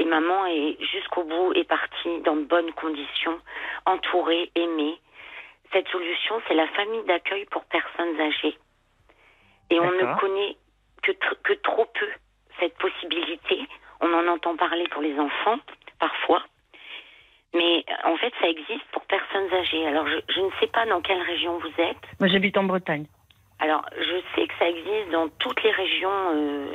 [0.01, 3.39] Et maman est jusqu'au bout est partie dans de bonnes conditions,
[3.87, 4.99] entourée, aimée.
[5.73, 8.59] Cette solution, c'est la famille d'accueil pour personnes âgées.
[9.71, 10.57] Et on ne connaît
[11.03, 11.13] que,
[11.45, 12.09] que trop peu
[12.59, 13.69] cette possibilité.
[14.01, 15.59] On en entend parler pour les enfants,
[16.01, 16.43] parfois.
[17.55, 19.87] Mais en fait, ça existe pour personnes âgées.
[19.87, 22.03] Alors, je, ne sais pas dans quelle région vous êtes.
[22.19, 23.07] Moi, j'habite en Bretagne.
[23.61, 26.75] Alors, je sais que ça existe dans toutes les régions, euh,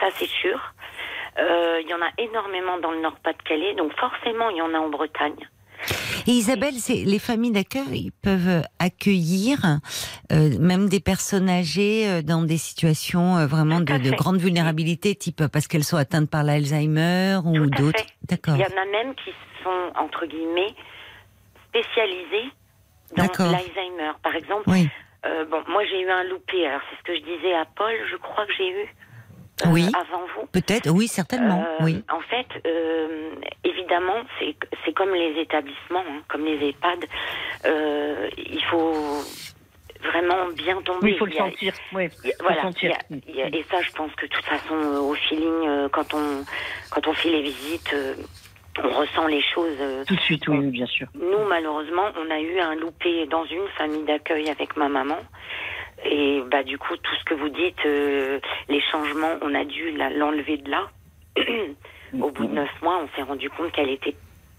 [0.00, 0.60] ça c'est sûr.
[1.38, 4.78] Euh, il y en a énormément dans le Nord-Pas-de-Calais, donc forcément, il y en a
[4.78, 5.48] en Bretagne.
[6.26, 9.58] Et Isabelle, les familles d'accueil peuvent accueillir
[10.32, 15.46] euh, même des personnes âgées euh, dans des situations euh, vraiment de, grande vulnérabilité, type
[15.52, 18.04] parce qu'elles sont atteintes par l'Alzheimer ou d'autres.
[18.28, 18.54] D'accord.
[18.56, 19.30] Il y en a même qui
[19.62, 20.74] sont entre guillemets
[21.68, 22.50] spécialisées
[23.16, 24.12] dans l'Alzheimer.
[24.22, 24.88] Par exemple, oui.
[25.50, 26.66] Bon, moi j'ai eu un loupé.
[26.66, 27.94] Alors c'est ce que je disais à Paul.
[28.10, 28.88] Je crois que j'ai eu
[29.62, 30.46] euh, oui, avant vous.
[30.46, 31.64] Peut-être, oui, certainement.
[31.64, 32.02] Euh, oui.
[32.10, 33.30] En fait, euh,
[33.62, 37.04] évidemment, c'est comme les établissements, hein, comme les EHPAD.
[38.36, 39.22] il faut
[40.02, 40.98] vraiment bien tomber.
[41.02, 41.72] Oui, il faut le sentir.
[41.92, 42.08] Oui,
[42.40, 42.62] voilà.
[42.62, 42.96] Sentir.
[43.10, 46.44] et ça, je pense que de toute façon, au feeling, quand on
[46.90, 47.94] quand on fait les visites.
[48.82, 50.06] On ressent les choses.
[50.06, 51.06] Tout de suite, oui, bien sûr.
[51.14, 55.18] Nous, malheureusement, on a eu un loupé dans une famille d'accueil avec ma maman.
[56.04, 58.38] Et bah du coup, tout ce que vous dites, euh,
[58.68, 60.90] les changements, on a dû l'enlever de là.
[62.20, 64.14] Au bout de neuf mois, on s'est rendu compte qu'elle était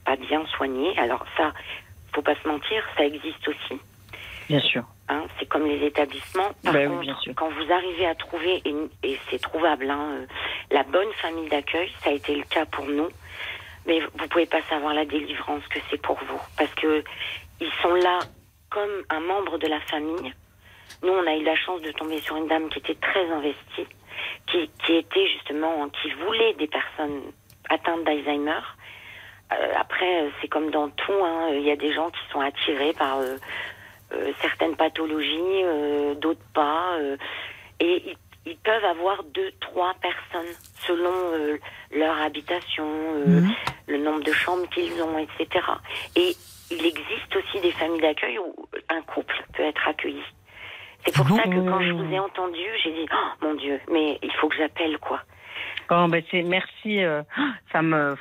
[0.05, 0.97] pas bien soignée.
[0.97, 1.53] Alors ça,
[2.13, 3.79] faut pas se mentir, ça existe aussi.
[4.49, 4.83] Bien sûr.
[5.07, 6.51] Hein, c'est comme les établissements.
[6.63, 8.61] Par ben contre, quand vous arrivez à trouver,
[9.03, 10.25] et, c'est trouvable, hein, euh,
[10.71, 13.09] la bonne famille d'accueil, ça a été le cas pour nous.
[13.85, 17.03] Mais vous pouvez pas savoir la délivrance que c'est pour vous, parce que
[17.59, 18.19] ils sont là
[18.69, 20.33] comme un membre de la famille
[21.03, 23.87] nous, on a eu la chance de tomber sur une dame qui était très investie,
[24.47, 27.21] qui, qui était justement, qui voulait des personnes
[27.69, 28.61] atteintes d'Alzheimer.
[29.51, 32.39] Euh, après, euh, c'est comme dans tout, hein, il y a des gens qui sont
[32.39, 33.37] attirés par euh,
[34.41, 35.63] certaines pathologies,
[36.17, 36.97] d'autres pas,
[37.79, 38.17] et ils,
[38.63, 40.53] peuvent avoir deux, trois personnes
[40.85, 41.57] selon
[41.91, 42.85] leur habitation,
[43.25, 43.51] mhm.
[43.87, 45.65] le nombre de chambres qu'ils ont, etc.
[46.15, 46.35] Et
[46.71, 48.55] il existe aussi des familles d'accueil où
[48.89, 50.23] un couple peut être accueilli.
[51.05, 54.17] C'est pour ça que quand je vous ai entendu, j'ai dit oh, mon Dieu, mais
[54.23, 55.21] il faut que j'appelle quoi.
[55.91, 57.21] Oh, ben c'est merci, euh,
[57.71, 58.15] ça me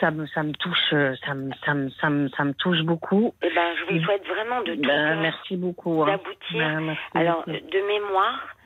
[0.00, 0.94] ça me ça me touche
[1.26, 3.34] ça me ça me ça me, ça me touche beaucoup.
[3.42, 6.02] Eh ben je vous souhaite vraiment de tout ben, merci beaucoup.
[6.02, 6.06] Hein.
[6.06, 6.58] D'aboutir.
[6.58, 8.56] Ben, Alors de mémoire,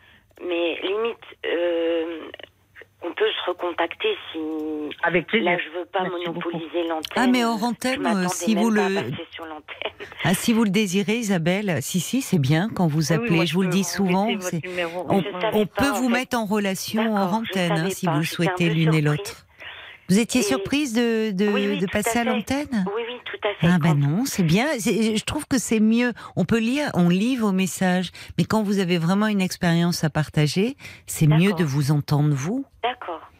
[0.40, 2.30] mais limite euh,
[3.04, 4.38] on peut se recontacter si.
[5.02, 5.50] Avec plaisir.
[5.50, 7.16] Là, je veux pas monopoliser l'antenne.
[7.16, 8.82] Ah, mais hors antenne, si vous le.
[10.24, 13.46] Ah, si vous le désirez, Isabelle, si, si, c'est bien quand vous appelez.
[13.46, 14.28] je vous le dis souvent.
[15.08, 19.46] On, peut vous mettre en relation hors antenne, hein, si vous souhaitez l'une et l'autre.
[20.08, 22.84] Vous étiez surprise de, de, passer à, l'antenne?
[22.94, 23.66] Oui, oui, tout à fait.
[23.66, 24.66] Ah ben non, c'est bien.
[24.78, 26.12] Je trouve que c'est mieux.
[26.36, 30.10] On peut lire, on lit vos messages, mais quand vous avez vraiment une expérience à
[30.10, 30.76] partager,
[31.06, 32.64] c'est mieux de vous entendre vous.
[32.82, 33.31] D'accord.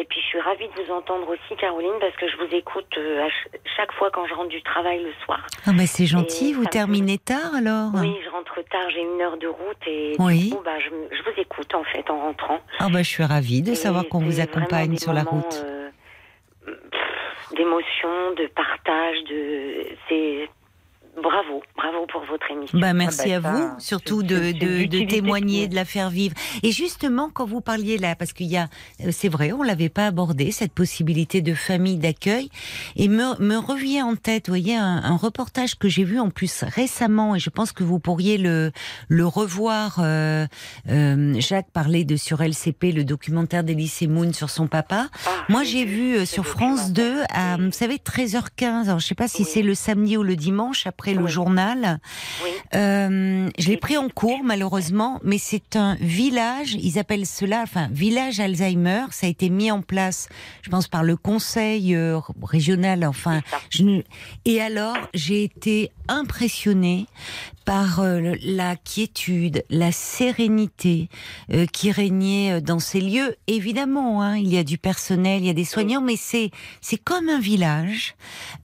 [0.00, 2.86] Et puis je suis ravie de vous entendre aussi, Caroline, parce que je vous écoute
[2.98, 3.28] euh,
[3.76, 5.44] chaque fois quand je rentre du travail le soir.
[5.66, 7.90] Ah mais c'est gentil, vous terminez tard alors?
[7.94, 10.50] Oui, je rentre tard, j'ai une heure de route et oui.
[10.50, 12.60] du coup, bah, je, vous écoute en fait en rentrant.
[12.78, 15.64] Ah bah je suis ravie de savoir qu'on vous accompagne sur la route.
[15.64, 15.90] Euh,
[17.56, 20.48] d'émotion, de partage, de c'est
[21.22, 22.78] Bravo, bravo pour votre émission.
[22.78, 26.34] Bah, merci ah bah, à vous, surtout de, de, témoigner, de la faire vivre.
[26.62, 28.68] Et justement, quand vous parliez là, parce qu'il y a,
[29.04, 32.50] euh, c'est vrai, on l'avait pas abordé cette possibilité de famille d'accueil,
[32.96, 36.62] et me, me revient en tête, vous voyez, un, reportage que j'ai vu en plus
[36.62, 38.70] récemment, et je pense que vous pourriez le
[39.08, 39.96] le revoir.
[39.98, 40.46] Euh,
[40.88, 45.08] euh, Jacques parlait de sur LCP le documentaire d'Elysée Moon sur son papa.
[45.26, 48.84] Ah, Moi, j'ai vu sur France 2 à, vous savez, 13h15.
[48.84, 52.00] Alors, je sais pas si c'est le samedi ou le dimanche après le journal.
[52.74, 57.88] Euh, je l'ai pris en cours malheureusement, mais c'est un village, ils appellent cela, enfin
[57.90, 59.04] village Alzheimer.
[59.10, 60.28] Ça a été mis en place,
[60.62, 63.04] je pense, par le conseil euh, régional.
[63.04, 63.40] Enfin,
[63.70, 64.02] je...
[64.44, 67.06] et alors j'ai été impressionnée
[67.68, 71.10] par euh, la quiétude, la sérénité
[71.52, 73.36] euh, qui régnait euh, dans ces lieux.
[73.46, 76.50] Évidemment, hein, il y a du personnel, il y a des soignants, mais c'est
[76.80, 78.14] c'est comme un village.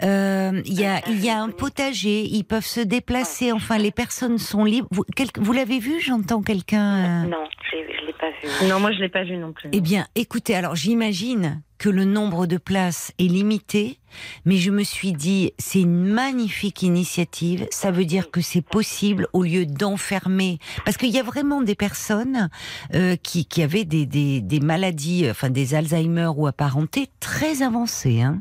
[0.02, 3.52] Euh, il y a il y a un potager, ils peuvent se déplacer.
[3.52, 4.88] Enfin, les personnes sont libres.
[4.90, 5.04] Vous,
[5.36, 7.26] vous l'avez vu J'entends quelqu'un.
[7.26, 8.68] Non, je, je l'ai pas vu.
[8.70, 9.68] Non, moi je l'ai pas vu non plus.
[9.74, 13.98] Eh bien, écoutez, alors j'imagine que le nombre de places est limité,
[14.44, 19.26] mais je me suis dit, c'est une magnifique initiative, ça veut dire que c'est possible
[19.32, 22.48] au lieu d'enfermer, parce qu'il y a vraiment des personnes
[22.94, 28.22] euh, qui, qui avaient des, des, des, maladies, enfin des Alzheimer ou apparentés très avancées,
[28.22, 28.40] hein.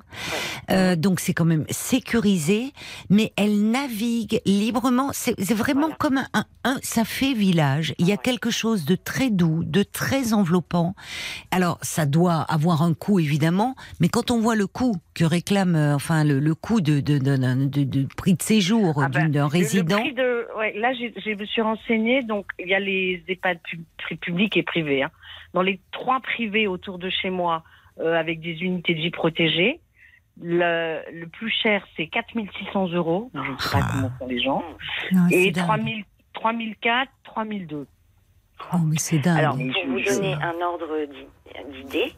[0.70, 2.72] Euh, donc c'est quand même sécurisé,
[3.10, 8.18] mais elles naviguent librement, c'est vraiment comme un, un, ça fait village, il y a
[8.18, 10.96] quelque chose de très doux, de très enveloppant,
[11.52, 13.33] alors ça doit avoir un coût évidemment,
[14.00, 17.18] mais quand on voit le coût que réclame, euh, enfin le, le coût de, de,
[17.18, 19.98] de, de, prix de séjour ah ben, d'un résident.
[19.98, 23.60] Le prix de, ouais, là, je me suis renseignée, donc il y a les EHPAD
[24.22, 25.04] publics et privés.
[25.04, 25.12] Hein.
[25.54, 27.64] Dans les trois privés autour de chez moi,
[28.00, 29.80] euh, avec des unités de vie protégées,
[30.42, 33.30] le, le plus cher, c'est 4600 euros.
[33.34, 33.90] Je ne sais pas ah.
[33.92, 34.64] comment font les gens.
[35.12, 36.04] Non, et 3000,
[36.34, 37.88] 3004, 3002.
[38.72, 39.38] Oh, mais c'est dingue.
[39.38, 40.88] Alors, pour vous donner un ordre
[41.72, 42.14] d'idée,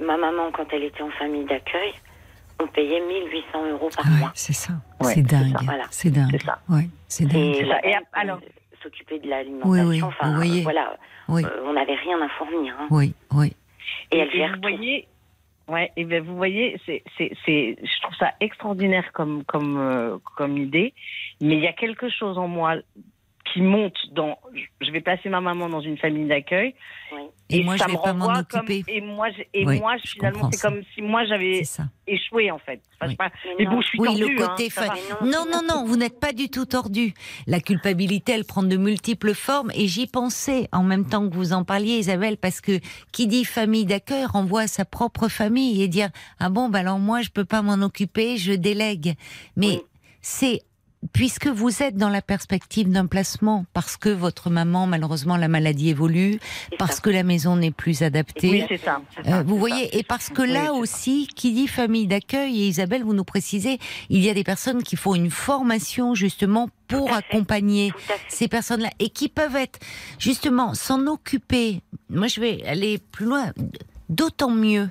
[0.00, 1.92] ma maman, quand elle était en famille d'accueil,
[2.60, 4.32] on payait 1800 euros par mois.
[4.34, 4.74] C'est ça.
[5.02, 5.56] c'est dingue.
[5.90, 6.30] C'est dingue.
[6.30, 6.58] C'est ça.
[6.68, 7.56] Ouais, c'est dingue.
[7.56, 8.40] Et, et alors,
[8.84, 9.70] s'occuper de l'alimentation.
[9.70, 10.02] Oui, oui.
[10.02, 10.62] Enfin, vous voyez.
[10.62, 10.96] voilà.
[11.30, 12.74] Euh, on n'avait rien à fournir.
[12.78, 12.86] Hein.
[12.90, 13.52] Oui, oui.
[14.12, 15.08] Et, elle gère vous voyez.
[15.66, 20.18] Ouais, et ben vous voyez, c'est, c'est, c'est, je trouve ça extraordinaire comme, comme, euh,
[20.36, 20.92] comme idée,
[21.40, 22.74] mais il y a quelque chose en moi
[23.54, 24.36] qui monte dans.
[24.80, 26.74] Je vais placer ma maman dans une famille d'accueil.
[27.48, 28.82] Et, moi, ça je vais me pas m'en occuper.
[28.88, 31.62] et moi, et moi finalement, c'est comme si moi j'avais
[32.08, 32.80] échoué en fait.
[33.06, 33.14] oui.
[33.14, 34.68] Pas, mais, bon, je suis oui, le côté.
[34.76, 34.88] Hein,
[35.22, 37.14] non, non, non, vous n'êtes pas du tout tordu.
[37.46, 39.70] La culpabilité, elle prend de multiples formes.
[39.74, 42.80] Et j'y pensais en même temps que vous en parliez, Isabelle, parce que
[43.12, 46.08] qui dit famille d'accueil renvoie à sa propre famille et dire
[46.40, 49.14] ah bon, bah alors moi je peux pas m'en occuper, je délègue.
[49.56, 49.80] Mais
[50.20, 50.60] c'est
[51.12, 55.90] puisque vous êtes dans la perspective d'un placement, parce que votre maman, malheureusement, la maladie
[55.90, 56.38] évolue,
[56.78, 58.50] parce que la maison n'est plus adaptée.
[58.50, 62.62] Oui, c'est ça, euh, vous voyez, et parce que là aussi, qui dit famille d'accueil,
[62.62, 63.78] et Isabelle, vous nous précisez,
[64.08, 67.92] il y a des personnes qui font une formation justement pour accompagner
[68.28, 69.78] ces personnes-là et qui peuvent être
[70.18, 71.80] justement s'en occuper.
[72.10, 73.52] Moi, je vais aller plus loin,
[74.08, 74.88] d'autant mieux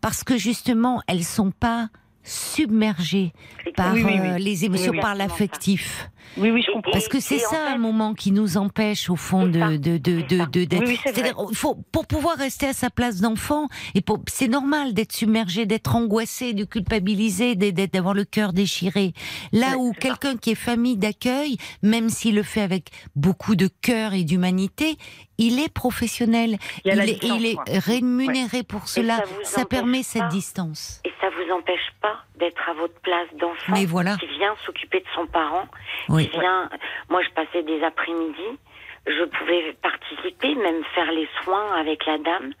[0.00, 1.88] parce que justement, elles sont pas
[2.22, 3.32] submergé
[3.76, 6.10] par euh, les émotions, par l'affectif.
[6.36, 6.92] Oui, oui, je comprends.
[6.92, 10.86] Parce que c'est ça un moment qui nous empêche, au fond, de, de, de, de,
[11.02, 15.94] C'est-à-dire, faut, pour pouvoir rester à sa place d'enfant, et c'est normal d'être submergé, d'être
[15.94, 19.12] angoissé, de culpabiliser, d'avoir le cœur déchiré.
[19.52, 24.14] Là où quelqu'un qui est famille d'accueil, même s'il le fait avec beaucoup de cœur
[24.14, 24.96] et d'humanité,
[25.38, 29.22] il est professionnel, il, est, il est, rémunéré pour cela.
[29.44, 31.00] Ça, permet cette distance.
[31.04, 34.16] Et ça vous empêche pas d'être à votre place d'enfant voilà.
[34.16, 35.66] qui vient s'occuper de son parent,
[36.26, 36.68] vient.
[37.08, 38.58] Moi, je passais des après-midi,
[39.06, 42.52] je pouvais participer, même faire les soins avec la dame.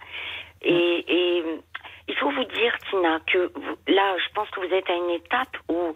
[0.62, 1.44] Et, et
[2.08, 3.52] il faut vous dire, Tina, que
[3.86, 5.94] là, je pense que vous êtes à une étape où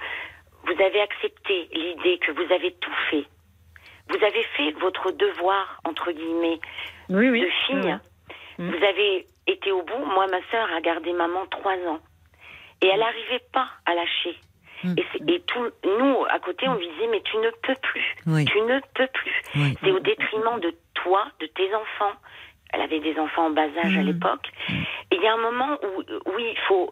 [0.65, 3.27] vous avez accepté l'idée que vous avez tout fait
[4.09, 6.59] vous avez fait votre devoir, entre guillemets,
[7.41, 7.99] de fille.
[8.59, 10.05] Vous avez été au bout.
[10.05, 12.01] Moi, ma sœur a gardé maman trois ans.
[12.83, 14.37] Et elle n'arrivait pas à lâcher.
[14.85, 14.95] Mm.
[15.29, 18.45] Et, tout, nous, à côté, on disait, mais tu ne peux plus.
[18.47, 19.75] Tu ne peux plus.
[19.83, 22.17] C'est au détriment de toi, de tes enfants.
[22.73, 24.07] Elle avait des enfants en bas âge à mm.
[24.07, 24.49] l'époque.
[24.69, 26.03] Et il y a un moment où,
[26.35, 26.91] oui, il faut,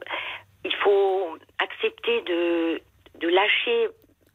[0.64, 2.80] il faut accepter de,
[3.20, 3.88] de lâcher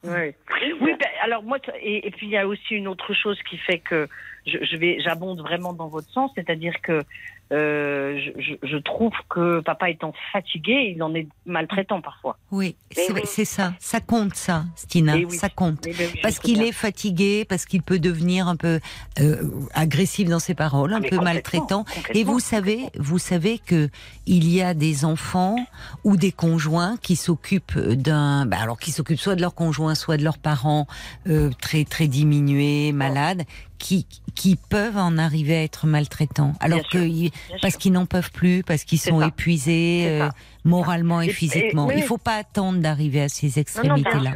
[0.08, 3.80] oui, ben, alors moi, et, puis il y a aussi une autre chose qui fait
[3.80, 4.08] que
[4.46, 7.02] je, je vais, j'abonde vraiment dans votre sens, c'est-à-dire que
[7.52, 12.38] euh, je, je, trouve que papa étant fatigué, il en est maltraitant parfois.
[12.52, 12.76] Oui,
[13.24, 13.74] c'est ça.
[13.80, 15.14] Ça compte, ça, Stina.
[15.30, 15.84] Ça compte.
[15.84, 18.80] Ben parce qu'il est fatigué, parce qu'il peut devenir un peu
[19.20, 19.44] euh,
[19.76, 21.86] agressif dans ses paroles, un peu maltraitant.
[22.16, 23.90] Et vous savez, vous savez que
[24.26, 25.58] il y a des enfants
[26.04, 30.18] ou des conjoints qui s'occupent d'un, bah alors qui s'occupent soit de leur conjoint, soit
[30.18, 30.88] de leurs parents
[31.28, 33.44] euh, très très diminués, malades,
[33.78, 37.30] qui, qui peuvent en arriver à être maltraitants, alors que
[37.62, 40.30] parce qu'ils n'en peuvent plus, parce qu'ils sont épuisés euh,
[40.64, 41.90] moralement et, physiquement.
[41.92, 44.34] Il ne faut pas attendre d'arriver à ces extrémités-là.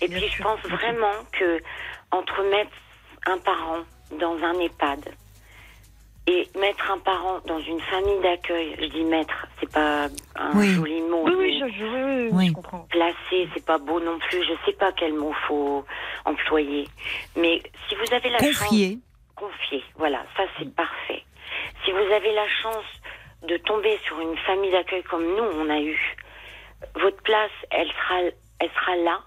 [0.00, 1.60] Et puis je pense vraiment que
[2.10, 2.72] entre mettre
[3.26, 3.82] un parent
[4.20, 5.14] dans un EHPAD
[6.28, 11.00] Et mettre un parent dans une famille d'accueil, je dis mettre, c'est pas un joli
[11.02, 11.24] mot.
[11.24, 12.86] Oui, oui, je, oui, je comprends.
[12.90, 14.40] Placer, c'est pas beau non plus.
[14.44, 15.84] Je sais pas quel mot faut
[16.24, 16.86] employer.
[17.36, 18.90] Mais si vous avez la confier.
[18.92, 19.00] chance.
[19.34, 19.82] Confier.
[19.96, 21.24] Voilà, ça c'est parfait.
[21.84, 22.84] Si vous avez la chance
[23.42, 25.98] de tomber sur une famille d'accueil comme nous, on a eu,
[26.94, 28.20] votre place, elle sera,
[28.60, 29.20] elle sera là.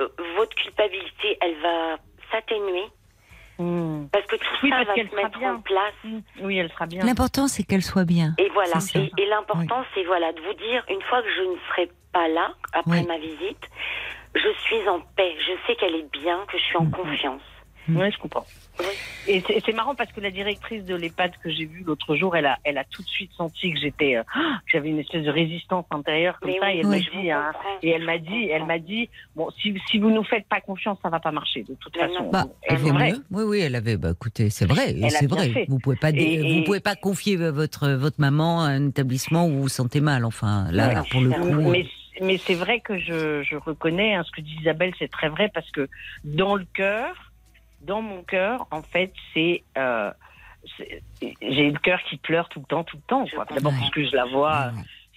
[0.00, 1.98] Euh, votre culpabilité, elle va
[2.32, 2.84] s'atténuer
[3.58, 4.06] Hmm.
[4.12, 5.94] Parce que tout ça va se mettre en place.
[6.04, 6.20] Hmm.
[6.42, 7.04] Oui, elle sera bien.
[7.04, 8.34] L'important, c'est qu'elle soit bien.
[8.38, 8.78] Et voilà.
[8.94, 12.52] Et, l'important, c'est voilà, de vous dire, une fois que je ne serai pas là,
[12.72, 13.62] après ma visite,
[14.34, 15.34] je suis en paix.
[15.40, 16.90] Je sais qu'elle est bien, que je suis en hmm.
[16.90, 17.42] confiance.
[17.88, 18.44] Oui, je comprends.
[19.28, 22.46] Et c'est marrant parce que la directrice de l'EHPAD que j'ai vue l'autre jour, elle
[22.46, 24.22] a, elle a tout de suite senti que j'étais, euh,
[24.66, 26.72] j'avais une espèce de résistance intérieure comme ça.
[26.72, 29.98] et elle m'a dit, hein, et elle m'a dit, elle m'a dit, bon, si, si
[29.98, 32.30] vous nous faites pas confiance, ça va pas marcher de toute façon.
[32.30, 33.14] Bah, elle vrai.
[33.30, 33.96] Oui, oui, elle avait.
[33.96, 35.66] Bah, écoutez, c'est vrai, c'est vrai.
[35.68, 39.62] Vous pouvez pas, vous pouvez pas confier votre votre maman à un établissement où vous
[39.62, 40.24] vous sentez mal.
[40.24, 41.70] Enfin, là, pour le coup.
[41.70, 41.86] Mais,
[42.20, 45.50] mais c'est vrai que je, je reconnais hein, ce que dit Isabelle, c'est très vrai
[45.52, 45.88] parce que
[46.24, 47.14] dans le cœur
[47.86, 50.10] dans mon cœur, en fait, c'est euh,
[50.78, 53.24] j'ai le cœur qui pleure tout le temps, tout le temps.
[53.54, 54.72] D'abord parce que je la vois.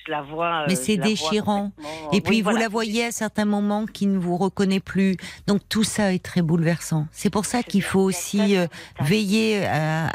[0.06, 1.74] Je la vois, Mais c'est déchirant.
[2.14, 5.18] Et puis vous la voyez à certains moments qui ne vous reconnaît plus.
[5.46, 7.08] Donc tout ça est très bouleversant.
[7.12, 8.68] C'est pour ça qu'il faut aussi euh,
[9.02, 10.10] veiller à,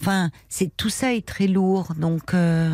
[0.00, 2.70] Enfin, c'est tout ça est très lourd, donc euh,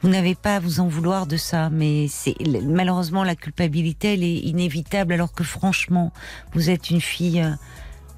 [0.00, 1.68] vous n'avez pas à vous en vouloir de ça.
[1.68, 6.10] Mais c'est malheureusement la culpabilité, elle est inévitable, alors que franchement,
[6.54, 7.44] vous êtes une fille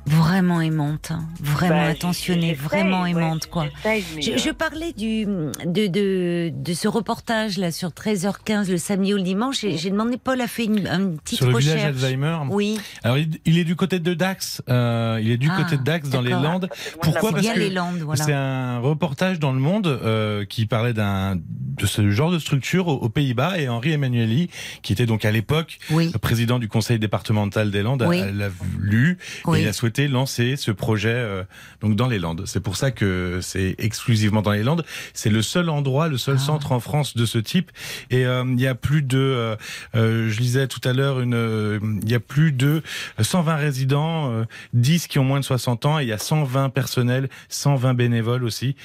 [0.07, 1.25] vraiment aimante, hein.
[1.41, 3.67] vraiment bah, attentionnée, vraiment aimante quoi.
[3.85, 9.23] Je, parlais du de, de, de ce reportage là sur 13h15 le samedi ou le
[9.23, 9.59] dimanche.
[9.61, 11.77] J'ai demandé Paul a fait une, une petite sur le recherche.
[11.77, 12.39] village Alzheimer.
[12.51, 12.79] Oui.
[13.03, 14.63] Alors il, est du côté de Dax.
[14.69, 16.69] Euh, il est du côté de Dax dans les Landes.
[17.01, 17.33] Pourquoi?
[17.33, 18.25] Parce que voilà.
[18.25, 22.89] c'est un reportage dans le Monde euh, qui parlait d'un de ce genre de structure
[22.89, 24.51] aux, Pays-Bas et Henri Emmanueli
[24.83, 25.79] qui était donc à l'époque
[26.21, 29.19] président du conseil départemental des Landes l'a lu
[29.55, 31.45] et il a souhaité lancer ce projet euh,
[31.81, 32.43] donc dans les Landes.
[32.47, 34.85] C'est pour ça que c'est exclusivement dans les Landes.
[35.15, 36.43] C'est le seul endroit, le seul ah.
[36.43, 37.71] centre en France de ce type.
[38.11, 39.57] Et euh, il y a plus de,
[39.95, 42.83] euh, je lisais tout à l'heure, une, il y a plus de
[43.21, 44.45] 120 résidents,
[44.75, 48.45] 10 qui ont moins de 60 ans, et il y a 120 personnels, 120 bénévoles
[48.45, 48.77] aussi.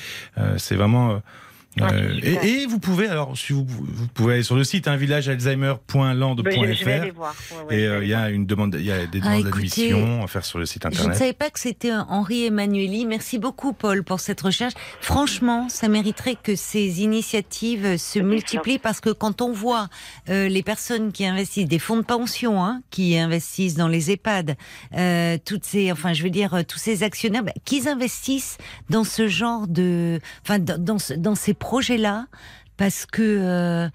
[0.57, 1.21] c'est vraiment
[1.79, 6.89] euh, et, vous pouvez alors si vous, vous pouvez aller sur le site hein, villagealzheimer.land.fr
[7.69, 10.27] et euh, il y a une demande il y a des ah, demandes d'admission à
[10.27, 11.07] faire sur le site internet.
[11.07, 13.05] Je ne savais pas que c'était Henri Emmanueli.
[13.05, 14.73] Merci beaucoup Paul pour cette recherche.
[14.99, 19.87] Franchement, ça mériterait que ces initiatives se multiplient parce que quand on voit
[20.27, 24.57] euh, les personnes qui investissent des fonds de pension hein, qui investissent dans les EHPAD,
[24.97, 28.57] euh, toutes ces enfin je veux dire tous ces actionnaires bah, qui investissent
[28.89, 32.25] dans ce genre de enfin dans, dans, dans ces projet-là
[32.75, 33.87] parce que euh,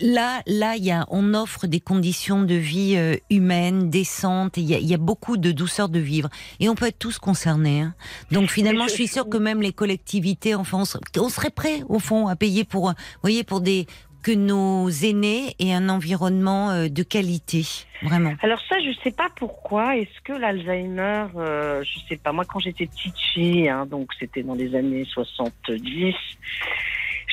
[0.00, 4.56] là, là, y a, on offre des conditions de vie euh, humaines, décentes.
[4.56, 7.82] Il y, a, beaucoup de douceur de vivre, et on peut être tous concernés.
[7.82, 7.94] Hein.
[8.32, 10.82] Donc finalement, je suis sûre que même les collectivités, enfin,
[11.18, 13.86] on serait, prêt au fond à payer pour, voyez, pour des
[14.22, 17.64] que nos aînés aient un environnement euh, de qualité,
[18.02, 18.34] vraiment.
[18.42, 19.96] Alors ça, je sais pas pourquoi.
[19.96, 22.32] Est-ce que l'Alzheimer, euh, je sais pas.
[22.32, 26.14] Moi, quand j'étais petite fille, hein, donc c'était dans les années 70,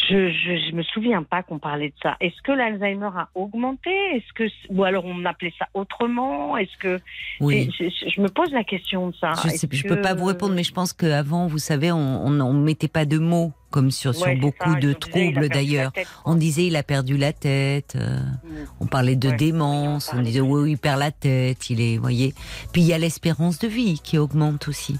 [0.09, 2.15] je, je, je me souviens pas qu'on parlait de ça.
[2.19, 3.89] Est-ce que l'Alzheimer a augmenté?
[4.15, 6.57] Est-ce que ou alors on appelait ça autrement?
[6.57, 6.99] Est-ce que
[7.41, 7.69] oui.
[7.79, 9.33] je, me pose la question de ça.
[9.43, 12.87] Je ne peux pas vous répondre, mais je pense qu'avant, vous savez, on ne mettait
[12.87, 15.91] pas de mots comme sur, sur beaucoup de troubles d'ailleurs.
[16.23, 18.19] On disait il a perdu la tête, euh,
[18.79, 22.33] on parlait de démence, on, disait oui, il perd la tête, il est, voyez.
[22.71, 24.97] Puis il y a l'espérance de vie qui augmente aussi.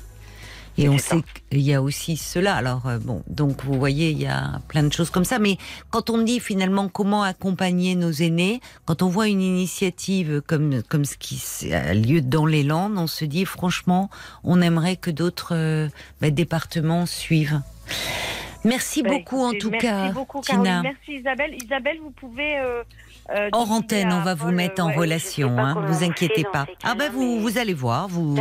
[0.77, 2.55] Et on sait qu'il y a aussi cela.
[2.55, 5.39] Alors euh, bon, donc vous voyez, il y a plein de choses comme ça.
[5.39, 5.57] Mais
[5.89, 11.05] quand on dit finalement comment accompagner nos aînés, quand on voit une initiative comme comme
[11.05, 14.09] ce qui a lieu dans les Landes, on se dit franchement,
[14.43, 15.87] on aimerait que d'autres euh,
[16.21, 17.61] bah, départements suivent.
[18.65, 20.11] Merci bah, beaucoup en tout cas,
[20.43, 20.81] Tina.
[20.81, 21.55] Merci Isabelle.
[21.63, 22.59] Isabelle, vous pouvez.
[22.59, 22.83] Euh,
[23.31, 26.65] euh, Hors antenne, on va vous mettre en relation, hein, vous inquiétez pas.
[26.83, 28.35] Ah ben vous, vous allez voir, vous.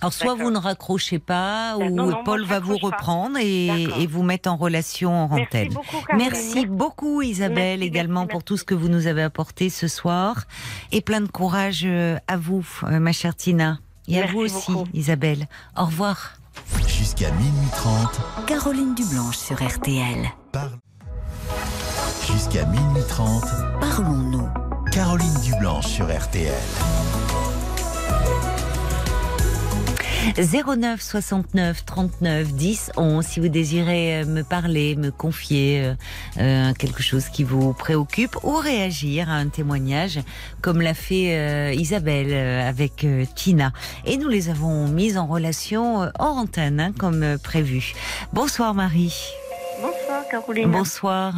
[0.00, 4.56] Alors soit vous ne raccrochez pas, ou Paul va vous reprendre et, vous mettre en
[4.56, 5.74] relation en antenne.
[6.14, 10.44] Merci beaucoup, Isabelle également pour tout ce que vous nous avez apporté ce soir
[10.90, 13.78] et plein de courage euh, à vous, ma chère Tina,
[14.08, 15.46] et à vous aussi, Isabelle.
[15.76, 16.34] Au revoir.
[16.86, 18.46] Jusqu'à minuit 30.
[18.46, 20.30] Caroline Dublanche sur RTL.
[22.52, 23.44] Jusqu'à minuit 30.
[23.80, 24.46] Parlons-nous.
[24.92, 26.52] Caroline Dublanche sur RTL.
[30.36, 35.94] 09 69 39 10 11 si vous désirez euh, me parler, me confier euh,
[36.38, 40.20] euh, quelque chose qui vous préoccupe ou réagir à un témoignage
[40.60, 43.72] comme l'a fait Isabelle avec Tina.
[44.04, 47.94] Et nous les avons mises en relation hors antenne hein, comme prévu.
[48.34, 49.16] Bonsoir Marie.
[49.80, 50.70] Bonsoir Caroline.
[50.70, 51.34] Bonsoir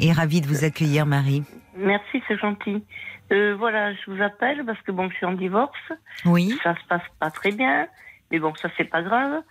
[0.00, 1.42] et ravie de vous accueillir Marie.
[1.76, 2.84] Merci, c'est gentil.
[3.30, 5.92] voilà, je vous appelle parce que bon, je suis en divorce.
[6.24, 6.58] Oui.
[6.62, 7.88] Ça se passe pas très bien.
[8.30, 9.42] Mais bon, ça, c'est pas grave.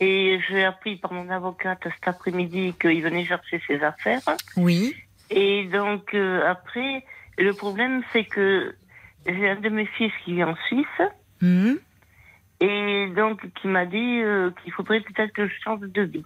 [0.00, 4.22] Et j'ai appris par mon avocate cet après-midi qu'il venait chercher ses affaires.
[4.56, 4.96] Oui.
[5.30, 7.04] Et donc, euh, après,
[7.38, 8.74] le problème, c'est que
[9.26, 10.86] j'ai un de mes fils qui vit en Suisse.
[11.40, 11.74] Hmm.
[12.60, 16.24] Et donc, qui m'a dit euh, qu'il faudrait peut-être que je change de vie.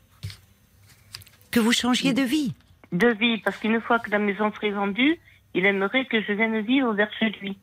[1.51, 2.55] Que vous changiez de vie
[2.93, 5.19] De vie, parce qu'une fois que la maison serait vendue,
[5.55, 7.59] il aimerait que je vienne vivre vers chez lui.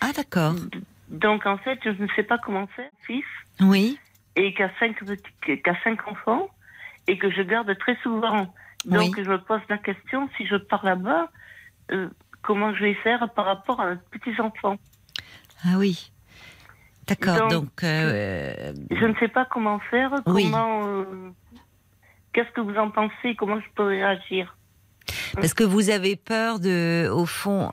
[0.00, 0.54] Ah, d'accord.
[1.08, 3.24] Donc, en fait, je ne sais pas comment faire, fils.
[3.60, 3.98] Oui.
[4.36, 4.96] Et qui a cinq,
[5.82, 6.48] cinq enfants
[7.06, 8.52] et que je garde très souvent.
[8.84, 11.30] Donc, je me pose la question, si je pars là-bas,
[11.90, 12.08] euh,
[12.42, 14.76] comment je vais faire par rapport à mes petits-enfants?
[15.64, 16.12] Ah oui.
[17.06, 17.82] D'accord, donc...
[17.82, 20.86] Euh, je ne sais pas comment faire, comment...
[20.86, 21.30] Euh,
[22.32, 24.57] qu'est-ce que vous en pensez Comment je peux réagir
[25.34, 27.70] Parce que vous avez peur de, au fond,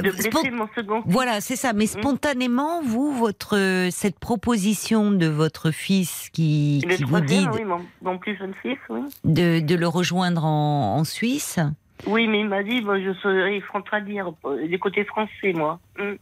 [0.00, 1.72] de mon second Voilà, c'est ça.
[1.72, 2.00] Mais hmm.
[2.00, 7.62] spontanément, vous, votre cette proposition de votre fils qui, vous dit oui,
[8.00, 9.00] mon, plus jeune fils, oui.
[9.24, 11.58] de, de le rejoindre en, en Suisse.
[12.06, 14.32] Oui, mais il m'a dit, bon, je serais frontalière
[14.66, 15.78] du côté français, moi.
[15.98, 16.14] Hmm.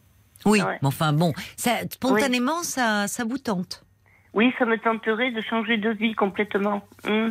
[0.46, 3.84] Oui, mais enfin bon, ça, spontanément, ça, ça vous tente.
[4.32, 6.82] Oui, ça me tenterait de changer de vie complètement.
[7.04, 7.28] Hmm.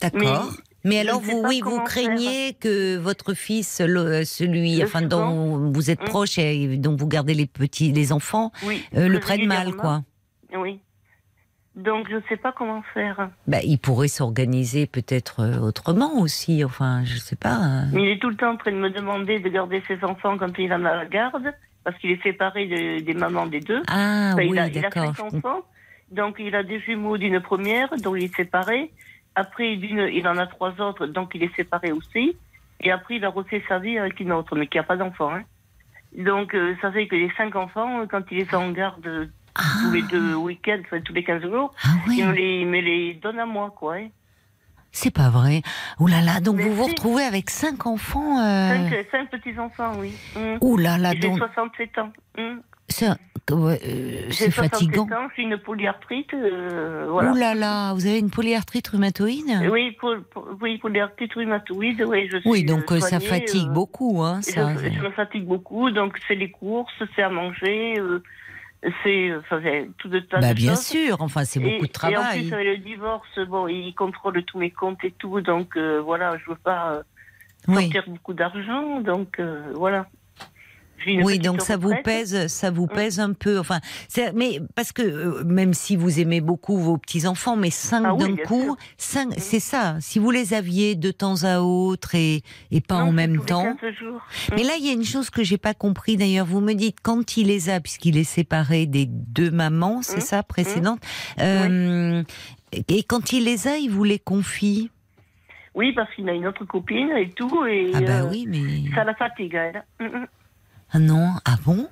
[0.00, 0.52] D'accord.
[0.86, 6.04] Mais alors, vous, oui, vous craignez que votre fils, celui, enfin, dont vous êtes mmh.
[6.04, 8.52] proche et dont vous gardez les petits, les enfants,
[8.94, 10.02] euh, le prenne mal, quoi.
[10.56, 10.80] Oui.
[11.74, 13.30] Donc, je ne sais pas comment faire.
[13.46, 17.52] Bah, il pourrait s'organiser peut-être euh, autrement aussi, enfin, je ne sais pas.
[17.52, 17.90] Hein.
[17.92, 20.56] Il est tout le temps en train de me demander de garder ses enfants quand
[20.56, 21.52] il en a la garde,
[21.84, 22.66] parce qu'il est séparé
[23.02, 23.82] des mamans des deux.
[23.88, 24.70] Ah, oui, d'accord.
[25.04, 25.62] Il a cinq enfants,
[26.12, 28.92] donc il a des jumeaux d'une première, dont il est séparé.
[29.36, 32.36] Après, il en a trois autres, donc il est séparé aussi.
[32.80, 35.34] Et après, il a refait sa vie avec une autre, mais qui n'a pas d'enfant.
[35.34, 35.42] Hein.
[36.16, 40.02] Donc, euh, ça fait que les cinq enfants, quand il est en garde tous les
[40.02, 43.46] deux week-ends, enfin, tous les 15 jours, ah il, me les, me les donne à
[43.46, 43.96] moi, quoi.
[43.96, 44.08] Hein.
[44.90, 45.60] C'est pas vrai.
[46.00, 48.88] Ouh là là, donc vous vous retrouvez avec cinq enfants euh...
[49.10, 50.14] cinq, petits-enfants, oui.
[50.34, 50.56] Mmh.
[50.62, 51.34] Ouh là là, donc...
[51.34, 52.12] J'ai 67 ans.
[52.38, 52.56] Mmh.
[53.52, 55.06] Euh, c'est fatigant.
[55.36, 56.34] J'ai une polyarthrite.
[56.34, 57.32] Euh, voilà.
[57.32, 59.68] Ouh là là, vous avez une polyarthrite rhumatoïde?
[59.70, 59.96] Oui,
[60.60, 62.02] oui, polyarthrite rhumatoïde.
[62.06, 64.22] Oui, je suis oui donc euh, ça fatigue beaucoup.
[64.22, 67.94] Hein, ça, je, me fatigue beaucoup, donc c'est les courses, c'est à manger.
[69.04, 69.60] c'est enfin,
[69.98, 72.48] tout de tas bah, bien sûr, enfin c'est beaucoup de travail.
[72.48, 76.36] Et en plus le divorce, bon, il contrôle tous mes comptes et tout, donc voilà,
[76.38, 77.02] je veux pas
[77.64, 79.40] sortir beaucoup d'argent, donc
[79.74, 80.06] voilà.
[81.06, 82.94] Oui, donc ça vous pèse, ça vous mm.
[82.94, 83.58] pèse un peu.
[83.58, 83.80] Enfin,
[84.34, 88.16] mais parce que euh, même si vous aimez beaucoup vos petits enfants, mais cinq ah
[88.16, 89.34] d'un coup, cinq, mm.
[89.38, 89.96] c'est ça.
[90.00, 93.76] Si vous les aviez de temps à autre et, et pas en même temps.
[94.52, 96.46] Mais là, il y a une chose que j'ai pas compris d'ailleurs.
[96.46, 100.20] Vous me dites quand il les a, puisqu'il est séparé des deux mamans, c'est mm.
[100.20, 101.00] ça précédente.
[101.40, 102.22] Euh,
[102.88, 104.90] et quand il les a, il vous les confie?
[105.74, 107.66] Oui, parce qu'il a une autre copine et tout.
[107.66, 109.84] Et, ah bah euh, oui, mais ça la fatigue, elle.
[110.00, 110.04] Ah
[110.98, 111.88] non, ah bon?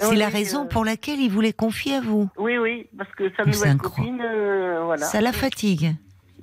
[0.00, 2.28] C'est la raison euh, pour laquelle il voulait confier à vous.
[2.36, 5.04] Oui, oui, parce que sa nouvelle copine, euh, voilà.
[5.04, 5.94] Ça la fatigue.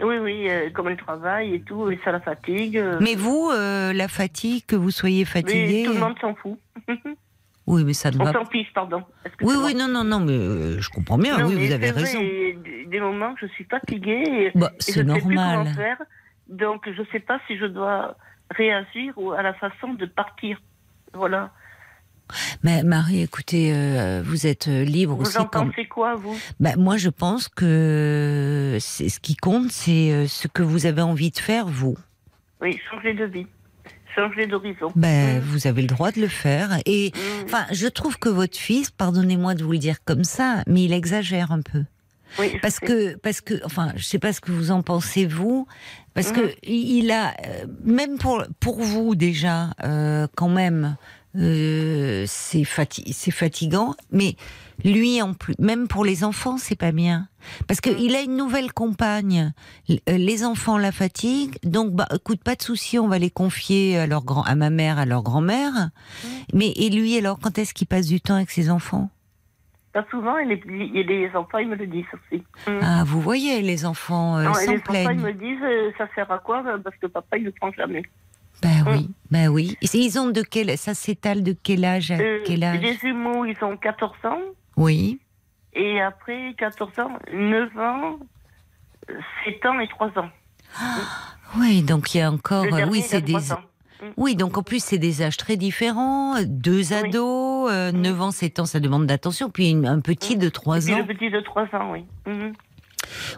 [0.02, 2.84] Oui, oui, euh, comme elle travaille et tout, et ça la fatigue.
[2.99, 5.84] Mais vous, la fatigue, que vous soyez fatigué.
[5.86, 6.60] tout le monde s'en fout.
[7.68, 8.45] oui, mais ça ne On va.
[8.52, 9.03] fiche, pardon.
[9.41, 11.45] Oui, oui, non, non, non, mais je comprends bien.
[11.45, 12.20] oui, vous avez raison.
[12.20, 14.52] des moments, je suis fatiguée.
[14.53, 15.68] bah, c'est normal.
[15.74, 16.02] faire,
[16.49, 18.18] donc, je ne sais pas si je dois
[18.52, 20.62] réagir ou à la façon de partir.
[21.14, 21.52] Voilà.
[22.64, 25.38] Mais Marie, écoutez, euh, vous êtes euh, libre vous aussi.
[25.38, 26.38] Vous en pensez quoi, vous?
[26.60, 31.02] Ben, Moi, je pense que c'est ce qui compte, c'est euh, ce que vous avez
[31.02, 31.97] envie de faire, vous.
[32.61, 33.47] Oui, changer de vie,
[34.15, 34.91] changer d'horizon.
[34.95, 35.39] Ben, mmh.
[35.41, 36.80] Vous avez le droit de le faire.
[36.85, 37.45] Et mmh.
[37.45, 40.93] enfin, je trouve que votre fils, pardonnez-moi de vous le dire comme ça, mais il
[40.93, 41.84] exagère un peu.
[42.39, 45.68] Oui, parce que, parce que, enfin, je sais pas ce que vous en pensez vous,
[46.15, 46.35] parce mmh.
[46.35, 47.34] que il a,
[47.84, 49.69] même pour pour vous déjà,
[50.35, 50.97] quand même,
[51.38, 54.36] euh, c'est fatigant, mais
[54.84, 57.28] lui en plus, même pour les enfants, c'est pas bien.
[57.68, 59.53] Parce qu'il a une nouvelle compagne,
[59.90, 63.98] euh, les enfants la fatiguent, donc bah, écoute, pas de souci, on va les confier
[63.98, 65.90] à, leur grand, à ma mère, à leur grand-mère.
[66.53, 69.10] Mais et lui, alors, quand est-ce qu'il passe du temps avec ses enfants?
[69.94, 72.44] Pas souvent, et les, les, enfants, ils me le disent aussi.
[72.68, 72.80] Mm.
[72.82, 74.74] Ah, vous voyez, les enfants euh, plaignent.
[74.90, 76.64] Les enfants, ils me disent, euh, ça sert à quoi?
[76.84, 78.03] Parce que papa, il ne prend jamais.
[78.61, 78.88] Ben mm.
[78.88, 79.77] oui, ben oui.
[79.94, 82.82] ils ont de quel, ça s'étale de quel âge à euh, quel âge?
[82.82, 84.41] Les jumeaux, ils ont 14 ans.
[84.77, 85.19] Oui.
[85.73, 88.19] Et après, 14 ans, 9 ans,
[89.45, 90.30] 7 ans et 3 ans.
[91.57, 92.65] oui, donc il y a encore.
[92.90, 93.34] oui, c'est des.
[93.34, 94.07] Mm.
[94.18, 96.36] Oui, donc en plus, c'est des âges très différents.
[96.44, 99.49] Deux ados, 9 euh, ans, 7 ans, ça demande d'attention.
[99.49, 100.99] Puis un petit de 3 ans.
[100.99, 102.06] Un petit de 3 ans, oui.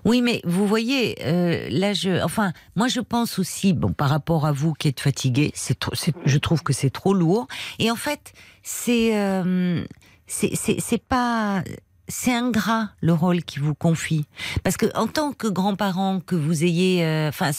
[0.05, 4.45] Oui, mais vous voyez, euh, là, je, enfin, moi, je pense aussi, bon, par rapport
[4.45, 5.77] à vous qui êtes fatigué, c'est,
[6.25, 7.47] je trouve que c'est trop lourd.
[7.79, 8.33] Et en fait,
[8.63, 9.83] c'est, euh,
[10.27, 11.63] c'est, pas,
[12.07, 14.25] c'est ingrat le rôle qui vous confie,
[14.63, 17.51] parce que en tant que grand-parent, que vous ayez, enfin,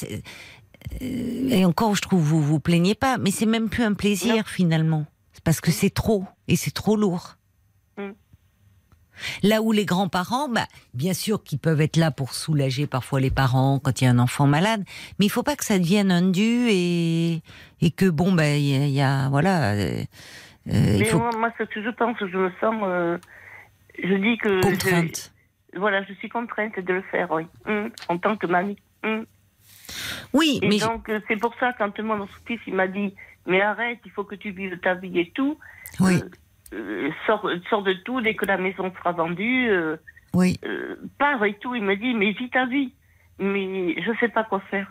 [1.02, 4.48] euh, et encore, je trouve, vous vous plaignez pas, mais c'est même plus un plaisir
[4.48, 5.06] finalement,
[5.44, 7.37] parce que c'est trop et c'est trop lourd.
[9.42, 13.30] Là où les grands-parents, bah, bien sûr qu'ils peuvent être là pour soulager parfois les
[13.30, 14.84] parents quand il y a un enfant malade,
[15.18, 17.42] mais il faut pas que ça devienne un dû et,
[17.80, 19.72] et que bon, ben il y, a voilà.
[19.72, 20.02] Euh,
[20.68, 23.18] euh, mais moi, ce que je pense, je me sens,
[24.02, 25.32] je dis que contrainte.
[25.76, 27.88] voilà, je suis contrainte de le faire, oui, mm.
[28.08, 28.78] en tant que mamie.
[29.04, 29.22] Mm.
[30.32, 33.14] Oui, et mais donc euh, c'est pour ça quand mon fils il m'a dit
[33.46, 35.58] mais arrête, il faut que tu vives ta vie et tout.
[36.00, 36.16] Oui.
[36.16, 36.28] Euh,
[36.72, 39.68] euh sors, de tout dès que la maison sera vendue.
[39.70, 39.96] Euh,
[40.34, 40.58] oui.
[41.18, 41.74] pars et tout.
[41.74, 42.92] Il me dit mais vis ta vie.
[43.38, 44.90] Mais je sais pas quoi faire.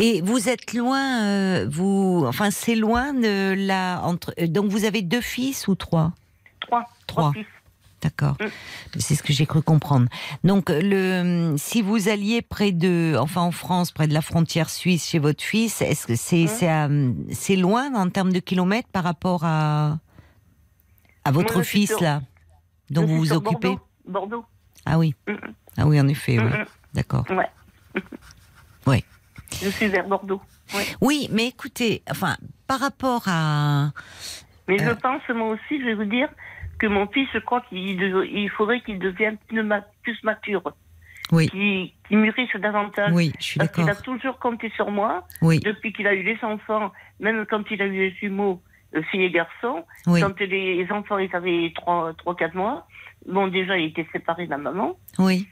[0.00, 4.34] Et vous êtes loin, vous, enfin c'est loin de la entre.
[4.46, 6.12] Donc vous avez deux fils ou trois?
[6.60, 6.84] Trois.
[7.06, 7.32] Trois.
[7.32, 7.46] fils.
[8.02, 8.36] D'accord.
[8.40, 8.98] Mm.
[8.98, 10.08] C'est ce que j'ai cru comprendre.
[10.44, 15.08] Donc, le, si vous alliez près de, enfin en France, près de la frontière suisse
[15.08, 16.44] chez votre fils, est-ce que c'est
[16.88, 17.26] mm.
[17.32, 19.98] c'est loin en termes de kilomètres par rapport à
[21.26, 22.22] à votre fils là,
[22.90, 23.76] dont vous vous occupez
[24.06, 24.44] Bordeaux.
[24.84, 25.14] Ah oui.
[25.76, 26.38] Ah oui, en effet.
[26.38, 26.50] Oui.
[26.94, 27.24] D'accord.
[27.30, 27.50] Ouais.
[28.86, 29.04] oui.
[29.60, 30.40] Je suis vers Bordeaux.
[31.00, 32.36] Oui, mais écoutez, enfin,
[32.66, 33.90] par rapport à.
[34.68, 36.28] Mais je euh, pense, moi aussi, je vais vous dire,
[36.78, 40.62] que mon fils, je crois qu'il il faudrait qu'il devienne plus mature.
[41.32, 41.48] Oui.
[41.50, 43.12] Qu'il mûrisse davantage.
[43.12, 43.86] Oui, je suis d'accord.
[43.86, 45.26] Parce qu'il a toujours compté sur moi.
[45.42, 45.58] Oui.
[45.58, 48.62] Depuis qu'il a eu les enfants, même quand il a eu les jumeaux,
[49.02, 49.84] filles et garçons.
[50.06, 50.20] Oui.
[50.20, 52.86] Quand les enfants, ils avaient 3-4 mois.
[53.28, 54.96] Bon, déjà, il était séparé de la maman.
[55.18, 55.48] Oui.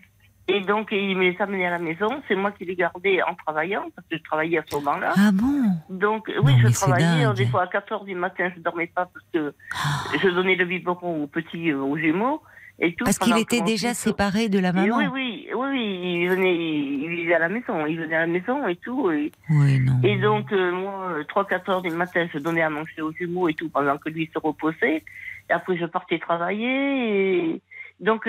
[0.47, 2.23] Et donc, il me les amenait à la maison.
[2.29, 5.13] C'est moi qui les gardais en travaillant, parce que je travaillais à ce moment-là.
[5.17, 5.71] Ah bon?
[5.89, 7.33] Donc, oui, je travaillais.
[7.35, 10.19] Des fois, à 4 heures du matin, je ne dormais pas parce que ah.
[10.23, 12.43] je donnais le biberon aux petits, euh, aux jumeaux.
[12.81, 16.57] Et tout, parce qu'il était déjà séparé de la maman Oui, oui, oui, il venait,
[16.57, 17.87] il vivait à la maison.
[17.87, 19.11] Il venait à la maison et tout.
[19.13, 20.01] Et, oui, non.
[20.03, 23.55] et donc, euh, moi, 3-4 heures du matin, je donnais à manger aux jumeaux et
[23.55, 25.05] tout pendant que lui se reposait.
[25.49, 27.61] Et après, je partais travailler et
[28.01, 28.29] donc,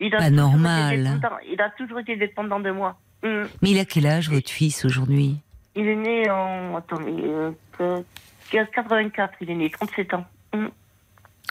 [0.00, 1.20] il, a normal.
[1.50, 2.96] il a toujours été dépendant de moi.
[3.22, 3.42] Mm.
[3.60, 5.36] Mais il a quel âge, votre fils, aujourd'hui?
[5.76, 6.76] Il est né en.
[6.76, 7.22] Attendez,
[7.80, 8.00] euh,
[8.50, 10.24] 84, il est né, 37 ans.
[10.54, 10.66] Mm.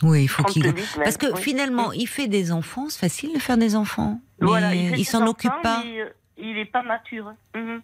[0.04, 0.74] Oui, il faut qu'il.
[0.96, 4.20] Parce que finalement, il fait des enfants, c'est facile de faire des enfants.
[4.40, 5.84] voilà, il, s'en occupe pas.
[5.86, 7.34] Euh, il n'est pas mature.
[7.56, 7.82] Mm-hmm.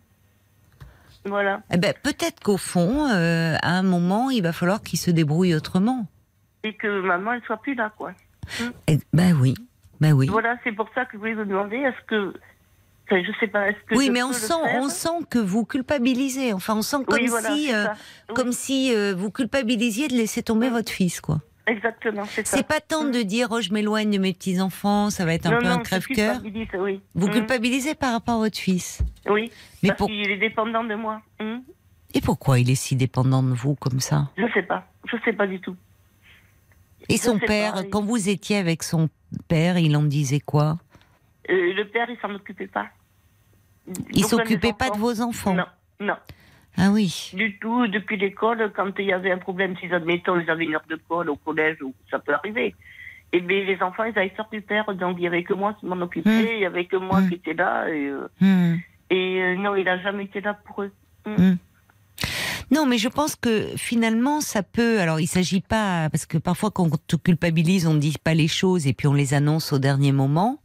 [1.25, 1.61] Voilà.
[1.71, 5.53] Eh ben, peut-être qu'au fond, euh, à un moment, il va falloir qu'il se débrouille
[5.53, 6.07] autrement.
[6.63, 8.13] Et que maman, elle soit plus là, quoi.
[8.87, 9.53] Eh, ben oui.
[9.99, 10.27] Ben oui.
[10.27, 12.33] Voilà, c'est pour ça que je voulais vous demander, est-ce que
[13.11, 13.71] je sais pas.
[13.71, 16.53] Que oui, mais on sent, on sent que vous culpabilisez.
[16.53, 17.85] Enfin, on sent comme si, euh,
[18.33, 21.39] comme si euh, vous culpabilisiez de laisser tomber votre fils, quoi.
[21.67, 22.57] Exactement, c'est ça.
[22.57, 25.47] C'est pas tant de dire oh je m'éloigne de mes petits enfants, ça va être
[25.47, 26.39] un peu un crève-cœur.
[26.79, 27.01] Oui.
[27.13, 27.31] Vous mm.
[27.31, 29.03] culpabilisez par rapport à votre fils.
[29.29, 29.51] Oui.
[29.83, 31.21] Mais parce qu'il est dépendant de moi.
[31.41, 31.57] Mm.
[32.13, 34.29] Et pourquoi il est si dépendant de vous comme ça?
[34.37, 34.87] Je sais pas.
[35.11, 35.75] Je sais pas du tout.
[37.09, 39.09] Et son père, quand vous étiez avec son
[39.47, 40.77] père, il en disait quoi?
[41.49, 42.87] Euh, Le père, il s'en occupait pas.
[44.11, 45.53] Il s'occupait pas de vos enfants?
[45.53, 45.65] Non,
[45.99, 46.15] non.
[46.77, 47.31] Ah oui.
[47.33, 50.75] Du tout, depuis l'école, quand il y avait un problème, si admettons, ils avaient une
[50.75, 52.75] heure de colle au collège, ou ça peut arriver.
[53.33, 55.53] Et eh bien, les enfants, ils avaient sorti du père, donc il n'y avait que
[55.53, 56.47] moi qui m'en occupais, hmm.
[56.53, 57.29] il n'y avait que moi hmm.
[57.29, 57.89] qui était là.
[57.89, 58.75] Et, euh, hmm.
[59.09, 60.91] et euh, non, il n'a jamais été là pour eux.
[62.71, 64.99] Non, mais je pense que finalement, ça peut.
[64.99, 68.33] Alors, il s'agit pas parce que parfois, quand on te culpabilise, on ne dit pas
[68.33, 70.59] les choses et puis on les annonce au dernier moment.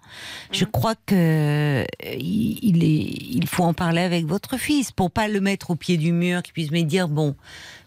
[0.51, 0.71] Je mm.
[0.71, 1.85] crois que euh,
[2.19, 5.97] il, est, il faut en parler avec votre fils pour pas le mettre au pied
[5.97, 7.37] du mur, qu'il puisse me dire bon,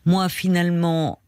[0.05, 1.19] moi finalement,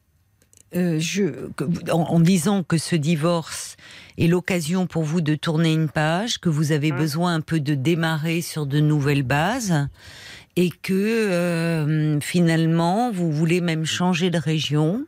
[0.75, 1.49] euh, je,
[1.91, 3.77] en, disant que ce divorce
[4.17, 6.97] est l'occasion pour vous de tourner une page, que vous avez mm.
[6.97, 9.87] besoin un peu de démarrer sur de nouvelles bases
[10.57, 15.05] et que euh, finalement vous voulez même changer de région.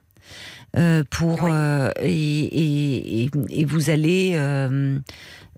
[0.78, 5.00] euh, pour euh, et, et, et, vous allez euh,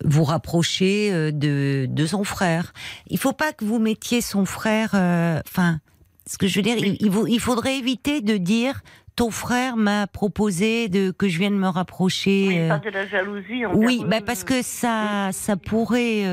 [0.06, 2.72] vous rapprocher euh, de, de son frère.
[3.08, 4.92] Il faut pas que vous mettiez son frère.
[4.94, 5.80] Enfin,
[6.26, 6.98] ce que je veux dire, il,
[7.28, 8.82] il, faudrait éviter de dire
[9.18, 12.48] ton frère m'a proposé de que je vienne me rapprocher.
[12.48, 13.66] Oui, pas de la jalousie.
[13.74, 16.24] Oui, bah parce que ça, ça pourrait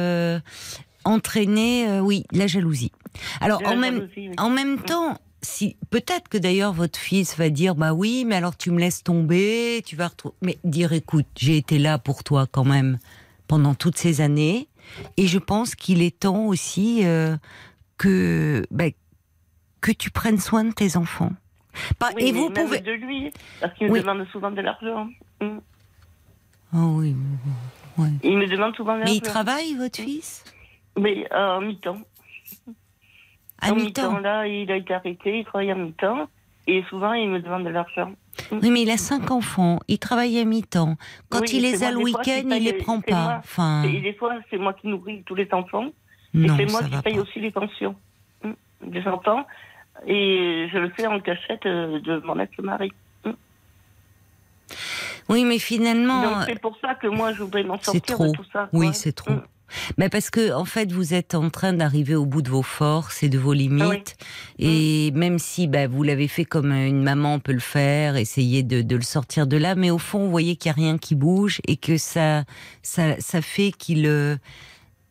[1.05, 2.93] entraîner, oui, la jalousie.
[3.40, 4.09] Alors en même,
[4.39, 8.56] en même temps, si peut-être que d'ailleurs votre fils va dire bah oui, mais alors
[8.56, 10.35] tu me laisses tomber, tu vas retrouver.
[10.43, 12.98] Mais dire écoute, j'ai été là pour toi quand même
[13.47, 14.68] pendant toutes ces années,
[15.16, 17.36] et je pense qu'il est temps aussi euh,
[17.97, 18.85] que bah,
[19.80, 21.32] que tu prennes soin de tes enfants.
[22.18, 23.30] et vous pouvez de lui
[23.60, 25.09] parce qu'il me demande souvent de l'argent.
[26.74, 27.14] Oh oui.
[28.22, 29.12] Il me demande souvent de l'argent.
[29.12, 30.44] Mais il travaille votre fils?
[30.98, 31.98] Mais euh, en mi-temps.
[33.60, 36.28] À mi-temps là, il a été arrêté, il travaille à mi-temps.
[36.66, 38.12] Et souvent, il me demande de l'argent.
[38.52, 40.97] Oui, mais il a cinq enfants, il travaille à mi-temps.
[41.30, 43.39] Quand il les a le week-end, il les prend pas.
[43.39, 43.85] enfin...
[43.85, 45.86] Et des fois, c'est moi qui nourris tous les enfants.
[46.35, 47.97] et c'est moi qui paye aussi les pensions
[48.44, 48.55] hum,
[48.85, 49.47] des enfants.
[50.06, 52.93] Et je le fais en cachette euh, de mon ex-mari.
[53.24, 53.35] Hum.
[55.30, 56.43] Oui, mais finalement.
[56.43, 58.26] c'est pour ça que moi, je voudrais m'en sortir trop.
[58.26, 58.68] de tout ça.
[58.72, 59.32] Oui, c'est trop.
[59.96, 63.22] Mais parce que en fait, vous êtes en train d'arriver au bout de vos forces
[63.22, 64.16] et de vos limites.
[64.20, 64.24] Ah
[64.58, 65.18] et mm.
[65.18, 68.96] même si bah, vous l'avez fait comme une maman peut le faire, essayer de, de
[68.96, 71.60] le sortir de là, mais au fond, vous voyez qu'il n'y a rien qui bouge
[71.66, 72.44] et que ça,
[72.82, 74.36] ça, ça fait qu'il euh,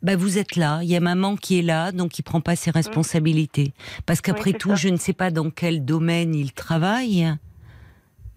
[0.02, 2.56] bah vous êtes là, il y a maman qui est là, donc il prend pas
[2.56, 2.74] ses mm.
[2.74, 3.72] responsabilités.
[4.06, 7.34] Parce qu'après tout, je ne sais pas dans quel domaine il travaille,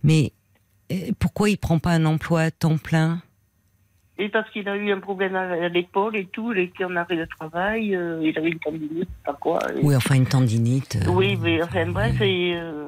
[0.04, 0.34] mais
[0.92, 3.22] euh, pourquoi il prend pas un emploi à temps plein?
[4.22, 7.18] Et parce qu'il a eu un problème à l'épaule et tout, il était en arrêt
[7.18, 9.60] de travail, euh, il avait une tendinite, pas quoi.
[9.82, 11.00] Oui, enfin une tendinite.
[11.08, 12.88] Euh, oui, mais enfin bref, et, euh,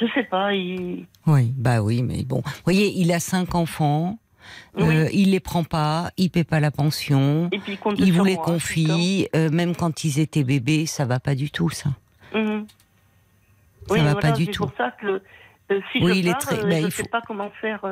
[0.00, 0.54] je sais pas.
[0.54, 1.04] Il...
[1.26, 2.40] Oui, bah oui, mais bon.
[2.44, 4.18] Vous voyez, il a cinq enfants.
[4.78, 8.36] il les prend pas, il paie pas la pension, et puis, il, il vous les
[8.36, 11.90] confie, même quand ils étaient bébés, ça va pas du tout, ça.
[12.34, 12.66] Mhm.
[13.88, 14.52] Ça oui, va pas du tout.
[14.52, 15.20] C'est pour ça que
[15.92, 17.84] si oui, je il est très, je ne sais pas comment faire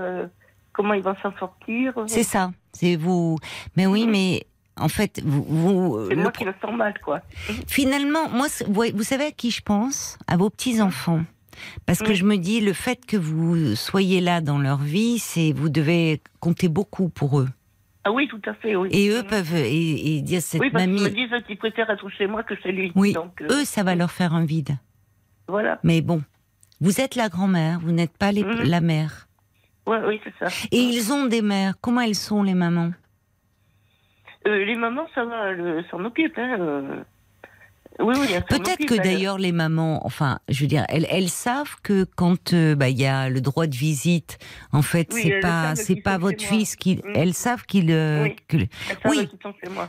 [0.80, 1.92] comment il va s'en sortir.
[2.06, 2.52] C'est ça.
[2.72, 3.36] C'est vous.
[3.76, 4.12] Mais oui, mhm.
[4.12, 4.46] mais
[4.78, 6.06] en fait, vous.
[6.08, 7.20] c'est moi qui le sens mal, quoi.
[7.66, 10.18] Finalement, moi, vous savez à qui je pense?
[10.26, 11.20] À vos petits enfants.
[11.84, 15.52] Parce que je me dis, le fait que vous soyez là dans leur vie, c'est
[15.52, 17.48] vous devez compter beaucoup pour eux.
[18.04, 18.88] Ah oui, tout à fait, oui.
[18.92, 21.02] Et eux peuvent et, dire cette oui, parce mamie.
[21.02, 22.92] Ils me disent qu'ils préfèrent être chez moi que chez lui.
[22.94, 23.12] Oui.
[23.12, 24.78] Donc, euh, Eux, ça va leur faire un vide.
[25.48, 25.78] Voilà.
[25.82, 26.22] Mais bon,
[26.80, 28.62] vous êtes la grand-mère, vous n'êtes pas les, mhm.
[28.62, 29.28] la mère
[29.86, 30.54] oui, c'est ça.
[30.70, 31.74] Et ils ont des mères.
[31.80, 32.92] Comment elles sont, les mamans?
[34.46, 36.38] Euh, Les mamans, ça va, elles s'en occupent.
[36.38, 37.04] Hein,
[37.98, 38.40] euh.
[38.48, 42.74] Peut-être que d'ailleurs les mamans, enfin, je veux dire, elles, elles savent que quand euh,
[42.74, 44.38] bah, il y a le droit de visite,
[44.72, 47.12] en fait, c'est pas c'est pas votre fils qui, mm.
[47.14, 48.68] elles savent qu'il, euh, oui,
[49.06, 49.28] oui.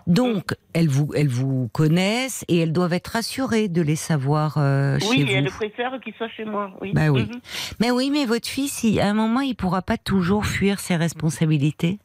[0.07, 4.99] Donc elles vous elles vous connaissent et elles doivent être rassurées de les savoir euh,
[4.99, 5.11] chez vous.
[5.11, 6.71] Oui, elles préfèrent qu'ils soient chez moi.
[6.81, 6.91] Oui.
[6.93, 7.23] Bah oui.
[7.23, 7.39] Mm-hmm.
[7.79, 11.99] Mais oui, mais votre fils, à un moment, il pourra pas toujours fuir ses responsabilités?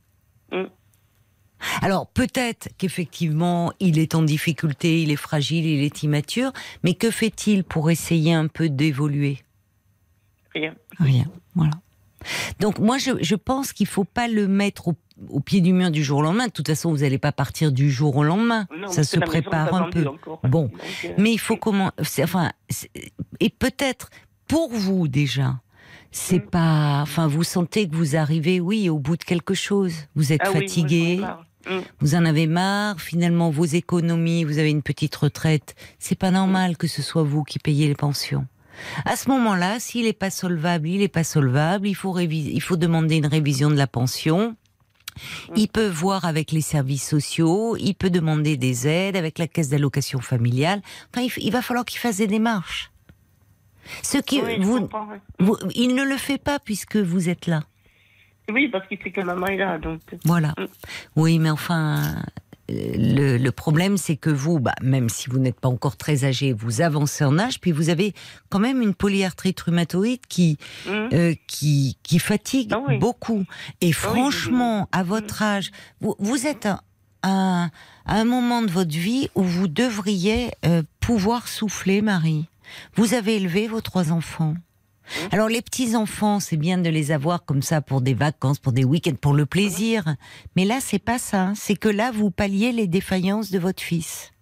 [1.83, 6.53] Alors peut-être qu'effectivement il est en difficulté, il est fragile, il est immature,
[6.83, 9.39] mais que fait-il pour essayer un peu d'évoluer?
[10.55, 10.74] Rien.
[10.99, 11.24] Rien,
[11.55, 11.73] voilà.
[12.61, 16.19] Donc moi je, pense qu'il faut pas le mettre au, pied du mur du jour
[16.19, 16.47] au lendemain.
[16.47, 18.66] De toute façon vous n'allez pas partir du jour au lendemain.
[18.89, 20.05] Ça se prépare un peu.
[20.45, 20.70] Bon,
[21.05, 21.93] euh, mais il faut comment
[22.23, 22.53] Enfin,
[23.41, 24.11] et peut-être
[24.49, 25.61] pour vous déjà.
[26.12, 26.51] C'est mm.
[26.51, 29.95] pas, enfin, vous sentez que vous arrivez, oui, au bout de quelque chose.
[30.15, 31.20] Vous êtes ah fatigué.
[31.68, 31.80] Mm.
[32.01, 35.74] Vous en avez marre, finalement vos économies, vous avez une petite retraite.
[35.98, 38.47] C'est pas normal que ce soit vous qui payez les pensions.
[39.05, 41.88] À ce moment-là, s'il n'est pas solvable, il n'est pas solvable.
[41.88, 44.56] Il faut il faut demander une révision de la pension.
[45.48, 45.52] Mm.
[45.56, 49.70] Il peut voir avec les services sociaux, il peut demander des aides avec la caisse
[49.70, 50.82] d'allocation familiale.
[51.14, 52.90] Enfin, il, va falloir qu'il fasse des démarches.
[54.02, 54.88] Ce qui, vous,
[55.74, 57.62] il ne le fait pas puisque vous êtes là.
[58.51, 59.78] Oui, parce qu'il sait que maman est là.
[59.78, 60.01] Donc...
[60.24, 60.55] Voilà.
[60.59, 60.66] Mm.
[61.16, 62.23] Oui, mais enfin,
[62.68, 66.52] le, le, problème, c'est que vous, bah, même si vous n'êtes pas encore très âgé,
[66.52, 68.14] vous avancez en âge, puis vous avez
[68.48, 70.90] quand même une polyarthrite rhumatoïde qui, mm.
[71.12, 73.44] euh, qui, qui, fatigue ah beaucoup.
[73.81, 75.47] Et ah franchement, à votre mm.
[75.47, 75.70] âge,
[76.01, 76.81] vous, vous êtes à,
[77.23, 77.70] à,
[78.06, 82.47] un moment de votre vie où vous devriez euh, pouvoir souffler, Marie.
[82.94, 84.55] Vous avez élevé vos trois enfants.
[85.33, 88.73] Alors les petits enfants, c'est bien de les avoir comme ça pour des vacances, pour
[88.73, 90.16] des week-ends, pour le plaisir.
[90.57, 91.53] Mais là, c'est pas ça.
[91.55, 94.33] C'est que là, vous palliez les défaillances de votre fils.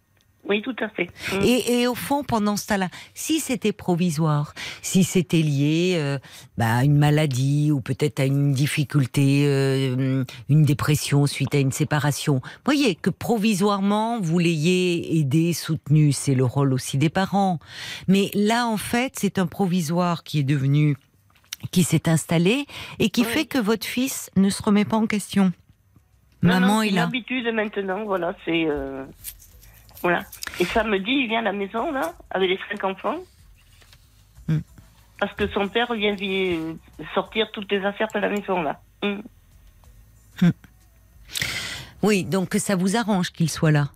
[0.46, 1.08] Oui, tout à fait.
[1.32, 1.42] Mm.
[1.42, 6.18] Et, au fond, pendant ce temps-là, si c'était provisoire, si c'était lié euh,
[6.58, 11.72] bah, à une maladie ou peut-être à une difficulté, euh, une dépression suite à une
[11.72, 17.58] séparation, voyez que provisoirement vous l'ayez aidé, soutenu, c'est le rôle aussi des parents.
[18.08, 20.96] Mais là, en fait, c'est un provisoire qui est devenu,
[21.70, 22.66] qui s'est installé
[22.98, 25.52] et qui fait que votre fils ne se remet pas en question.
[26.44, 28.66] Maman, il a l'habitude maintenant, voilà, c'est.
[28.68, 29.04] Euh,
[30.04, 30.22] voilà.
[30.60, 33.16] Et samedi, il vient à la maison, là, avec les cinq enfants.
[34.46, 34.58] Hmm.
[35.18, 36.14] Parce que son père vient
[37.14, 38.80] sortir toutes les affaires de la maison, là.
[39.02, 39.20] Hmm.
[40.42, 40.50] Hmm.
[42.02, 43.88] Oui, donc ça vous arrange qu'il soit là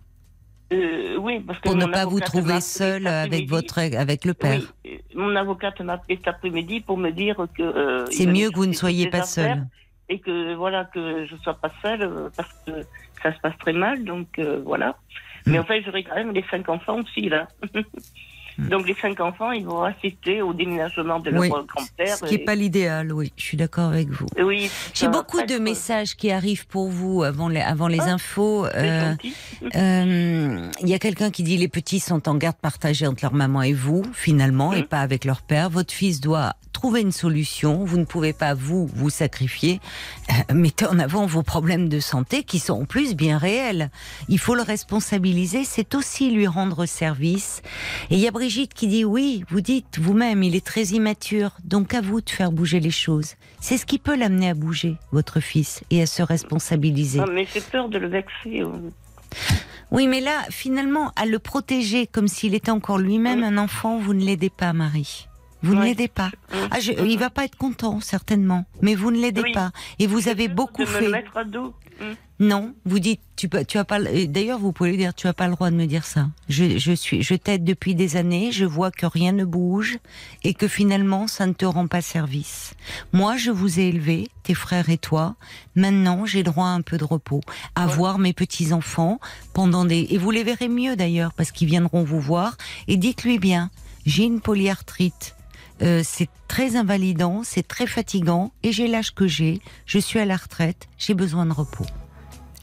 [0.71, 4.61] euh, oui, parce que pour ne pas vous trouver seul avec votre avec le père.
[4.85, 8.51] Oui, euh, mon avocate m'a appelé cet après-midi pour me dire que euh, c'est mieux
[8.51, 9.65] que vous ne soyez pas seul
[10.09, 12.83] et que voilà que je sois pas seule parce que
[13.23, 14.95] ça se passe très mal, donc voilà.
[15.49, 17.47] Mais en fait, j'aurai quand même les cinq enfants aussi, là.
[18.67, 22.17] Donc les cinq enfants, ils vont assister au déménagement de leur grand-père.
[22.17, 23.31] Ce qui n'est pas l'idéal, oui.
[23.37, 24.25] Je suis d'accord avec vous.
[24.37, 24.69] Oui.
[24.93, 28.65] J'ai beaucoup de messages qui arrivent pour vous avant les, avant les ah, infos.
[28.65, 29.13] Euh,
[29.75, 33.33] euh, il y a quelqu'un qui dit les petits sont en garde partagée entre leur
[33.33, 34.87] maman et vous, finalement, et mmh.
[34.87, 35.69] pas avec leur père.
[35.69, 37.83] Votre fils doit trouver une solution.
[37.83, 39.81] Vous ne pouvez pas vous vous sacrifier.
[40.29, 43.91] Euh, mettez en avant vos problèmes de santé qui sont en plus bien réels.
[44.29, 45.65] Il faut le responsabiliser.
[45.65, 47.61] C'est aussi lui rendre service.
[48.09, 49.43] Et il y a Brigitte qui dit oui.
[49.49, 51.57] Vous dites vous-même, il est très immature.
[51.65, 53.33] Donc à vous de faire bouger les choses.
[53.59, 57.19] C'est ce qui peut l'amener à bouger, votre fils, et à se responsabiliser.
[57.29, 58.63] mais j'ai peur de le vexer.
[59.91, 64.13] Oui, mais là, finalement, à le protéger comme s'il était encore lui-même un enfant, vous
[64.13, 65.27] ne l'aidez pas, Marie.
[65.61, 66.31] Vous ne l'aidez pas.
[66.71, 68.65] Ah, je, il va pas être content, certainement.
[68.81, 69.71] Mais vous ne l'aidez pas.
[69.99, 71.05] Et vous avez beaucoup fait.
[71.05, 71.73] Me mettre à dos.
[71.99, 72.13] Hmm.
[72.41, 73.99] Non, vous dites, tu, tu as pas.
[73.99, 76.29] D'ailleurs, vous pouvez lui dire, tu as pas le droit de me dire ça.
[76.47, 78.53] Je, je suis, je t'aide depuis des années.
[78.53, 79.97] Je vois que rien ne bouge
[80.45, 82.73] et que finalement, ça ne te rend pas service.
[83.11, 85.35] Moi, je vous ai élevé, tes frères et toi.
[85.75, 87.41] Maintenant, j'ai droit à un peu de repos,
[87.75, 89.19] à voir mes petits enfants
[89.53, 90.07] pendant des.
[90.11, 92.55] Et vous les verrez mieux d'ailleurs parce qu'ils viendront vous voir.
[92.87, 93.69] Et dites-lui bien,
[94.05, 95.35] j'ai une polyarthrite
[95.81, 100.25] euh, c'est très invalidant, c'est très fatigant, et j'ai l'âge que j'ai, je suis à
[100.25, 101.85] la retraite, j'ai besoin de repos.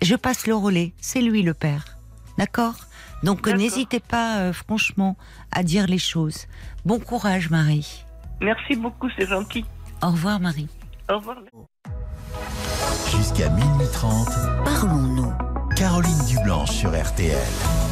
[0.02, 1.98] Je passe le relais, c'est lui le père.
[2.38, 2.76] D'accord?
[3.22, 5.16] Donc n'hésitez pas, euh, franchement,
[5.50, 6.46] à dire les choses.
[6.84, 8.04] Bon courage, Marie.
[8.40, 9.64] Merci beaucoup, c'est gentil.
[10.02, 10.68] Au revoir, Marie.
[11.10, 11.38] Au revoir.
[13.10, 14.28] Jusqu'à minuit 30,
[14.64, 15.32] parlons-nous.
[15.76, 17.85] Caroline Dublanche sur RTL.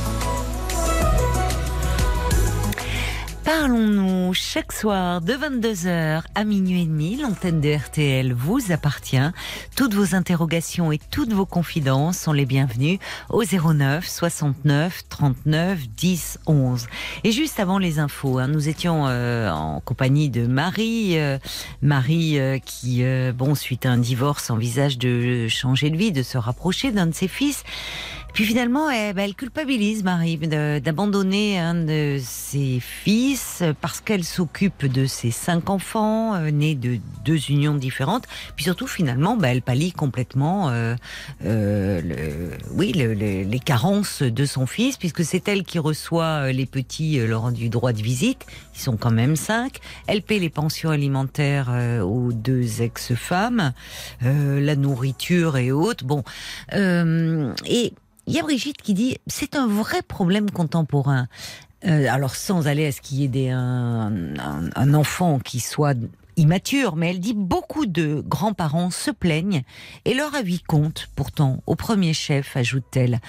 [3.44, 7.16] Parlons-nous chaque soir de 22h à minuit et demi.
[7.16, 9.18] L'antenne de RTL vous appartient.
[9.76, 12.98] Toutes vos interrogations et toutes vos confidences sont les bienvenues
[13.28, 16.86] au 09 69 39 10 11.
[17.24, 21.36] Et juste avant les infos, hein, nous étions euh, en compagnie de Marie, euh,
[21.82, 23.04] Marie euh, qui,
[23.34, 27.14] bon, suite à un divorce, envisage de changer de vie, de se rapprocher d'un de
[27.14, 27.62] ses fils.
[28.32, 33.33] Puis finalement, elle, elle culpabilise Marie d'abandonner un de ses fils
[33.80, 38.24] parce qu'elle s'occupe de ses cinq enfants euh, nés de deux unions différentes.
[38.56, 40.94] Puis surtout, finalement, bah, elle pallie complètement, euh,
[41.44, 47.52] euh, oui, les carences de son fils, puisque c'est elle qui reçoit les petits lors
[47.52, 48.44] du droit de visite.
[48.74, 49.80] Ils sont quand même cinq.
[50.06, 51.70] Elle paie les pensions alimentaires
[52.04, 53.72] aux deux ex-femmes,
[54.20, 56.04] la nourriture et autres.
[56.04, 56.22] Bon,
[56.72, 57.92] et
[58.26, 61.28] il y a Brigitte qui dit c'est un vrai problème contemporain.
[61.86, 64.12] Euh, alors sans aller à ce qu'il y ait des, un,
[64.74, 65.96] un, enfant qui soit
[66.36, 69.62] immature, mais elle dit beaucoup de grands-parents se plaignent
[70.04, 73.20] et leur avis compte pourtant au premier chef, ajoute-t-elle.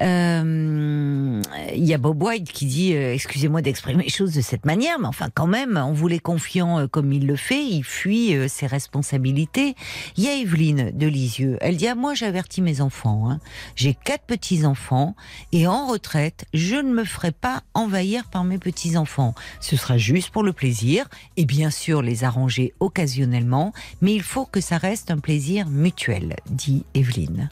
[0.00, 1.42] Euh,
[1.74, 4.98] il y a Bob White qui dit euh, excusez-moi d'exprimer les choses de cette manière,
[4.98, 8.36] mais enfin quand même, en vous les confiant euh, comme il le fait, il fuit
[8.48, 9.74] ses responsabilités.
[10.16, 13.40] Il y a Evelyne de Lisieux, elle dit ah, moi j'avertis mes enfants, hein.
[13.76, 15.14] j'ai quatre petits enfants
[15.52, 19.34] et en retraite je ne me ferai pas envahir par mes petits enfants.
[19.60, 21.06] Ce sera juste pour le plaisir
[21.36, 22.49] et bien sûr les arrangements
[22.80, 27.50] occasionnellement, mais il faut que ça reste un plaisir mutuel, dit Evelyne.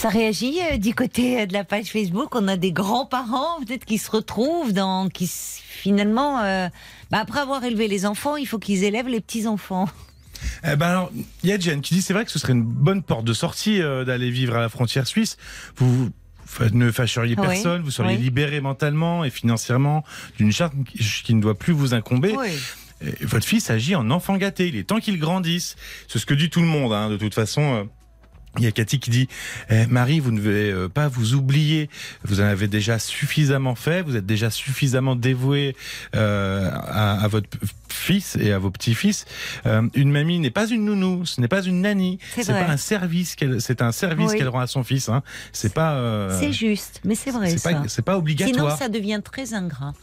[0.00, 2.34] Ça réagit euh, du côté euh, de la page Facebook.
[2.34, 6.68] On a des grands-parents peut-être qui se retrouvent dans, qui finalement, euh,
[7.10, 9.90] bah, après avoir élevé les enfants, il faut qu'ils élèvent les petits enfants.
[10.64, 11.12] Eh ben alors,
[11.42, 13.34] il y a Jen qui dit c'est vrai que ce serait une bonne porte de
[13.34, 15.36] sortie d'aller vivre à la frontière suisse.
[15.76, 16.08] Vous,
[16.72, 20.02] ne fâcheriez personne, vous seriez libéré mentalement et financièrement
[20.38, 20.72] d'une charte
[21.24, 22.34] qui, ne doit plus vous incomber.
[22.38, 22.48] Oui
[23.22, 24.68] votre fils agit en enfant gâté.
[24.68, 25.76] Il est temps qu'il grandisse.
[26.08, 27.74] C'est ce que dit tout le monde, hein, de toute façon.
[27.74, 27.84] Euh,
[28.58, 29.28] Il y a Cathy qui dit
[29.70, 31.88] eh, Marie, vous ne devez euh, pas vous oublier.
[32.24, 34.02] Vous en avez déjà suffisamment fait.
[34.02, 35.76] Vous êtes déjà suffisamment dévoué
[36.16, 37.48] euh, à, à, votre
[37.88, 39.24] fils et à vos petits-fils.
[39.66, 42.18] Euh, une mamie n'est pas une nounou, ce n'est pas une nanny.
[42.34, 45.08] C'est pas un service qu'elle, c'est un service qu'elle rend à son fils.
[45.08, 45.22] Hein.
[45.52, 45.92] C'est pas.
[45.92, 47.56] Euh, c'est juste, mais c'est vrai.
[47.56, 48.54] C'est pas, pas obligatoire.
[48.54, 49.94] Sinon, ça devient très ingrat.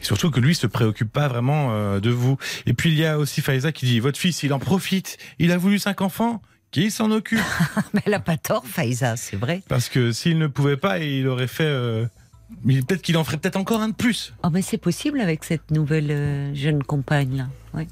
[0.00, 2.36] Surtout que lui se préoccupe pas vraiment euh, de vous.
[2.66, 5.18] Et puis il y a aussi Faiza qui dit votre fils, il en profite.
[5.38, 6.42] Il a voulu cinq enfants.
[6.72, 7.40] Qui s'en occupe
[7.94, 9.62] Mais elle a pas tort, Faïza, c'est vrai.
[9.68, 11.64] Parce que s'il ne pouvait pas, il aurait fait.
[11.64, 12.06] Euh,
[12.66, 14.34] peut-être qu'il en ferait peut-être encore un de plus.
[14.42, 17.46] Oh, mais c'est possible avec cette nouvelle euh, jeune compagne là.
[17.72, 17.86] Oui.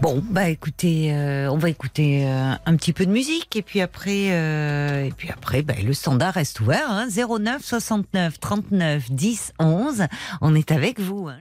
[0.00, 3.80] Bon, bah écoutez, euh, on va écouter euh, un petit peu de musique et puis
[3.80, 6.90] après, euh, et puis après, bah, le standard reste ouvert.
[6.90, 10.06] Hein, 09 69 39 10 11.
[10.40, 11.28] On est avec vous.
[11.28, 11.38] Hein.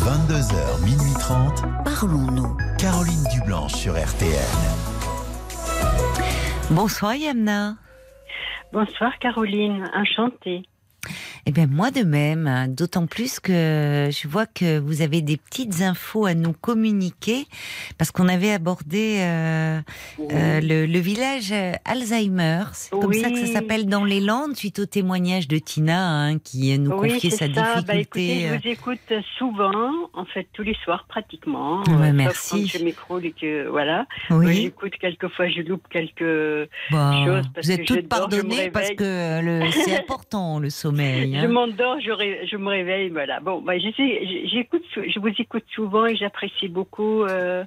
[0.00, 1.62] 22h minuit 30.
[1.84, 2.56] Parlons-nous.
[2.78, 4.32] Caroline Dublanche sur RTL.
[6.70, 7.76] Bonsoir Yamna.
[8.72, 10.62] Bonsoir Caroline, enchantée.
[11.46, 12.68] Eh bien, moi de même, hein.
[12.68, 17.46] d'autant plus que je vois que vous avez des petites infos à nous communiquer,
[17.98, 19.80] parce qu'on avait abordé euh,
[20.20, 21.52] euh, le, village
[21.84, 22.64] Alzheimer.
[22.72, 26.38] C'est comme ça que ça s'appelle dans les Landes, suite au témoignage de Tina, hein,
[26.38, 27.82] qui nous confiait sa ça.
[27.82, 28.40] Bah, difficulté.
[28.40, 28.58] je euh.
[28.58, 31.82] vous écoute souvent, en fait tous les soirs pratiquement.
[31.84, 32.70] Ouais, merci.
[32.72, 34.06] Quand je micro, que, voilà.
[34.30, 34.62] Oui.
[34.62, 36.20] J'écoute quelquefois, je loupe quelques
[36.90, 37.42] choses.
[37.54, 41.33] Parce vous êtes toutes pardonnées parce que c'est important le sommeil.
[41.40, 42.10] Je m'endors, je,
[42.50, 43.40] je, me réveille, voilà.
[43.40, 47.64] Bon, bah, j'écoute, je vous écoute souvent et j'apprécie beaucoup euh,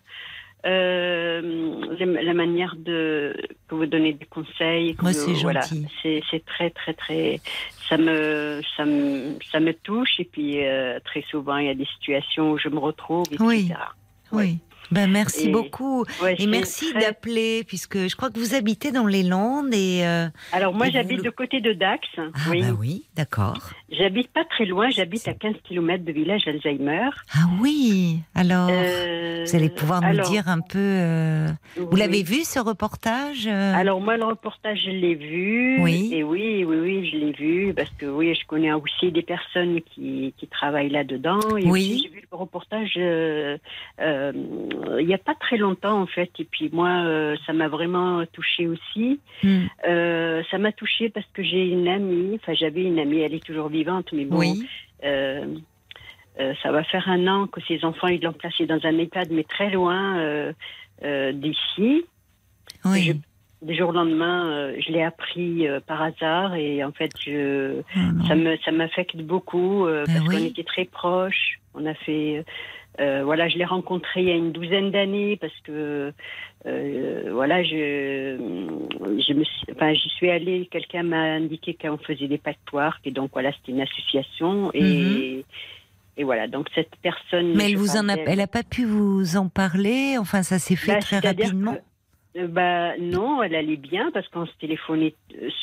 [0.66, 3.36] euh, la manière de
[3.68, 4.96] que vous donnez des conseils.
[5.02, 5.88] Moi, c'est gentil.
[6.02, 7.40] c'est très, très, très.
[7.88, 11.76] Ça me, ça me, ça me touche et puis euh, très souvent il y a
[11.76, 13.46] des situations où je me retrouve, etc.
[13.46, 13.72] Oui.
[14.32, 14.58] oui.
[14.92, 16.06] Ben, merci beaucoup.
[16.38, 19.74] et merci d'appeler, puisque je crois que vous habitez dans les Landes.
[19.74, 22.08] Et, euh, Alors, moi, j'habite de côté de Dax.
[22.18, 23.72] Ah, oui, bah oui d'accord.
[23.90, 27.10] J'habite pas très loin, j'habite à 15 km de village Alzheimer.
[27.34, 30.78] Ah oui, alors, euh, vous allez pouvoir nous dire un peu.
[30.78, 31.48] Euh,
[31.78, 35.82] vous l'avez vu, ce reportage Alors, moi, le reportage, je l'ai vu.
[35.82, 36.12] Oui.
[36.14, 39.82] Et oui, oui, oui, je l'ai vu, parce que oui, je connais aussi des personnes
[39.82, 41.40] qui, qui travaillent là-dedans.
[41.58, 42.02] Et oui.
[42.04, 42.98] J'ai vu le reportage
[45.00, 46.30] il n'y a pas très longtemps en fait.
[46.40, 49.20] Et puis moi, euh, ça m'a vraiment touchée aussi.
[49.44, 49.66] Hmm.
[49.88, 53.44] Euh, ça m'a touchée parce que j'ai une amie, enfin j'avais une amie, elle est
[53.44, 54.42] toujours vivante, mais bon,
[55.04, 55.46] euh,
[56.62, 59.44] ça va faire un an que ses enfants ils l'ont placée dans un EHPAD, mais
[59.44, 60.54] très loin
[61.02, 62.06] d'ici.
[62.86, 63.20] Oui.
[63.62, 67.82] des jours au lendemain, je l'ai appris par hasard et en fait, je,
[68.28, 71.60] ça me ça m'affecte beaucoup ben parce qu'on était très proches.
[71.74, 72.44] On a fait
[73.00, 76.12] euh, voilà, je l'ai rencontré il y a une douzaine d'années parce que
[76.66, 78.38] euh, voilà, je,
[79.00, 80.68] je me suis, enfin, j'y suis allée.
[80.72, 85.44] Quelqu'un m'a indiqué qu'on faisait des pactoires et donc voilà, c'était une association et mhm.
[86.18, 86.48] et voilà.
[86.48, 87.54] Donc cette personne.
[87.56, 90.18] Mais elle vous en a, elle a pas pu vous en parler.
[90.18, 91.78] Enfin, ça s'est fait bah, très rapidement.
[92.50, 95.14] bah non, elle allait bien parce qu'on se téléphonait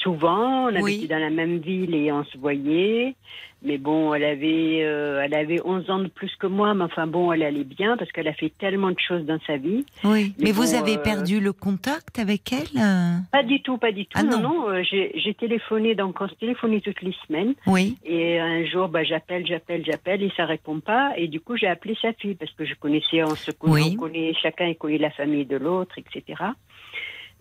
[0.02, 3.16] souvent, on habitait dans la même ville et on se voyait.
[3.65, 7.07] Mais bon, elle avait, euh, elle avait 11 ans de plus que moi, mais enfin
[7.07, 9.86] bon, elle allait bien parce qu'elle a fait tellement de choses dans sa vie.
[10.05, 13.93] Oui, mais, vous avez euh, perdu le contact avec elle euh Pas du tout, pas
[13.93, 14.19] du tout.
[14.20, 17.55] Ah non, non, j'ai téléphoné, donc on se téléphonait toutes les semaines.
[17.66, 17.97] Oui.
[18.05, 21.12] Et un jour, bah, j'appelle, j'appelle, j'appelle et ça répond pas.
[21.16, 23.97] Et du coup, j'ai appelé sa fille parce que je connaissais, on se connaît, on
[23.97, 26.35] connaît chacun, connaît la famille de l'autre, etc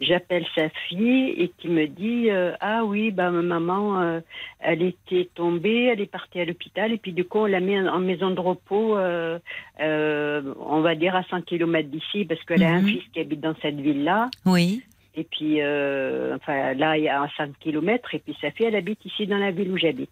[0.04, 4.20] j'appelle sa fille et qui me dit euh, ah oui bah maman euh,
[4.60, 7.80] elle était tombée elle est partie à l'hôpital et puis du coup on l'a mis
[7.80, 9.40] en maison de repos euh,
[9.80, 12.88] on va dire à 100 km d'ici parce qu'elle a un mhm.
[12.88, 14.84] fils qui habite dans cette ville là oui.
[15.16, 19.06] Et puis enfin là il y a 5 km et puis sa fille elle habite
[19.06, 20.10] ici dans la ville où j'habite.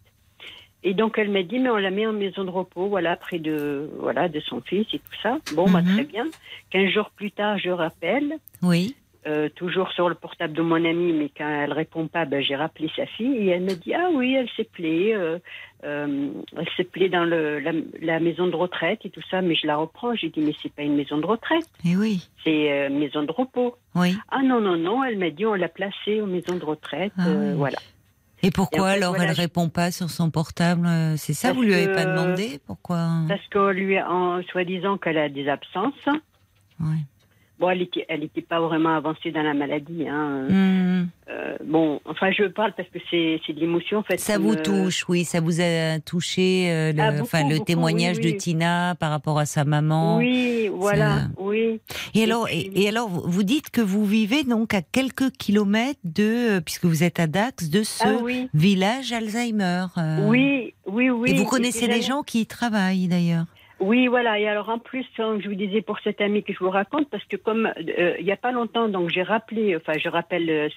[0.84, 3.40] Et donc elle m'a dit mais on l'a mis en maison de repos voilà près
[3.40, 5.40] de voilà de son fils et tout ça.
[5.56, 5.94] Bon bah mhm.
[5.94, 6.26] très bien.
[6.70, 8.38] 15 jours plus tard je rappelle.
[8.62, 8.96] Oui
[9.28, 12.56] euh, toujours sur le portable de mon amie, mais quand elle répond pas, ben, j'ai
[12.56, 15.38] rappelé sa fille et elle me dit ah oui, elle s'est plaît, euh,
[15.84, 19.68] euh, elle s'est plaît dans le, la, maison de retraite et tout ça, mais je
[19.68, 20.16] la reprends.
[20.16, 23.22] J'ai dit mais c'est pas une maison de retraite, et eh oui, c'est une maison
[23.22, 23.76] de repos.
[23.94, 24.18] Oui.
[24.32, 27.54] Ah non non non, elle m'a dit on l'a placée aux maisons de retraite, ah
[27.56, 27.78] voilà.
[28.42, 30.88] Et pourquoi alors elle répond pas sur son portable
[31.18, 33.08] C'est ça, vous lui avez pas demandé Pourquoi?
[33.28, 36.10] Parce qu'on lui, en soi-disant qu'elle a des absences.
[36.80, 36.98] Oui.
[37.62, 40.08] Bon, elle n'était elle était pas vraiment avancée dans la maladie.
[40.10, 40.48] Hein.
[40.50, 41.08] Hmm.
[41.30, 44.20] Euh, bon, enfin, je parle parce que c'est de l'émotion, en fait.
[44.20, 45.26] Ça vous touche, oui.
[45.26, 49.46] Ça vous a touché, euh, le, ah, enfin, le témoignage de Tina par rapport à
[49.46, 50.18] sa maman.
[50.18, 51.80] Oui, voilà, oui.
[52.16, 56.62] Et, alors, et, alors, vous dites que vous vivez donc à quelques kilomètres de, euh,
[56.62, 59.86] puisque vous êtes à Dax, de ce ah village Alzheimer.
[60.24, 61.30] Oui, oui, oui.
[61.30, 63.46] Et vous connaissez des gens qui y travaillent, d'ailleurs.
[63.82, 64.40] Oui, voilà.
[64.40, 67.10] Et alors en plus, hein, je vous disais pour cette amie que je vous raconte,
[67.10, 70.50] parce que comme euh, il n'y a pas longtemps, donc j'ai rappelé, enfin je rappelle
[70.52, 70.70] euh,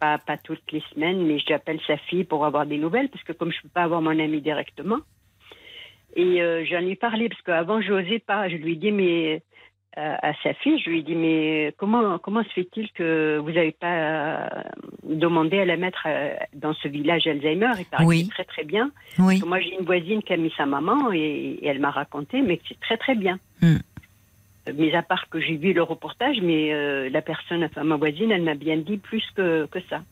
[0.00, 3.32] pas, pas toutes les semaines, mais j'appelle sa fille pour avoir des nouvelles, parce que
[3.32, 4.98] comme je peux pas avoir mon amie directement.
[6.16, 8.48] Et euh, j'en ai parlé, parce qu'avant je n'osais pas.
[8.48, 9.42] Je lui ai dit, mais
[9.96, 13.72] à sa fille, je lui ai dit mais comment comment se fait-il que vous n'avez
[13.72, 14.48] pas euh,
[15.02, 17.72] demandé à la mettre euh, dans ce village Alzheimer?
[17.78, 18.28] Il paraît oui.
[18.28, 18.90] très très bien.
[19.18, 19.42] Oui.
[19.44, 22.78] Moi j'ai une voisine qui a mis sa maman et, elle m'a raconté mais c'est
[22.80, 23.38] très très bien.
[24.72, 28.30] Mais à part que j'ai vu le reportage, mais euh, la personne, enfin ma voisine,
[28.30, 30.02] elle m'a bien dit plus que, que ça.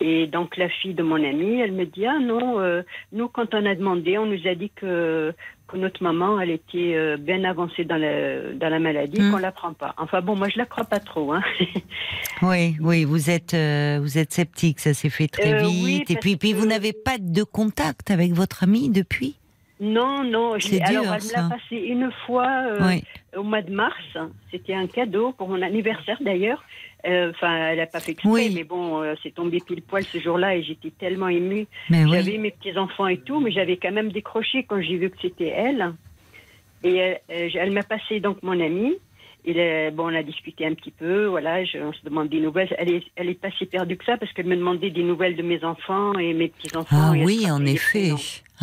[0.00, 2.82] Et donc la fille de mon amie, elle me dit ah non, euh,
[3.12, 5.32] nous quand on a demandé, on nous a dit que,
[5.66, 9.32] que notre maman, elle était euh, bien avancée dans la, dans la maladie, qu'on hmm.
[9.32, 9.94] qu'on la prend pas.
[9.98, 11.32] Enfin bon, moi je la crois pas trop.
[11.32, 11.42] Hein.
[12.42, 16.10] oui, oui, vous êtes euh, vous êtes sceptique, ça s'est fait très vite.
[16.10, 19.36] et puis puis vous n'avez pas de contact avec votre amie depuis?
[19.84, 20.58] Non, non.
[20.58, 22.50] Je alors, elle me l'a passé une fois
[23.36, 24.16] au mois de mars.
[24.50, 26.64] C'était un cadeau pour mon anniversaire d'ailleurs.
[27.06, 30.18] Euh, enfin, elle n'a pas fait exprès, mais bon, euh, c'est tombé pile poil ce
[30.18, 31.66] jour-là et j'étais tellement émue.
[31.90, 35.48] J'avais mes petits-enfants et tout, mais j'avais quand même décroché quand j'ai vu que c'était
[35.48, 35.92] elle.
[36.82, 38.94] Et euh, elle m'a passé donc mon amie.
[39.46, 42.74] Et bon, on a discuté un petit peu, voilà, je, on se demande des nouvelles.
[42.78, 45.36] Elle est, elle est pas si perdue que ça parce qu'elle me demandait des nouvelles
[45.36, 46.96] de mes enfants et mes petits-enfants.
[46.98, 48.12] Ah oui, en effet.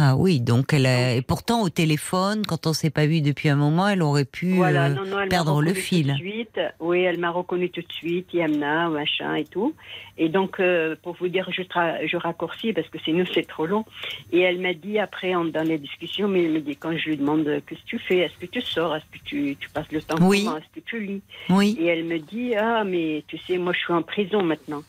[0.04, 1.14] Ah oui, donc elle a...
[1.14, 4.64] et pourtant au téléphone, quand on s'est pas vu depuis un moment, elle aurait pu
[4.64, 4.96] euh,
[5.30, 6.16] perdre le fil.
[6.18, 6.60] Suite.
[6.80, 9.76] Oui, elle m'a reconnu tout de suite, Yamna, machin et tout.
[10.18, 13.86] Et donc, euh, pour vous dire, je, je raccourcis parce que sinon c'est trop long.
[14.32, 17.10] Et elle m'a dit après, en, dans les discussions, mais elle me dit quand je
[17.10, 19.92] lui demande qu'est-ce que tu fais, est-ce que tu sors, est-ce que tu, tu passes
[19.92, 20.48] le temps oui.
[20.48, 21.22] est-ce que tu lis?
[21.50, 21.78] Oui.
[21.80, 24.82] Et elle me dit ah mais tu sais, moi je suis en prison maintenant.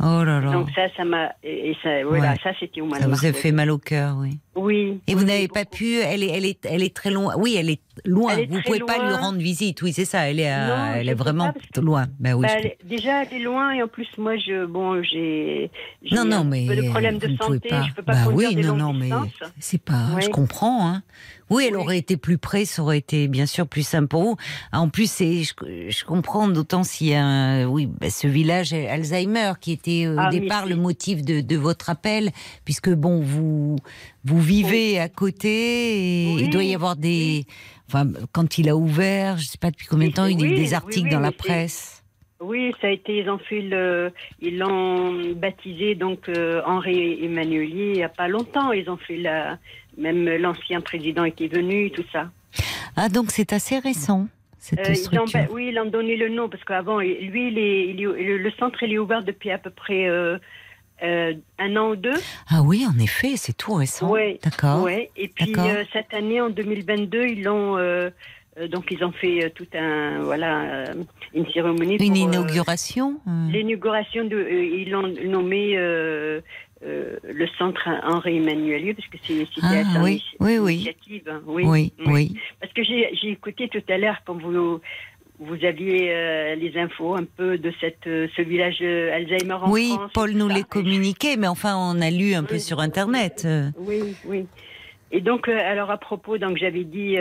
[0.00, 0.52] Oh là là.
[0.52, 3.52] Donc ça, ça m'a, et ça, voilà, ça c'était au mois Ça vous a fait
[3.52, 4.40] mal au cœur, oui.
[4.56, 5.00] Oui.
[5.06, 7.34] Et vous n'avez pas pu, elle est, elle est, elle est très loin.
[7.36, 8.36] Oui, elle est loin.
[8.48, 9.82] vous pouvez pas lui rendre visite.
[9.82, 10.30] Oui, c'est ça.
[10.30, 12.06] Elle est, elle est vraiment loin.
[12.18, 12.46] Ben oui.
[12.46, 15.70] Bah, déjà, elle est loin et en plus, moi, je, bon, j'ai,
[16.12, 17.68] non, non, mais de problèmes de santé.
[17.68, 17.82] Pas.
[17.88, 19.10] Je peux pas bah oui, non, non, mais
[19.58, 20.20] c'est pas.
[20.20, 20.88] Je comprends.
[20.88, 21.02] Hein.
[21.50, 24.36] Oui, elle aurait été plus près, ça aurait été bien sûr plus simple pour vous.
[24.72, 29.52] En plus, c'est, je, comprends d'autant s'il y a, un, oui, bah, ce village Alzheimer
[29.60, 32.30] qui était au ah, départ le motif de, de votre appel,
[32.64, 33.76] puisque bon, vous
[34.24, 37.44] vous vivez à côté et il doit y avoir des.
[37.88, 40.52] Enfin, quand il a ouvert, je ne sais pas depuis combien de temps, il y
[40.52, 42.02] a des articles dans la presse.
[42.40, 47.90] Oui, ça a été, ils ont fait le, ils l'ont baptisé donc euh, Henri Emmanuelier
[47.90, 48.72] il n'y a pas longtemps.
[48.72, 49.58] Ils ont fait la,
[49.96, 52.30] même l'ancien président était venu, tout ça.
[52.96, 54.28] Ah donc c'est assez récent.
[54.58, 55.40] Cette euh, structure.
[55.50, 58.98] oui, ils ont donné le nom parce qu'avant, lui, il est, le centre il est
[58.98, 60.38] ouvert depuis à peu près euh,
[61.02, 62.14] euh, un an ou deux.
[62.48, 64.10] Ah oui, en effet, c'est tout récent.
[64.10, 64.82] Oui, d'accord.
[64.82, 65.10] Ouais.
[65.16, 67.76] Et puis euh, cette année, en 2022, ils l'ont.
[67.76, 68.10] Euh,
[68.70, 70.84] donc ils ont fait tout un voilà
[71.34, 71.96] une cérémonie.
[71.96, 73.20] Une inauguration.
[73.50, 75.74] L'inauguration de ils l'ont nommé.
[75.76, 80.74] le centre Henri Emmanuel parce que c'est ah, oui, oui, oui.
[80.74, 81.22] initiative.
[81.28, 81.42] Hein.
[81.46, 82.36] Oui, oui, oui.
[82.60, 84.80] Parce que j'ai écouté tout à l'heure quand vous
[85.40, 89.70] vous aviez euh, les infos un peu de cette, euh, ce village euh, Alzheimer en
[89.70, 90.00] oui, France.
[90.04, 93.46] Oui, Paul nous les communiquait, mais enfin, on a lu un peu sur Internet.
[93.76, 94.46] Oui, oui.
[95.10, 97.16] Et donc, alors à propos, donc j'avais dit,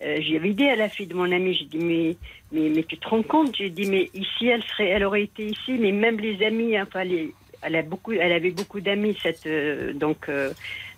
[0.00, 2.16] j'avais dit à la fille de mon ami, j'ai dit mais,
[2.50, 3.54] mais, mais tu te rends compte?
[3.56, 7.04] J'ai dit mais ici, elle serait, elle aurait été ici, mais même les amis, enfin
[7.04, 7.32] les,
[7.62, 9.46] elle a beaucoup, elle avait beaucoup d'amis cette,
[9.96, 10.28] donc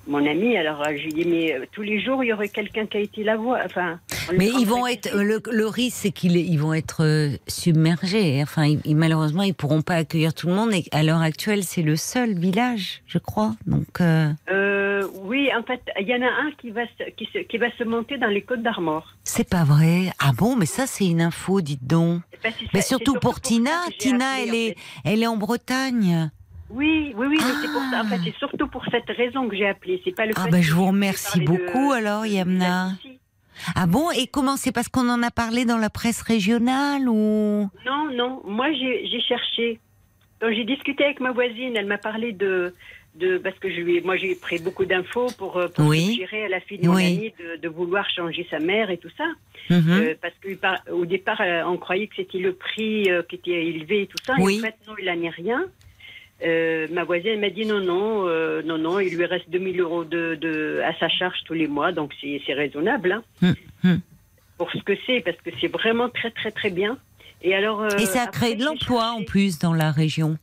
[0.06, 2.86] mon ami, alors je lui dis mais euh, tous les jours il y aurait quelqu'un
[2.86, 3.60] qui a été la voix.
[3.64, 4.00] Enfin,
[4.36, 8.40] mais ils vont être le, le, risque c'est qu'ils ils vont être euh, submergés.
[8.42, 10.72] Enfin, ils, malheureusement ils pourront pas accueillir tout le monde.
[10.72, 13.52] Et à l'heure actuelle c'est le seul village, je crois.
[13.66, 14.00] Donc.
[14.00, 14.32] Euh...
[15.22, 17.70] oui, en fait il y en a un qui va se, qui, se, qui va
[17.76, 19.14] se monter dans les Côtes d'Armor.
[19.24, 20.12] C'est pas vrai.
[20.18, 22.22] Ah bon, mais ça c'est une info, dites donc.
[22.74, 23.70] mais surtout, pour Tina.
[23.98, 26.30] Tina, elle est, elle est en Bretagne.
[26.72, 28.02] Oui, oui, oui, c'est pour ça.
[28.02, 30.00] En fait, c'est surtout pour cette raison que j'ai appelé.
[30.04, 30.32] C'est pas le.
[30.36, 32.92] Ah ben, je vous remercie beaucoup alors, Yamna.
[33.76, 37.68] Ah bon Et comment c'est parce qu'on en a parlé dans la presse régionale ou?
[37.86, 38.40] Non, non.
[38.44, 39.80] Moi, j'ai cherché.
[40.42, 42.74] J'ai discuté avec ma voisine, elle m'a parlé de
[43.14, 46.48] de parce que je lui, moi j'ai pris beaucoup d'infos pour, euh, pour suggérer à
[46.48, 49.26] la fille de mon de, vouloir changer sa mère et tout ça.
[49.70, 49.90] Mhm.
[49.90, 54.06] Euh, parce qu'au départ, euh, on croyait que c'était le prix qui était élevé et
[54.06, 54.34] tout ça.
[54.38, 55.66] Et en fait, non, il n'en est rien.
[56.90, 58.26] Ma voisine m'a dit non, non,
[58.62, 61.92] non, non, il lui reste 2000 euros de, de, à sa charge tous les mois,
[61.92, 63.12] donc c'est raisonnable.
[63.12, 63.22] Hein.
[63.42, 63.54] Hum,
[63.84, 64.00] hum.
[64.58, 66.98] Pour ce que c'est, parce que c'est vraiment très, très, très bien.
[67.42, 70.38] Et, alors, et ça a créé de l'emploi en plus dans la région.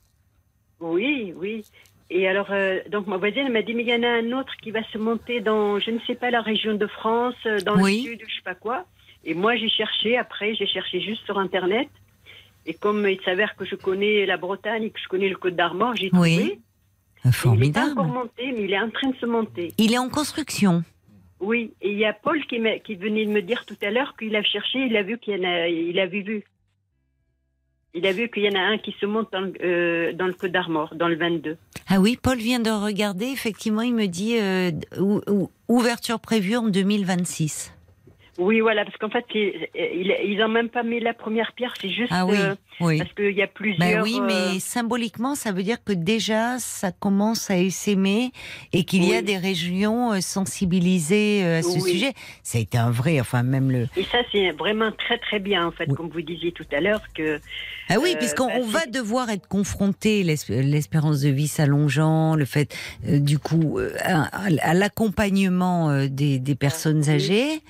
[0.80, 1.64] Oui, oui.
[2.10, 4.56] Et alors, euh, donc ma voisine m'a dit, mais il y en a un autre
[4.62, 7.76] qui va se monter dans, je ne sais pas, la région de France, euh, dans
[7.76, 8.86] le sud, je sais pas quoi.
[9.24, 11.88] Et moi, j'ai cherché, après, j'ai cherché juste sur Internet.
[12.70, 15.56] Et comme il s'avère que je connais la Bretagne et que je connais le Côte
[15.56, 16.60] d'Armor, j'ai trouvé.
[17.26, 17.32] Oui.
[17.32, 17.88] Formidable.
[17.88, 19.74] Il n'est pas encore monté, mais il est en train de se monter.
[19.80, 20.84] Il est en construction.
[21.40, 24.16] Oui, et il y a Paul qui, qui venait de me dire tout à l'heure
[24.18, 26.44] qu'il a cherché, il a vu qu'il y en a, il a vu.
[27.96, 30.34] Il a vu qu'il y en a un qui se monte dans, euh, dans le
[30.34, 31.58] Côte d'Armor, dans le 22.
[31.88, 33.26] Ah oui, Paul vient de regarder.
[33.26, 34.70] Effectivement, il me dit euh,
[35.68, 37.74] ouverture prévue en 2026.
[38.40, 42.12] Oui, voilà, parce qu'en fait, ils n'ont même pas mis la première pierre, c'est juste
[42.12, 43.80] ah oui, euh, parce qu'il y a plusieurs.
[43.80, 48.32] Ben oui, mais euh, symboliquement, ça veut dire que déjà, ça commence à essaimer
[48.72, 52.14] et qu'il y a des régions euh, sensibilisées à ce sujet.
[52.42, 53.88] Ça a été un vrai, enfin même le.
[53.98, 57.02] Et ça, c'est vraiment très très bien, en fait, comme vous disiez tout à l'heure
[57.14, 57.42] que.
[57.90, 63.38] Ah oui, puisqu'on bah, va devoir être confronté, l'espérance de vie s'allongeant, le fait, du
[63.38, 67.62] coup, à, l'accompagnement des, des personnes âgées.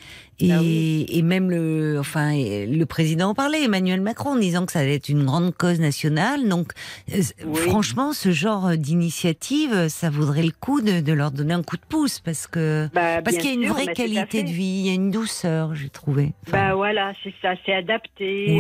[0.42, 4.80] Bah et, même le, enfin, le président en parlait, Emmanuel Macron, en disant que ça
[4.80, 6.48] allait être une grande cause nationale.
[6.48, 6.72] Donc,
[7.14, 7.22] euh,
[7.54, 12.20] franchement, ce genre d'initiative, ça vaudrait le coup de, leur donner un coup de pouce
[12.20, 14.94] parce que bah, parce qu'il y a une vraie qualité de vie, il y a
[14.94, 16.34] une douceur, j'ai trouvé.
[16.52, 18.60] bah voilà, c'est ça, c'est adapté.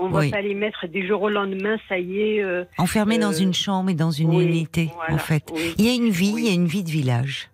[0.00, 2.42] on, ne va pas les mettre des jours au lendemain, ça y est.
[2.42, 5.44] Euh, Enfermés dans euh, une chambre et dans une unité, en fait.
[5.78, 7.48] Il y a une vie, il y a une vie de village.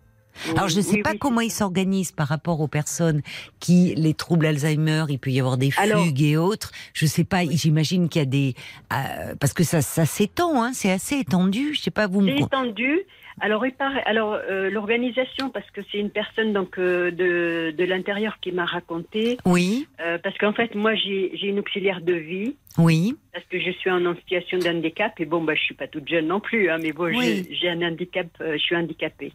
[0.51, 3.23] Alors je ne sais pas comment ils s'organisent par rapport aux personnes
[3.59, 6.73] qui les troubles Alzheimer, il peut y avoir des fugues et autres.
[6.95, 8.55] Je ne sais pas, j'imagine qu'il y a des
[8.93, 11.75] euh, parce que ça, ça s'étend, hein, c'est assez étendu.
[11.75, 12.25] Je sais pas vous.
[12.27, 13.01] C'est étendu.
[13.43, 13.65] Alors,
[14.05, 18.67] alors euh, l'organisation, parce que c'est une personne donc euh, de, de l'intérieur qui m'a
[18.67, 19.39] raconté.
[19.47, 19.87] Oui.
[20.23, 22.57] parce qu'en fait, moi, j'ai une auxiliaire de vie.
[22.77, 23.17] Oui.
[23.33, 26.27] Parce que je suis en situation d'handicap et bon, bah, je suis pas toute jeune
[26.27, 29.33] non plus, hein, mais bon, j'ai un handicap, je suis handicapée.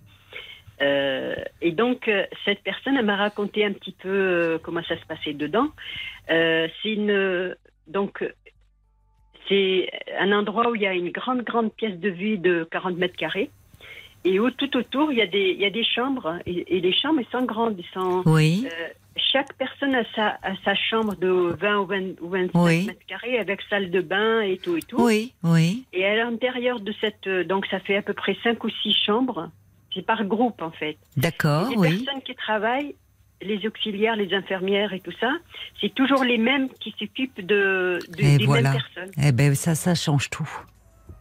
[0.82, 4.98] Euh, et donc, euh, cette personne, elle m'a raconté un petit peu euh, comment ça
[5.00, 5.70] se passait dedans.
[6.28, 7.56] c'est une.
[7.88, 8.24] Donc,
[9.48, 12.98] c'est un endroit où il y a une grande, grande pièce de vie de 40
[12.98, 13.50] mètres carrés.
[14.24, 16.40] Et où, tout autour, il y a des, il y a des chambres.
[16.48, 17.76] Et, les chambres, elles sont grandes.
[17.78, 18.68] Elles sont, oui.
[19.16, 23.38] chaque personne a sa, a sa chambre de 20 ou, 20, ou 25 mètres carrés
[23.38, 25.00] avec salle de bain et tout et tout.
[25.00, 25.86] Oui, oui.
[25.94, 27.30] Et à l'intérieur de cette.
[27.48, 29.52] Donc, ça fait à peu près 5 ou 6 chambres.
[29.96, 30.98] C'est par groupe, en fait.
[31.16, 31.90] D'accord, oui.
[31.90, 32.96] Les personnes qui travaillent,
[33.42, 35.32] les auxiliaires, les infirmières et tout ça,
[35.80, 39.12] c'est toujours les mêmes qui s'occupent de, de des mêmes personnes.
[39.24, 40.50] Eh ben ça, ça change tout.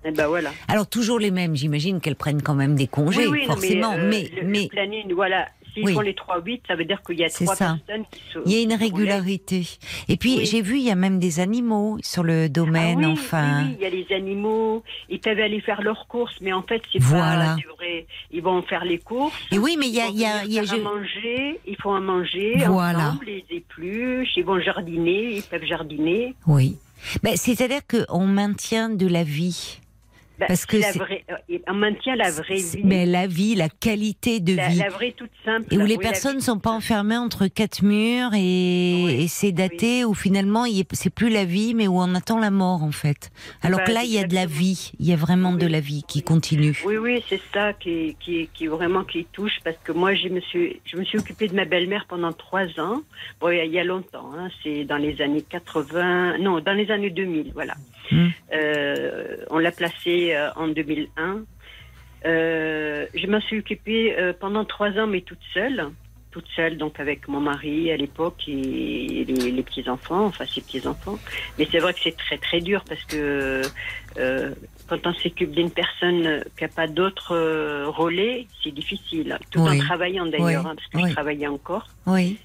[0.05, 0.51] Eh ben voilà.
[0.68, 3.96] Alors toujours les mêmes, j'imagine qu'elles prennent quand même des congés, forcément.
[3.96, 7.28] mais, euh, mais, planning, voilà, S'ils font les 3-8, ça veut dire qu'il y a
[7.28, 8.38] trois personnes qui se.
[8.46, 9.66] Il y a une régularité.
[10.09, 13.64] Et puis, j'ai vu, il y a même des animaux sur le domaine, ah enfin.
[13.64, 14.82] Oui, il y a les animaux.
[15.09, 17.56] Ils peuvent aller faire leurs courses, mais en fait, c'est voilà.
[17.56, 18.06] pas vrai.
[18.30, 19.34] Ils vont faire les courses.
[19.51, 20.09] Et oui, mais il y a.
[20.09, 20.76] Il y a, y a je...
[20.76, 22.55] manger, ils font à manger.
[22.66, 23.09] Voilà.
[23.09, 26.34] Ensemble, les épluches, ils vont jardiner, ils peuvent jardiner.
[26.46, 26.78] Oui.
[27.22, 29.80] Ben, C'est-à-dire qu'on maintient de la vie.
[30.39, 32.82] Bah, Parce que euh, on maintient la vraie vie.
[32.82, 34.78] Mais la vie, la qualité de vie.
[34.78, 35.73] La vraie toute simple.
[35.73, 40.12] Et où les personnes ne sont pas enfermées entre quatre murs et, c'est daté, où
[40.15, 43.31] finalement c'est plus la vie, mais où on attend la mort en fait.
[43.62, 45.66] Alors bah, que là, il y a de la vie, il y a vraiment de
[45.66, 46.81] la vie qui continue.
[46.85, 50.40] Oui, oui, c'est ça qui, qui, qui, vraiment qui touche, parce que moi, je me
[50.40, 53.02] suis, je me suis occupée de ma belle-mère pendant trois ans.
[53.40, 57.11] Bon, il y a longtemps, hein, c'est dans les années 80, non, dans les années
[57.11, 57.74] 2000, voilà.
[58.11, 58.28] Hmm.
[58.52, 61.42] Euh, on l'a placé euh, en 2001.
[62.26, 65.90] Euh, je m'en suis occupée pendant trois ans, mais toute seule
[66.30, 71.16] toute seule, donc avec mon mari à l'époque et les, petits-enfants, enfin ses petits-enfants.
[71.56, 73.62] Mais c'est vrai que c'est très très dur parce que
[74.88, 77.36] quand on s'occupe d'une personne qui n'a pas d'autre
[77.86, 81.86] relais, c'est difficile, tout en travaillant d'ailleurs, hein, parce que je travaillais encore.
[82.05, 82.36] Oui.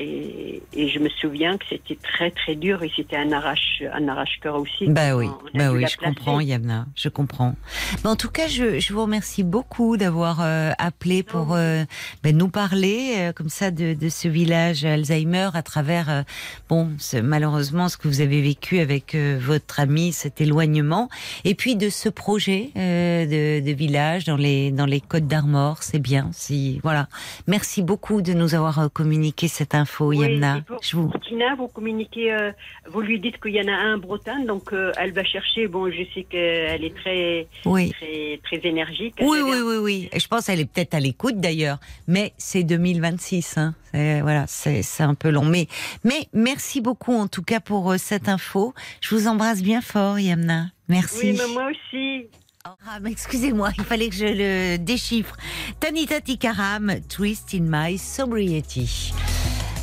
[0.00, 4.40] Et, je me souviens que c'était très très dur et c'était un arrache un arrache
[4.40, 4.88] cœur aussi.
[4.88, 7.54] Bah oui, bah oui, je comprends Yamna, je comprends.
[8.02, 11.84] Mais en tout cas, je, je vous remercie beaucoup d'avoir euh, appelé pour euh,
[12.22, 16.24] ben, nous parler euh, comme ça de, de, ce village Alzheimer à travers
[16.68, 16.90] bon
[17.22, 21.10] malheureusement ce que vous avez vécu avec votre ami, cet éloignement,
[21.44, 25.98] et puis de ce projet de, de, village dans les dans les Côtes d'Armor, c'est
[25.98, 26.30] bien.
[26.32, 27.08] Si voilà,
[27.46, 30.62] merci beaucoup de nous avoir communiqué cette info Yamna.
[30.82, 31.10] je vous...
[31.26, 32.52] Tina, vous communiquez, euh,
[32.88, 35.66] vous lui dites qu'il y en a un en Bretagne, donc euh, elle va chercher.
[35.68, 39.14] Bon, je sais qu'elle est très, très, très énergique.
[39.20, 40.08] Oui, oui, oui, oui.
[40.12, 43.58] Et je pense qu'elle est peut-être à l'écoute d'ailleurs, mais c'est 2026.
[43.58, 43.74] Hein.
[43.92, 45.44] Voilà, c'est un peu long.
[45.44, 45.66] Mais,
[46.04, 48.74] mais merci beaucoup en tout cas pour euh, cette info.
[49.00, 50.66] Je vous embrasse bien fort, Yamna.
[50.88, 51.32] Merci.
[51.32, 52.26] Oui, mais moi aussi.
[52.64, 55.34] Ah, excusez-moi, il fallait que je le déchiffre.
[55.80, 59.12] Tanita Tikaram, Twist in My Sobriety.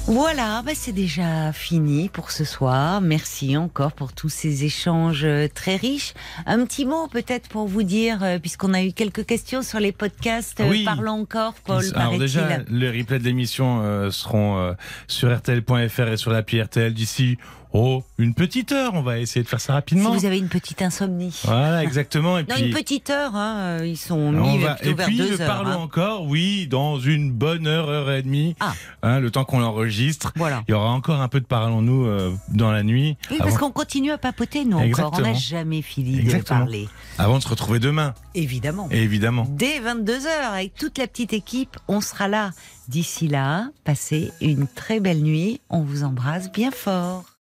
[0.07, 3.01] Voilà, bah c'est déjà fini pour ce soir.
[3.01, 6.13] Merci encore pour tous ces échanges euh, très riches.
[6.45, 9.91] Un petit mot peut-être pour vous dire, euh, puisqu'on a eu quelques questions sur les
[9.91, 11.83] podcasts, euh, parlons encore, Paul.
[11.93, 14.75] Alors déjà, les replays de l'émission seront
[15.07, 17.37] sur RTL.fr et sur l'appli RTL d'ici
[17.79, 20.11] Oh, une petite heure, on va essayer de faire ça rapidement.
[20.11, 21.39] Si vous avez une petite insomnie.
[21.43, 22.39] Voilà, exactement.
[22.39, 25.47] Et non, une petite heure, hein, ils sont mis vers et puis, deux heures.
[25.47, 25.75] parlons hein.
[25.75, 28.73] encore, oui, dans une bonne heure, heure et demie, ah.
[29.03, 30.33] hein, le temps qu'on l'enregistre.
[30.35, 30.63] Voilà.
[30.67, 33.15] Il y aura encore un peu de parlons-nous euh, dans la nuit.
[33.29, 35.13] Oui, parce qu'on continue à papoter, nous encore.
[35.15, 36.89] On n'a jamais fini de parler.
[37.19, 38.15] Avant de se retrouver demain.
[38.33, 38.89] Évidemment.
[38.89, 39.45] évidemment.
[39.51, 42.49] Dès 22h, avec toute la petite équipe, on sera là.
[42.87, 45.61] D'ici là, passez une très belle nuit.
[45.69, 47.36] On vous embrasse bien fort.